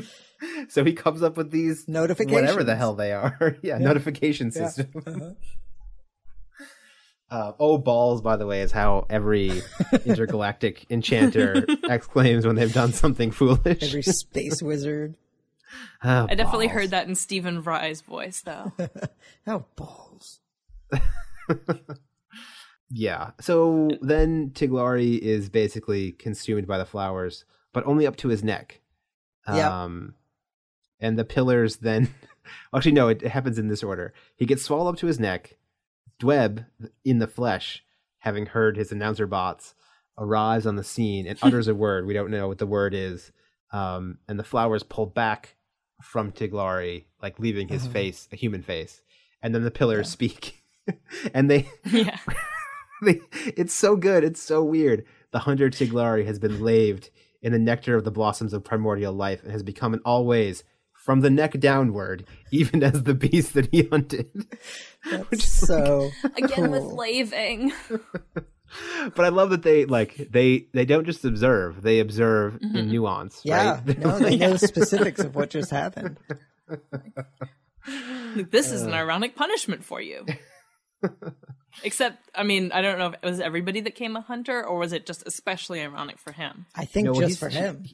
so 0.68 0.84
he 0.84 0.92
comes 0.92 1.22
up 1.22 1.36
with 1.36 1.50
these 1.50 1.88
Notifications. 1.88 2.32
whatever 2.40 2.62
the 2.64 2.76
hell 2.76 2.94
they 2.94 3.12
are. 3.12 3.56
yeah, 3.62 3.78
notification 3.78 4.52
Yeah. 4.54 4.68
system. 4.68 5.02
Uh-huh. 5.06 5.30
Uh, 7.30 7.52
oh 7.58 7.76
balls! 7.78 8.22
By 8.22 8.36
the 8.36 8.46
way, 8.46 8.62
is 8.62 8.72
how 8.72 9.06
every 9.10 9.62
intergalactic 10.04 10.86
enchanter 10.90 11.64
exclaims 11.84 12.46
when 12.46 12.56
they've 12.56 12.72
done 12.72 12.92
something 12.92 13.30
foolish. 13.30 13.82
Every 13.82 14.02
space 14.02 14.62
wizard. 14.62 15.16
Oh, 16.04 16.26
I 16.30 16.36
definitely 16.36 16.68
balls. 16.68 16.74
heard 16.76 16.90
that 16.90 17.08
in 17.08 17.16
Stephen 17.16 17.60
Fry's 17.60 18.00
voice, 18.00 18.40
though. 18.40 18.72
Oh, 19.48 19.64
balls. 19.74 20.38
Yeah. 22.90 23.32
So 23.40 23.90
then 24.00 24.50
Tiglari 24.50 25.18
is 25.18 25.48
basically 25.48 26.12
consumed 26.12 26.66
by 26.66 26.78
the 26.78 26.84
flowers, 26.84 27.44
but 27.72 27.84
only 27.86 28.06
up 28.06 28.16
to 28.18 28.28
his 28.28 28.44
neck. 28.44 28.80
Yeah. 29.48 29.84
Um, 29.84 30.14
and 31.00 31.18
the 31.18 31.24
pillars 31.24 31.76
then. 31.76 32.14
Actually, 32.74 32.92
no, 32.92 33.08
it, 33.08 33.22
it 33.22 33.30
happens 33.30 33.58
in 33.58 33.68
this 33.68 33.82
order. 33.82 34.14
He 34.36 34.46
gets 34.46 34.62
swallowed 34.62 34.90
up 34.90 34.96
to 35.00 35.06
his 35.06 35.18
neck. 35.18 35.56
Dweb, 36.20 36.66
in 37.04 37.18
the 37.18 37.26
flesh, 37.26 37.84
having 38.20 38.46
heard 38.46 38.76
his 38.76 38.92
announcer 38.92 39.26
bots, 39.26 39.74
arrives 40.18 40.66
on 40.66 40.76
the 40.76 40.84
scene 40.84 41.26
and 41.26 41.38
utters 41.42 41.68
a 41.68 41.74
word. 41.74 42.06
We 42.06 42.14
don't 42.14 42.30
know 42.30 42.48
what 42.48 42.58
the 42.58 42.66
word 42.66 42.94
is. 42.94 43.32
Um, 43.72 44.18
and 44.28 44.38
the 44.38 44.44
flowers 44.44 44.82
pull 44.82 45.06
back 45.06 45.56
from 46.02 46.32
Tiglari, 46.32 47.04
like 47.22 47.38
leaving 47.38 47.68
his 47.68 47.86
Mhm. 47.88 47.92
face, 47.92 48.28
a 48.32 48.36
human 48.36 48.62
face. 48.62 49.02
And 49.42 49.54
then 49.54 49.64
the 49.64 49.70
pillars 49.70 50.08
speak. 50.08 50.62
and 51.34 51.50
they 51.50 51.68
yeah. 51.90 52.18
they, 53.02 53.20
it's 53.32 53.74
so 53.74 53.96
good. 53.96 54.24
It's 54.24 54.40
so 54.40 54.62
weird. 54.62 55.04
The 55.32 55.40
hunter 55.40 55.68
Tiglari 55.68 56.24
has 56.26 56.38
been 56.38 56.62
laved 56.62 57.10
in 57.42 57.52
the 57.52 57.58
nectar 57.58 57.96
of 57.96 58.04
the 58.04 58.10
blossoms 58.10 58.52
of 58.52 58.64
primordial 58.64 59.12
life 59.12 59.42
and 59.42 59.52
has 59.52 59.62
become 59.62 59.92
in 59.94 60.00
all 60.00 60.24
ways, 60.26 60.64
from 61.06 61.20
the 61.20 61.30
neck 61.30 61.52
downward, 61.60 62.26
even 62.50 62.82
as 62.82 63.04
the 63.04 63.14
beast 63.14 63.54
that 63.54 63.70
he 63.70 63.84
hunted. 63.84 64.28
Which 65.28 65.40
That's 65.40 65.62
is 65.62 65.70
like- 65.70 65.78
so 65.78 66.10
Again 66.36 66.70
with 66.72 66.82
laving. 66.82 67.72
but 69.14 69.24
I 69.24 69.28
love 69.28 69.50
that 69.50 69.62
they 69.62 69.84
like 69.84 70.16
they 70.16 70.66
they 70.74 70.84
don't 70.84 71.06
just 71.06 71.24
observe; 71.24 71.82
they 71.82 72.00
observe 72.00 72.58
in 72.60 72.72
mm-hmm. 72.72 72.90
nuance. 72.90 73.40
Yeah, 73.44 73.80
right? 73.86 73.98
no, 73.98 74.18
they 74.18 74.36
know 74.36 74.56
specifics 74.56 75.20
of 75.20 75.36
what 75.36 75.50
just 75.50 75.70
happened. 75.70 76.18
Like, 76.68 78.50
this 78.50 78.72
is 78.72 78.82
an 78.82 78.92
uh. 78.92 78.96
ironic 78.96 79.36
punishment 79.36 79.84
for 79.84 80.00
you. 80.00 80.26
Except, 81.84 82.18
I 82.34 82.42
mean, 82.42 82.72
I 82.72 82.80
don't 82.80 82.98
know 82.98 83.08
if 83.08 83.14
it 83.14 83.24
was 83.24 83.38
everybody 83.38 83.80
that 83.82 83.94
came 83.94 84.16
a 84.16 84.22
hunter, 84.22 84.66
or 84.66 84.78
was 84.78 84.92
it 84.92 85.06
just 85.06 85.22
especially 85.24 85.82
ironic 85.82 86.18
for 86.18 86.32
him? 86.32 86.66
I 86.74 86.84
think 86.84 87.04
No, 87.06 87.14
just 87.14 87.38
for 87.38 87.48
him. 87.48 87.84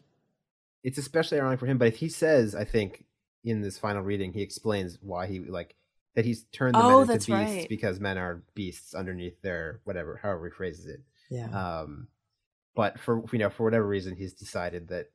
It's 0.83 0.99
especially 0.99 1.39
ironic 1.41 1.61
for 1.61 1.67
him. 1.67 1.79
But 1.79 1.89
if 1.89 1.97
he 1.97 2.09
says, 2.09 2.55
I 2.55 2.65
think 2.65 3.05
in 3.45 3.61
this 3.61 3.79
final 3.79 4.03
reading, 4.03 4.33
he 4.33 4.43
explains 4.43 4.99
why 5.01 5.27
he 5.27 5.41
like 5.41 5.75
that 6.15 6.25
he's 6.25 6.45
turned 6.53 6.75
the 6.75 6.81
Oh, 6.83 7.01
men 7.05 7.11
into 7.17 7.19
beasts 7.19 7.31
right. 7.31 7.67
because 7.69 7.99
men 8.01 8.19
are 8.19 8.43
beasts 8.55 8.95
underneath 8.95 9.41
their 9.43 9.81
whatever, 9.85 10.19
however 10.23 10.47
he 10.49 10.55
phrases 10.55 10.87
it. 10.87 11.01
Yeah. 11.31 11.49
Um, 11.49 12.09
but 12.75 12.99
for 13.01 13.23
you 13.33 13.39
know 13.39 13.51
for 13.51 13.65
whatever 13.65 13.87
reason, 13.87 14.17
he's 14.17 14.33
decided 14.35 14.89
that 14.89 15.09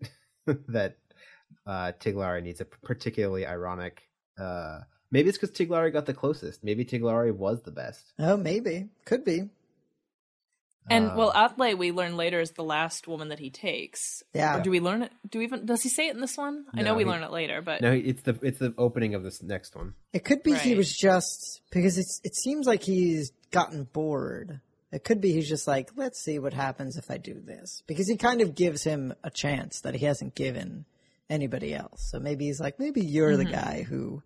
that 0.67 0.97
uh, 1.65 1.91
Tiglari 1.99 2.43
needs 2.43 2.61
a 2.61 2.65
particularly 2.65 3.45
ironic. 3.45 4.03
Uh, 4.39 4.81
maybe 5.11 5.29
it's 5.29 5.37
because 5.37 5.55
Tiglari 5.55 5.91
got 5.93 6.05
the 6.05 6.13
closest. 6.13 6.63
Maybe 6.63 6.85
Tiglari 6.85 7.33
was 7.35 7.61
the 7.63 7.71
best. 7.71 8.13
oh, 8.19 8.37
maybe. 8.37 8.89
Could 9.05 9.23
be. 9.25 9.49
And 10.89 11.09
Um, 11.11 11.17
well, 11.17 11.33
Athle, 11.33 11.77
we 11.77 11.91
learn 11.91 12.15
later 12.17 12.39
is 12.39 12.51
the 12.51 12.63
last 12.63 13.07
woman 13.07 13.29
that 13.29 13.39
he 13.39 13.49
takes. 13.49 14.23
Yeah. 14.33 14.57
Or 14.59 14.61
do 14.63 14.69
we 14.71 14.79
learn 14.79 15.01
it? 15.03 15.11
Do 15.29 15.39
we 15.39 15.45
even 15.45 15.65
does 15.65 15.83
he 15.83 15.89
say 15.89 16.07
it 16.07 16.15
in 16.15 16.21
this 16.21 16.37
one? 16.37 16.65
I 16.73 16.81
know 16.81 16.95
we 16.95 17.03
he- 17.03 17.09
learn 17.09 17.23
it 17.23 17.31
later, 17.31 17.61
but 17.61 17.81
no, 17.81 17.91
it's 17.91 18.21
the 18.23 18.37
it's 18.41 18.59
the 18.59 18.73
opening 18.77 19.13
of 19.15 19.23
this 19.23 19.41
next 19.43 19.75
one. 19.75 19.93
It 20.13 20.23
could 20.23 20.43
be 20.43 20.53
he 20.55 20.75
was 20.75 20.91
just 20.95 21.61
because 21.71 21.97
it's 21.97 22.21
it 22.23 22.35
seems 22.35 22.67
like 22.67 22.83
he's 22.83 23.31
gotten 23.51 23.83
bored. 23.83 24.61
It 24.91 25.03
could 25.03 25.19
be 25.19 25.33
he's 25.33 25.49
just 25.49 25.67
like, 25.67 25.91
let's 25.97 26.23
see 26.23 26.39
what 26.39 26.53
happens 26.53 26.95
if 26.97 27.11
I 27.11 27.17
do 27.17 27.41
this. 27.41 27.83
Because 27.87 28.07
he 28.07 28.15
kind 28.15 28.39
of 28.41 28.55
gives 28.55 28.83
him 28.85 29.13
a 29.23 29.29
chance 29.29 29.81
that 29.81 29.95
he 29.95 30.05
hasn't 30.05 30.33
given 30.35 30.85
anybody 31.29 31.73
else. 31.75 32.07
So 32.09 32.19
maybe 32.19 32.45
he's 32.45 32.61
like, 32.61 32.79
maybe 32.79 33.01
you're 33.01 33.35
the 33.35 33.43
guy 33.43 33.83
who 33.87 34.23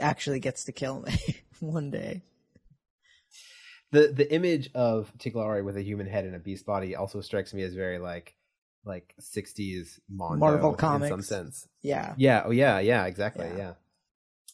actually 0.00 0.40
gets 0.40 0.64
to 0.64 0.72
kill 0.72 1.02
me 1.02 1.14
one 1.60 1.90
day. 1.90 2.22
The 3.94 4.08
the 4.20 4.32
image 4.34 4.70
of 4.74 5.12
Tiglari 5.18 5.64
with 5.64 5.76
a 5.76 5.82
human 5.82 6.06
head 6.06 6.24
and 6.24 6.34
a 6.34 6.38
beast 6.38 6.66
body 6.66 6.94
also 6.96 7.20
strikes 7.20 7.54
me 7.54 7.62
as 7.62 7.74
very 7.74 7.98
like 7.98 8.34
like 8.84 9.14
60s 9.20 9.98
Mondo 10.10 10.40
Marvel 10.44 10.70
in 11.02 11.08
some 11.08 11.22
sense. 11.22 11.66
Yeah. 11.82 12.14
Yeah, 12.18 12.42
oh 12.44 12.50
yeah, 12.50 12.80
yeah, 12.80 13.06
exactly, 13.06 13.46
Yeah. 13.46 13.56
yeah. 13.56 13.72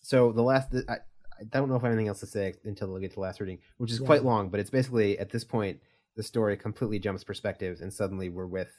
So 0.02 0.32
the 0.32 0.42
last 0.42 0.74
I 0.88 0.98
I 1.40 1.44
don't 1.48 1.68
know 1.68 1.76
if 1.76 1.82
I 1.82 1.86
have 1.86 1.94
anything 1.94 2.08
else 2.08 2.20
to 2.20 2.26
say 2.26 2.54
until 2.64 2.92
we 2.92 3.00
get 3.00 3.10
to 3.12 3.14
the 3.16 3.20
last 3.22 3.40
reading, 3.40 3.58
which 3.78 3.90
is 3.90 4.00
Yeah. 4.00 4.06
quite 4.06 4.24
long, 4.24 4.50
but 4.50 4.60
it's 4.60 4.70
basically 4.70 5.18
at 5.18 5.30
this 5.30 5.44
point 5.44 5.80
the 6.16 6.22
story 6.22 6.56
completely 6.56 6.98
jumps 6.98 7.24
perspectives 7.24 7.80
and 7.80 7.92
suddenly 7.92 8.28
we're 8.28 8.46
with 8.46 8.72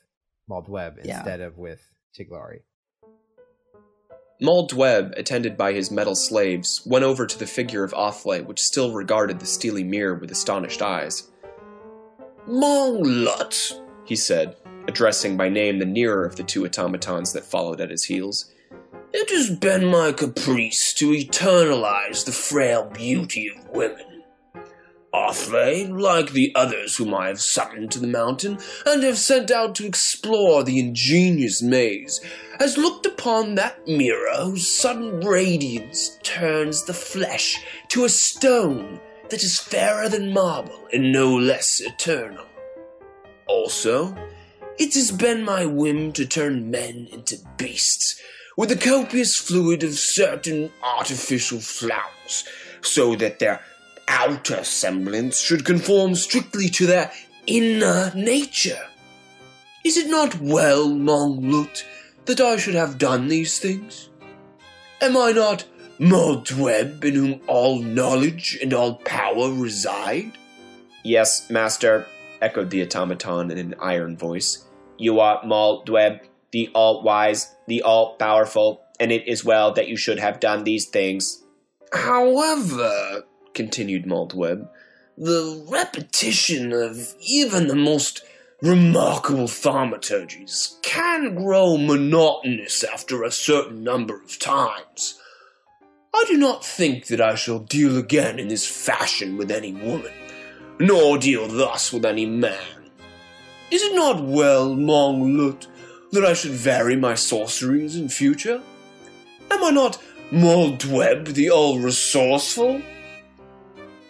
Maal 0.47 0.63
Dweb 0.63 1.03
Yeah. 1.03 1.17
instead 1.17 1.41
of 1.41 1.57
with 1.57 1.81
Tiglari. 2.17 2.61
Maal 4.41 4.67
Dweb, 4.67 5.13
attended 5.17 5.55
by 5.55 5.71
his 5.71 5.91
metal 5.91 6.15
slaves, 6.15 6.81
went 6.83 7.05
over 7.05 7.27
to 7.27 7.37
the 7.37 7.45
figure 7.45 7.83
of 7.83 7.93
Athle, 7.93 8.43
which 8.43 8.59
still 8.59 8.91
regarded 8.91 9.39
the 9.39 9.45
steely 9.45 9.83
mirror 9.83 10.15
with 10.15 10.31
astonished 10.31 10.81
eyes. 10.81 11.29
Monglut, 12.49 13.79
He 14.05 14.15
said, 14.15 14.55
addressing 14.87 15.37
by 15.37 15.47
name 15.47 15.77
the 15.77 15.85
nearer 15.85 16.25
of 16.25 16.37
the 16.37 16.43
two 16.43 16.65
automatons 16.65 17.33
that 17.33 17.45
followed 17.45 17.79
at 17.79 17.91
his 17.91 18.05
heels. 18.05 18.51
it 19.13 19.29
has 19.29 19.51
been 19.51 19.85
my 19.85 20.11
caprice 20.11 20.93
to 20.95 21.11
eternalize 21.11 22.25
the 22.25 22.31
frail 22.31 22.89
beauty 22.89 23.47
of 23.49 23.69
women. 23.69 24.10
Athle, 25.13 25.99
like 25.99 26.31
the 26.31 26.53
others 26.55 26.95
whom 26.95 27.13
I 27.13 27.27
have 27.27 27.41
summoned 27.41 27.91
to 27.91 27.99
the 27.99 28.07
mountain 28.07 28.59
and 28.85 29.03
have 29.03 29.17
sent 29.17 29.51
out 29.51 29.75
to 29.75 29.85
explore 29.85 30.63
the 30.63 30.79
ingenious 30.79 31.61
maze, 31.61 32.21
has 32.59 32.77
looked 32.77 33.05
upon 33.05 33.55
that 33.55 33.85
mirror 33.87 34.37
whose 34.43 34.67
sudden 34.67 35.19
radiance 35.19 36.17
turns 36.23 36.85
the 36.85 36.93
flesh 36.93 37.61
to 37.89 38.05
a 38.05 38.09
stone 38.09 39.01
that 39.29 39.43
is 39.43 39.59
fairer 39.59 40.07
than 40.07 40.33
marble 40.33 40.87
and 40.93 41.11
no 41.11 41.35
less 41.35 41.81
eternal. 41.81 42.45
Also, 43.47 44.15
it 44.77 44.93
has 44.93 45.11
been 45.11 45.43
my 45.43 45.65
whim 45.65 46.13
to 46.13 46.25
turn 46.25 46.71
men 46.71 47.07
into 47.11 47.37
beasts 47.57 48.21
with 48.57 48.69
the 48.69 48.75
copious 48.75 49.35
fluid 49.35 49.83
of 49.83 49.93
certain 49.93 50.71
artificial 50.83 51.59
flowers, 51.59 52.45
so 52.81 53.15
that 53.15 53.39
their 53.39 53.61
outer 54.11 54.63
semblance 54.63 55.39
should 55.39 55.65
conform 55.65 56.13
strictly 56.15 56.67
to 56.69 56.85
their 56.85 57.11
inner 57.47 58.11
nature. 58.13 58.87
Is 59.83 59.97
it 59.97 60.09
not 60.09 60.39
well, 60.39 60.89
Monglut, 60.89 61.83
that 62.25 62.41
I 62.41 62.57
should 62.57 62.75
have 62.75 62.97
done 62.97 63.29
these 63.29 63.57
things? 63.57 64.09
Am 65.01 65.17
I 65.17 65.31
not 65.31 65.65
Maal 65.97 66.43
Dweb, 66.43 67.03
in 67.03 67.15
whom 67.15 67.41
all 67.47 67.81
knowledge 67.81 68.59
and 68.61 68.73
all 68.73 68.95
power 68.95 69.51
reside? 69.51 70.37
Yes, 71.03 71.49
master, 71.49 72.05
echoed 72.41 72.69
the 72.69 72.83
automaton 72.83 73.49
in 73.49 73.57
an 73.57 73.75
iron 73.79 74.17
voice. 74.17 74.65
You 74.97 75.19
are 75.19 75.43
Maal 75.43 75.83
Dweb, 75.85 76.19
the 76.51 76.69
all 76.75 77.01
wise, 77.01 77.55
the 77.67 77.81
all 77.81 78.17
powerful, 78.17 78.83
and 78.99 79.11
it 79.11 79.27
is 79.27 79.45
well 79.45 79.71
that 79.73 79.87
you 79.87 79.97
should 79.97 80.19
have 80.19 80.39
done 80.39 80.63
these 80.63 80.85
things. 80.85 81.43
However, 81.91 83.23
continued 83.53 84.05
Maal 84.05 84.27
Dweb, 84.27 84.67
the 85.17 85.65
repetition 85.69 86.73
of 86.73 87.15
even 87.19 87.67
the 87.67 87.75
most 87.75 88.23
remarkable 88.61 89.47
thaumaturgies 89.47 90.81
can 90.83 91.35
grow 91.35 91.77
monotonous 91.77 92.83
after 92.83 93.23
a 93.23 93.31
certain 93.31 93.83
number 93.83 94.15
of 94.15 94.37
times. 94.37 95.19
I 96.13 96.25
do 96.27 96.37
not 96.37 96.65
think 96.65 97.07
that 97.07 97.21
I 97.21 97.35
shall 97.35 97.59
deal 97.59 97.97
again 97.97 98.37
in 98.37 98.49
this 98.49 98.67
fashion 98.67 99.37
with 99.37 99.49
any 99.49 99.73
woman, 99.73 100.11
nor 100.79 101.17
deal 101.17 101.47
thus 101.47 101.91
with 101.91 102.05
any 102.05 102.25
man. 102.25 102.59
Is 103.71 103.81
it 103.81 103.95
not 103.95 104.23
well, 104.23 104.75
Monglut, 104.75 105.67
that 106.11 106.25
I 106.25 106.33
should 106.33 106.51
vary 106.51 106.95
my 106.95 107.15
sorceries 107.15 107.95
in 107.95 108.09
future? 108.09 108.61
Am 109.49 109.63
I 109.63 109.71
not 109.71 109.97
Maal 110.31 110.77
Dweb 110.77 111.33
the 111.33 111.49
all 111.49 111.79
resourceful? 111.79 112.81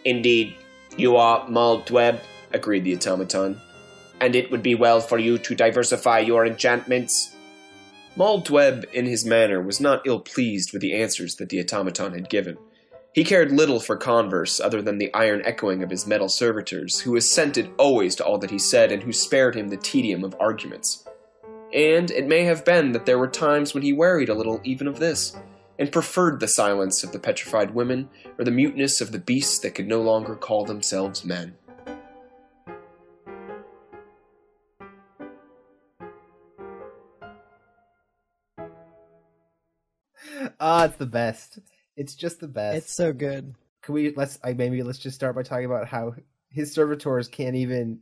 Indeed, 0.04 0.56
you 0.96 1.16
are 1.16 1.48
Maal 1.48 1.82
Dweb, 1.82 2.20
agreed 2.52 2.84
the 2.84 2.96
automaton, 2.96 3.60
and 4.20 4.34
it 4.34 4.50
would 4.50 4.62
be 4.62 4.74
well 4.74 5.00
for 5.00 5.18
you 5.18 5.38
to 5.38 5.54
diversify 5.54 6.18
your 6.20 6.44
enchantments. 6.44 7.34
Maal 8.16 8.42
Dweb, 8.42 8.84
in 8.92 9.06
his 9.06 9.24
manner, 9.24 9.62
was 9.62 9.80
not 9.80 10.06
ill 10.06 10.20
pleased 10.20 10.72
with 10.72 10.82
the 10.82 10.94
answers 10.94 11.36
that 11.36 11.48
the 11.48 11.60
automaton 11.60 12.12
had 12.12 12.28
given. 12.28 12.58
He 13.14 13.24
cared 13.24 13.52
little 13.52 13.78
for 13.78 13.96
converse 13.96 14.58
other 14.58 14.82
than 14.82 14.98
the 14.98 15.12
iron 15.12 15.42
echoing 15.44 15.82
of 15.82 15.90
his 15.90 16.06
metal 16.06 16.28
servitors, 16.28 17.00
who 17.00 17.16
assented 17.16 17.70
always 17.78 18.16
to 18.16 18.24
all 18.24 18.38
that 18.38 18.50
he 18.50 18.58
said 18.58 18.90
and 18.90 19.02
who 19.02 19.12
spared 19.12 19.54
him 19.54 19.68
the 19.68 19.76
tedium 19.76 20.24
of 20.24 20.36
arguments. 20.40 21.06
And 21.72 22.10
it 22.10 22.26
may 22.26 22.44
have 22.44 22.64
been 22.64 22.92
that 22.92 23.06
there 23.06 23.18
were 23.18 23.28
times 23.28 23.72
when 23.72 23.82
he 23.82 23.92
wearied 23.92 24.28
a 24.28 24.34
little 24.34 24.60
even 24.64 24.86
of 24.86 24.98
this, 24.98 25.36
and 25.82 25.90
preferred 25.90 26.38
the 26.38 26.46
silence 26.46 27.02
of 27.02 27.10
the 27.10 27.18
petrified 27.18 27.74
women 27.74 28.08
or 28.38 28.44
the 28.44 28.52
muteness 28.52 29.00
of 29.00 29.10
the 29.10 29.18
beasts 29.18 29.58
that 29.58 29.74
could 29.74 29.88
no 29.88 30.00
longer 30.00 30.36
call 30.36 30.64
themselves 30.64 31.24
men. 31.24 31.56
Ah, 40.60 40.82
oh, 40.82 40.84
it's 40.84 40.96
the 40.98 41.06
best. 41.06 41.58
It's 41.96 42.14
just 42.14 42.38
the 42.38 42.46
best. 42.46 42.76
It's 42.76 42.94
so 42.94 43.12
good. 43.12 43.56
Can 43.82 43.94
we 43.94 44.14
let's 44.14 44.38
I 44.44 44.52
maybe 44.52 44.84
let's 44.84 45.00
just 45.00 45.16
start 45.16 45.34
by 45.34 45.42
talking 45.42 45.64
about 45.64 45.88
how 45.88 46.14
his 46.48 46.72
servitors 46.72 47.26
can't 47.26 47.56
even 47.56 47.98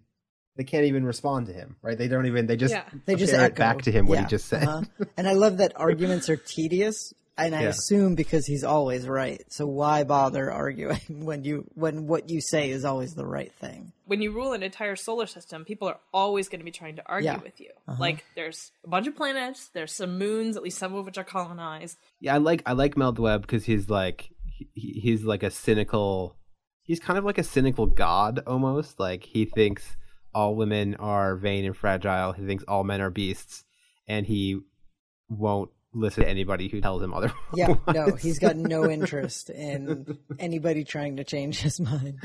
they 0.56 0.64
can't 0.64 0.84
even 0.84 1.06
respond 1.06 1.46
to 1.46 1.54
him, 1.54 1.76
right? 1.80 1.96
They 1.96 2.08
don't 2.08 2.26
even 2.26 2.46
they 2.46 2.58
just 2.58 2.74
yeah. 2.74 2.84
they 3.06 3.14
just 3.14 3.32
echo. 3.32 3.54
back 3.54 3.80
to 3.82 3.90
him 3.90 4.04
what 4.04 4.16
yeah. 4.16 4.24
he 4.24 4.28
just 4.28 4.48
said. 4.48 4.68
Uh-huh. 4.68 5.06
And 5.16 5.26
I 5.26 5.32
love 5.32 5.56
that 5.56 5.72
arguments 5.76 6.28
are 6.28 6.36
tedious 6.36 7.14
and 7.46 7.54
I 7.54 7.62
Yeah. 7.62 7.68
assume 7.68 8.14
because 8.14 8.46
he's 8.46 8.64
always 8.64 9.06
right. 9.08 9.42
So 9.48 9.66
why 9.66 10.04
bother 10.04 10.50
arguing 10.50 11.00
when 11.08 11.44
you 11.44 11.64
when 11.74 12.06
what 12.06 12.28
you 12.30 12.40
say 12.40 12.70
is 12.70 12.84
always 12.84 13.14
the 13.14 13.26
right 13.26 13.52
thing? 13.60 13.92
when 14.06 14.20
you 14.20 14.32
rule 14.32 14.52
an 14.54 14.62
entire 14.64 14.96
solar 14.96 15.26
system, 15.26 15.64
people 15.64 15.86
are 15.86 16.00
always 16.12 16.48
going 16.48 16.58
to 16.58 16.64
be 16.64 16.72
trying 16.72 16.96
to 16.96 17.02
argue 17.06 17.26
Yeah. 17.26 17.34
Uh-huh. 17.34 17.42
with 17.44 17.60
you. 17.60 17.70
Like, 17.96 18.24
there's 18.34 18.72
a 18.84 18.88
bunch 18.88 19.06
of 19.06 19.14
planets, 19.14 19.68
there's 19.72 19.94
some 19.94 20.18
moons, 20.18 20.56
at 20.56 20.64
least 20.64 20.78
some 20.78 20.94
of 20.96 21.06
which 21.06 21.16
are 21.16 21.22
colonized. 21.22 21.96
Yeah, 22.18 22.34
I 22.34 22.38
like 22.38 22.62
I 22.66 22.72
like 22.72 22.96
Maal 22.96 23.12
Dweb 23.14 23.42
because 23.42 23.64
he's 23.64 23.88
like 23.88 24.30
he, 24.48 24.68
he's 25.00 25.22
like 25.24 25.42
a 25.44 25.50
cynical. 25.50 26.36
He's 26.82 26.98
kind 26.98 27.18
of 27.20 27.24
like 27.24 27.38
a 27.38 27.44
cynical 27.44 27.86
god 27.86 28.42
almost. 28.48 28.98
Like 28.98 29.22
he 29.22 29.44
thinks 29.44 29.96
all 30.34 30.56
women 30.56 30.96
are 30.96 31.36
vain 31.36 31.64
and 31.64 31.76
fragile. 31.76 32.32
He 32.32 32.44
thinks 32.44 32.64
all 32.66 32.82
men 32.82 33.00
are 33.00 33.10
beasts, 33.10 33.64
and 34.08 34.26
he 34.26 34.58
won't 35.28 35.70
listen 35.92 36.24
to 36.24 36.28
anybody 36.28 36.68
who 36.68 36.80
tells 36.80 37.02
him 37.02 37.12
otherwise. 37.12 37.36
Yeah, 37.54 37.74
no, 37.92 38.14
he's 38.20 38.38
got 38.38 38.56
no 38.56 38.88
interest 38.88 39.50
in 39.50 40.18
anybody 40.38 40.84
trying 40.84 41.16
to 41.16 41.24
change 41.24 41.60
his 41.60 41.80
mind. 41.80 42.18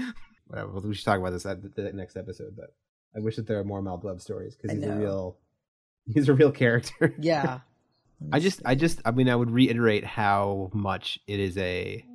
Whatever. 0.47 0.71
well, 0.71 0.81
We 0.81 0.95
should 0.95 1.05
talk 1.05 1.19
about 1.19 1.31
this 1.31 1.45
at 1.45 1.75
the 1.75 1.91
next 1.93 2.17
episode. 2.17 2.55
But 2.55 2.73
I 3.15 3.19
wish 3.19 3.35
that 3.37 3.47
there 3.47 3.59
are 3.59 3.63
more 3.63 3.81
Maal 3.81 3.99
Dweb 3.99 4.21
stories 4.21 4.55
because 4.55 4.77
he's 4.77 4.87
a 4.87 4.95
real 4.95 5.37
he's 6.13 6.29
a 6.29 6.33
real 6.33 6.51
character. 6.51 7.13
Yeah, 7.19 7.59
I 8.31 8.39
just, 8.39 8.61
I 8.65 8.75
just, 8.75 9.01
I 9.05 9.11
mean, 9.11 9.29
I 9.29 9.35
would 9.35 9.51
reiterate 9.51 10.05
how 10.05 10.69
much 10.73 11.19
it 11.27 11.39
is 11.39 11.57
a 11.57 12.05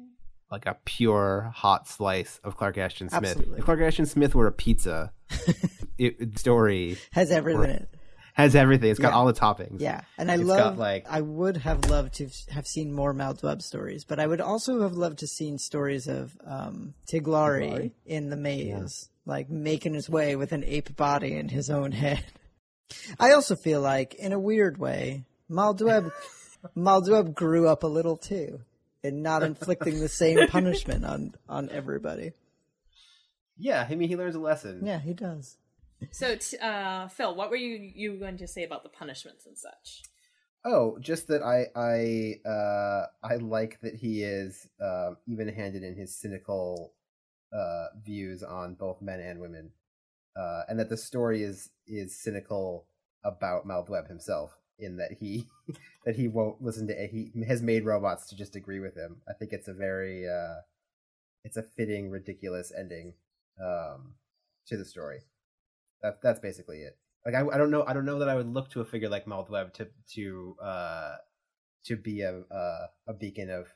like 0.50 0.66
a 0.66 0.76
pure 0.84 1.52
hot 1.54 1.86
slice 1.86 2.40
of 2.42 2.56
Clark 2.56 2.76
Ashton 2.78 3.08
Smith. 3.08 3.24
Absolutely. 3.24 3.58
If 3.58 3.64
Clark 3.64 3.80
Ashton 3.80 4.06
Smith 4.06 4.34
were 4.34 4.48
a 4.48 4.52
pizza, 4.52 5.12
it, 5.98 6.38
story 6.38 6.98
has 7.12 7.30
everything 7.30 7.64
in 7.64 7.70
it. 7.70 7.94
Has 8.34 8.54
everything. 8.54 8.90
It's 8.90 8.98
got 9.00 9.10
Yeah. 9.10 9.16
all 9.16 9.26
the 9.26 9.32
toppings. 9.32 9.80
Yeah, 9.80 10.02
and 10.16 10.30
I 10.30 10.34
It's 10.34 10.44
love. 10.44 10.58
got, 10.58 10.78
like- 10.78 11.06
I 11.10 11.20
would 11.20 11.56
have 11.58 11.90
loved 11.90 12.14
to 12.14 12.28
have 12.50 12.66
seen 12.66 12.92
more 12.92 13.12
Maal 13.12 13.34
Dweb 13.34 13.60
stories, 13.62 14.04
but 14.04 14.18
I 14.20 14.26
would 14.26 14.40
also 14.40 14.82
have 14.82 14.92
loved 14.92 15.18
to 15.18 15.26
seen 15.26 15.58
stories 15.58 16.06
of 16.06 16.36
um, 16.46 16.94
Tiglari, 17.12 17.70
Tiglari? 17.70 17.90
in 18.06 18.30
the 18.30 18.36
maze, 18.36 19.08
like 19.26 19.50
making 19.50 19.94
his 19.94 20.08
way 20.08 20.36
with 20.36 20.52
an 20.52 20.64
ape 20.64 20.96
body 20.96 21.34
in 21.36 21.48
his 21.48 21.68
own 21.70 21.92
head. 21.92 22.24
I 23.20 23.32
also 23.32 23.56
feel 23.56 23.80
like, 23.80 24.14
in 24.14 24.32
a 24.32 24.38
weird 24.38 24.78
way, 24.78 25.24
Maal 25.48 25.74
Dweb, 25.74 26.10
Maal 26.74 27.02
Dweb 27.02 27.34
grew 27.34 27.68
up 27.68 27.82
a 27.82 27.86
little 27.88 28.16
too, 28.16 28.60
in 29.02 29.22
not 29.22 29.42
inflicting 29.42 29.98
the 30.00 30.08
same 30.08 30.46
punishment 30.48 31.04
on 31.04 31.34
on 31.48 31.68
everybody. 31.70 32.32
yeah. 33.58 33.86
I 33.88 33.94
mean, 33.94 34.08
he 34.08 34.16
learns 34.16 34.34
a 34.34 34.40
lesson. 34.40 34.86
Yeah, 34.86 34.98
he 35.00 35.14
does. 35.14 35.56
So, 36.10 36.36
t- 36.36 36.58
uh, 36.58 37.08
Phil, 37.08 37.34
what 37.34 37.50
were 37.50 37.56
you, 37.56 37.90
you 37.94 38.18
going 38.18 38.36
to 38.38 38.46
say 38.46 38.64
about 38.64 38.82
the 38.82 38.88
punishments 38.88 39.46
and 39.46 39.56
such? 39.56 40.02
Oh, 40.64 40.98
just 41.00 41.28
that 41.28 41.42
I, 41.42 41.68
I, 41.74 42.48
uh, 42.48 43.06
I 43.22 43.36
like 43.36 43.80
that 43.80 43.94
he 43.94 44.22
is 44.22 44.68
um, 44.80 45.16
even-handed 45.26 45.82
in 45.82 45.96
his 45.96 46.14
cynical 46.14 46.92
uh, 47.52 47.86
views 48.04 48.42
on 48.42 48.74
both 48.74 49.00
men 49.00 49.20
and 49.20 49.40
women, 49.40 49.70
uh, 50.36 50.62
and 50.68 50.78
that 50.78 50.88
the 50.88 50.96
story 50.96 51.42
is 51.42 51.70
is 51.86 52.16
cynical 52.16 52.86
about 53.24 53.66
Maal 53.66 53.84
Dweb 53.84 54.08
himself 54.08 54.56
in 54.78 54.96
that 54.98 55.12
he 55.18 55.46
that 56.04 56.16
he 56.16 56.28
won't 56.28 56.62
listen 56.62 56.86
to 56.86 56.94
he 57.10 57.32
has 57.46 57.62
made 57.62 57.84
robots 57.84 58.28
to 58.28 58.36
just 58.36 58.56
agree 58.56 58.80
with 58.80 58.96
him. 58.96 59.16
I 59.28 59.32
think 59.32 59.52
it's 59.52 59.68
a 59.68 59.74
very 59.74 60.28
uh, 60.28 60.60
it's 61.44 61.56
a 61.56 61.62
fitting 61.62 62.10
ridiculous 62.10 62.72
ending 62.76 63.14
um, 63.60 64.14
to 64.66 64.76
the 64.76 64.84
story. 64.84 65.20
That 66.02 66.20
that's 66.22 66.40
basically 66.40 66.78
it. 66.78 66.96
Like 67.24 67.34
I, 67.34 67.46
I 67.54 67.58
don't 67.58 67.70
know 67.70 67.84
I 67.86 67.92
don't 67.92 68.06
know 68.06 68.18
that 68.20 68.28
I 68.28 68.34
would 68.34 68.48
look 68.52 68.70
to 68.70 68.80
a 68.80 68.84
figure 68.84 69.08
like 69.08 69.26
Maal 69.26 69.46
Dweb 69.46 69.72
to 69.74 69.88
to 70.14 70.56
uh, 70.62 71.14
to 71.86 71.96
be 71.96 72.22
a 72.22 72.40
uh, 72.50 72.86
a 73.08 73.12
beacon 73.12 73.50
of 73.50 73.66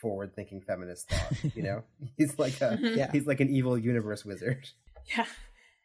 forward 0.00 0.34
thinking 0.34 0.60
feminist 0.60 1.08
thought. 1.10 1.54
You 1.54 1.62
know, 1.62 1.82
he's 2.16 2.38
like 2.38 2.60
a 2.60 2.78
Yeah. 2.80 3.10
he's 3.12 3.26
like 3.26 3.40
an 3.40 3.50
evil 3.50 3.76
universe 3.78 4.24
wizard. 4.24 4.68
Yeah. 5.16 5.26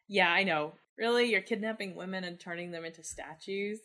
Yeah, 0.08 0.28
I 0.30 0.44
know. 0.44 0.72
Really? 0.96 1.30
You're 1.30 1.42
kidnapping 1.42 1.94
women 1.94 2.24
and 2.24 2.40
turning 2.40 2.70
them 2.70 2.84
into 2.84 3.04
statues? 3.04 3.78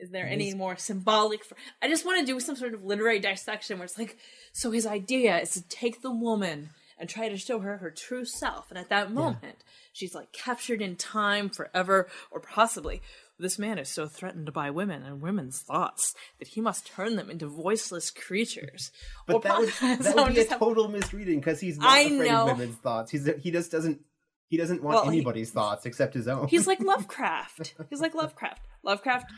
Is 0.00 0.10
there 0.10 0.26
any 0.26 0.54
more 0.54 0.76
symbolic? 0.76 1.44
For- 1.44 1.56
I 1.82 1.88
just 1.88 2.06
want 2.06 2.20
to 2.20 2.26
do 2.26 2.40
some 2.40 2.56
sort 2.56 2.72
of 2.72 2.82
literary 2.82 3.20
dissection 3.20 3.78
where 3.78 3.84
it's 3.84 3.98
like, 3.98 4.16
so 4.52 4.70
his 4.70 4.86
idea 4.86 5.38
is 5.38 5.50
to 5.50 5.68
take 5.68 6.00
the 6.00 6.10
woman 6.10 6.70
and 7.00 7.08
try 7.08 7.28
to 7.28 7.36
show 7.36 7.58
her 7.60 7.78
her 7.78 7.90
true 7.90 8.24
self. 8.24 8.70
And 8.70 8.78
at 8.78 8.90
that 8.90 9.10
moment, 9.10 9.64
she's 9.92 10.14
like 10.14 10.30
captured 10.32 10.80
in 10.82 10.94
time 10.96 11.48
forever, 11.48 12.08
or 12.30 12.38
possibly 12.40 13.00
this 13.38 13.58
man 13.58 13.78
is 13.78 13.88
so 13.88 14.06
threatened 14.06 14.52
by 14.52 14.70
women 14.70 15.02
and 15.02 15.22
women's 15.22 15.60
thoughts 15.60 16.14
that 16.38 16.48
he 16.48 16.60
must 16.60 16.86
turn 16.86 17.16
them 17.16 17.30
into 17.30 17.46
voiceless 17.48 18.10
creatures. 18.10 18.90
But 19.26 19.36
Or 19.36 19.40
that 19.40 19.58
would 19.58 19.68
that 20.04 20.14
would 20.14 20.26
be 20.26 20.32
a 20.32 20.34
just 20.34 20.50
have- 20.50 20.58
total 20.58 20.88
misreading 20.88 21.40
because 21.40 21.58
he's 21.58 21.78
not 21.78 21.88
I 21.90 22.00
afraid 22.00 22.28
know. 22.30 22.48
of 22.50 22.58
women's 22.58 22.76
thoughts. 22.76 23.10
He's 23.10 23.28
he 23.40 23.50
just 23.50 23.72
doesn't 23.72 24.00
he 24.48 24.56
doesn't 24.58 24.82
want 24.82 24.94
Well, 24.96 25.04
he- 25.10 25.16
anybody's 25.18 25.50
thoughts 25.50 25.86
except 25.86 26.12
his 26.14 26.28
own. 26.28 26.48
He's 26.48 26.66
like 26.66 26.80
Lovecraft. 26.82 27.74
He's 27.88 28.00
like 28.02 28.14
Lovecraft. 28.14 28.60
Lovecraft 28.82 29.32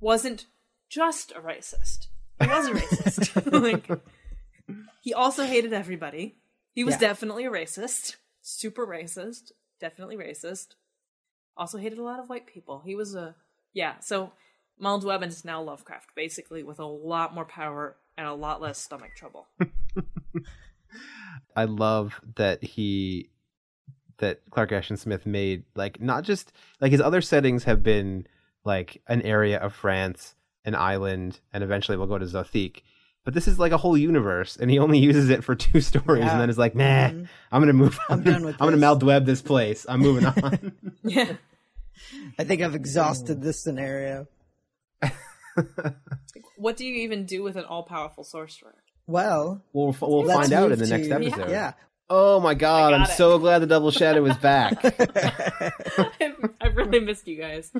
wasn't 0.00 0.46
just 0.88 1.32
a 1.32 1.40
racist. 1.40 2.06
He 2.40 2.46
was 2.46 2.68
a 2.68 2.72
racist. 2.72 3.62
like 3.90 4.00
he 5.02 5.12
also 5.12 5.44
hated 5.44 5.72
everybody. 5.72 6.36
He 6.72 6.84
was 6.84 6.94
Yeah. 6.94 7.00
definitely 7.00 7.46
a 7.46 7.50
racist. 7.50 8.16
Super 8.42 8.86
racist. 8.86 9.52
Definitely 9.80 10.16
racist. 10.16 10.74
Also 11.56 11.78
hated 11.78 11.98
a 11.98 12.02
lot 12.02 12.20
of 12.20 12.28
white 12.28 12.46
people. 12.46 12.82
He 12.84 12.94
was 12.94 13.14
a 13.14 13.34
yeah, 13.72 13.98
so 14.00 14.32
Miles 14.78 15.04
Webb 15.04 15.22
is 15.22 15.44
now 15.44 15.62
Lovecraft, 15.62 16.10
basically 16.16 16.62
with 16.62 16.78
a 16.80 16.86
lot 16.86 17.34
more 17.34 17.44
power 17.44 17.96
and 18.16 18.26
a 18.26 18.34
lot 18.34 18.60
less 18.60 18.78
stomach 18.78 19.10
trouble. 19.16 19.48
I 21.56 21.64
love 21.64 22.20
that 22.36 22.62
he 22.62 23.30
that 24.18 24.40
Clark 24.50 24.72
Ashton 24.72 24.96
Smith 24.96 25.26
made 25.26 25.64
like 25.74 26.00
not 26.00 26.24
just 26.24 26.52
like 26.80 26.92
his 26.92 27.00
other 27.00 27.20
settings 27.20 27.64
have 27.64 27.82
been 27.82 28.26
like 28.64 29.02
an 29.06 29.22
area 29.22 29.58
of 29.58 29.74
France, 29.74 30.34
an 30.64 30.74
island, 30.74 31.40
and 31.52 31.64
eventually 31.64 31.96
we'll 31.96 32.06
go 32.06 32.18
to 32.18 32.26
Zothique. 32.26 32.82
But 33.24 33.34
this 33.34 33.46
is 33.46 33.58
like 33.58 33.72
a 33.72 33.76
whole 33.76 33.96
universe, 33.98 34.56
and 34.56 34.70
he 34.70 34.78
only 34.78 34.98
uses 34.98 35.28
it 35.28 35.44
for 35.44 35.54
two 35.54 35.80
stories, 35.90 36.24
Yeah. 36.24 36.32
and 36.32 36.40
then 36.40 36.48
is 36.50 36.56
like, 36.58 36.74
"Nah, 36.74 37.10
Mhm. 37.10 37.28
I'm 37.52 37.60
gonna 37.60 37.72
move. 37.74 37.98
I'm 38.08 38.18
on. 38.20 38.24
done 38.24 38.44
with 38.44 38.54
I'm 38.60 38.66
gonna 38.66 38.76
this." 38.76 38.80
Mal 38.80 39.20
this 39.20 39.42
place. 39.42 39.86
I'm 39.88 40.00
moving 40.00 40.24
on." 40.26 40.72
yeah. 41.04 41.32
I 42.38 42.44
think 42.44 42.62
I've 42.62 42.74
exhausted 42.74 43.42
this 43.42 43.62
scenario. 43.62 44.26
What 46.56 46.76
do 46.76 46.86
you 46.86 46.94
even 47.02 47.24
do 47.26 47.42
with 47.42 47.56
an 47.56 47.64
all 47.64 47.82
powerful 47.82 48.24
sorcerer? 48.24 48.74
Well, 49.06 49.62
we'll 49.72 49.94
we'll 50.00 50.26
find 50.28 50.52
out 50.52 50.72
in 50.72 50.78
the 50.78 50.86
next 50.86 51.08
to- 51.08 51.14
episode. 51.14 51.50
Yeah. 51.50 51.72
Oh 52.12 52.40
my 52.40 52.54
god, 52.54 52.92
I 52.92 52.96
I'm 52.96 53.02
it. 53.04 53.10
so 53.10 53.38
glad 53.38 53.60
the 53.60 53.68
double 53.68 53.92
shadow 53.92 54.24
is 54.26 54.36
back. 54.38 54.84
I've, 56.20 56.50
I've 56.60 56.76
really 56.76 56.98
missed 56.98 57.28
you 57.28 57.36
guys. 57.36 57.70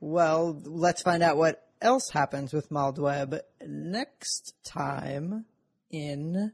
Well, 0.00 0.58
let's 0.64 1.02
find 1.02 1.22
out 1.22 1.36
what 1.36 1.66
else 1.82 2.08
happens 2.10 2.54
with 2.54 2.70
Maal 2.70 2.94
Dweb 2.94 3.38
next 3.66 4.54
time 4.64 5.44
in 5.90 6.52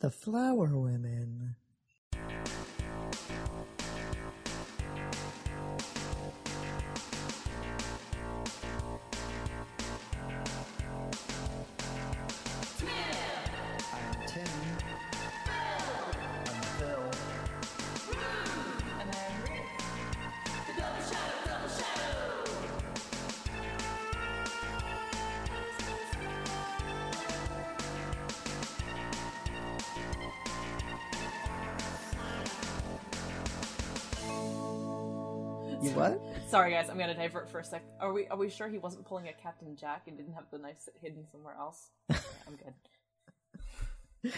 The 0.00 0.10
Flower 0.10 0.76
Women. 0.76 1.56
Sorry, 36.48 36.70
guys. 36.70 36.88
I'm 36.88 36.98
gonna 36.98 37.14
divert 37.14 37.50
for 37.50 37.58
a 37.58 37.64
sec. 37.64 37.82
Are 38.00 38.10
we 38.10 38.26
are 38.28 38.36
we 38.36 38.48
sure 38.48 38.68
he 38.68 38.78
wasn't 38.78 39.04
pulling 39.04 39.28
a 39.28 39.34
Captain 39.34 39.76
Jack 39.76 40.04
and 40.06 40.16
didn't 40.16 40.32
have 40.32 40.44
the 40.50 40.56
knife 40.56 40.88
hidden 40.98 41.26
somewhere 41.30 41.54
else? 41.58 41.90
Okay, 42.10 42.20
I'm 42.46 42.56
good. 42.56 44.32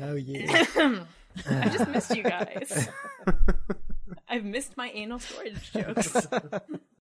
Oh 0.00 0.14
yeah. 0.14 1.04
I 1.50 1.68
just 1.68 1.88
missed 1.88 2.16
you 2.16 2.22
guys. 2.22 2.88
I've 4.28 4.44
missed 4.44 4.76
my 4.76 4.90
anal 4.90 5.18
storage 5.18 5.72
jokes. 5.72 6.28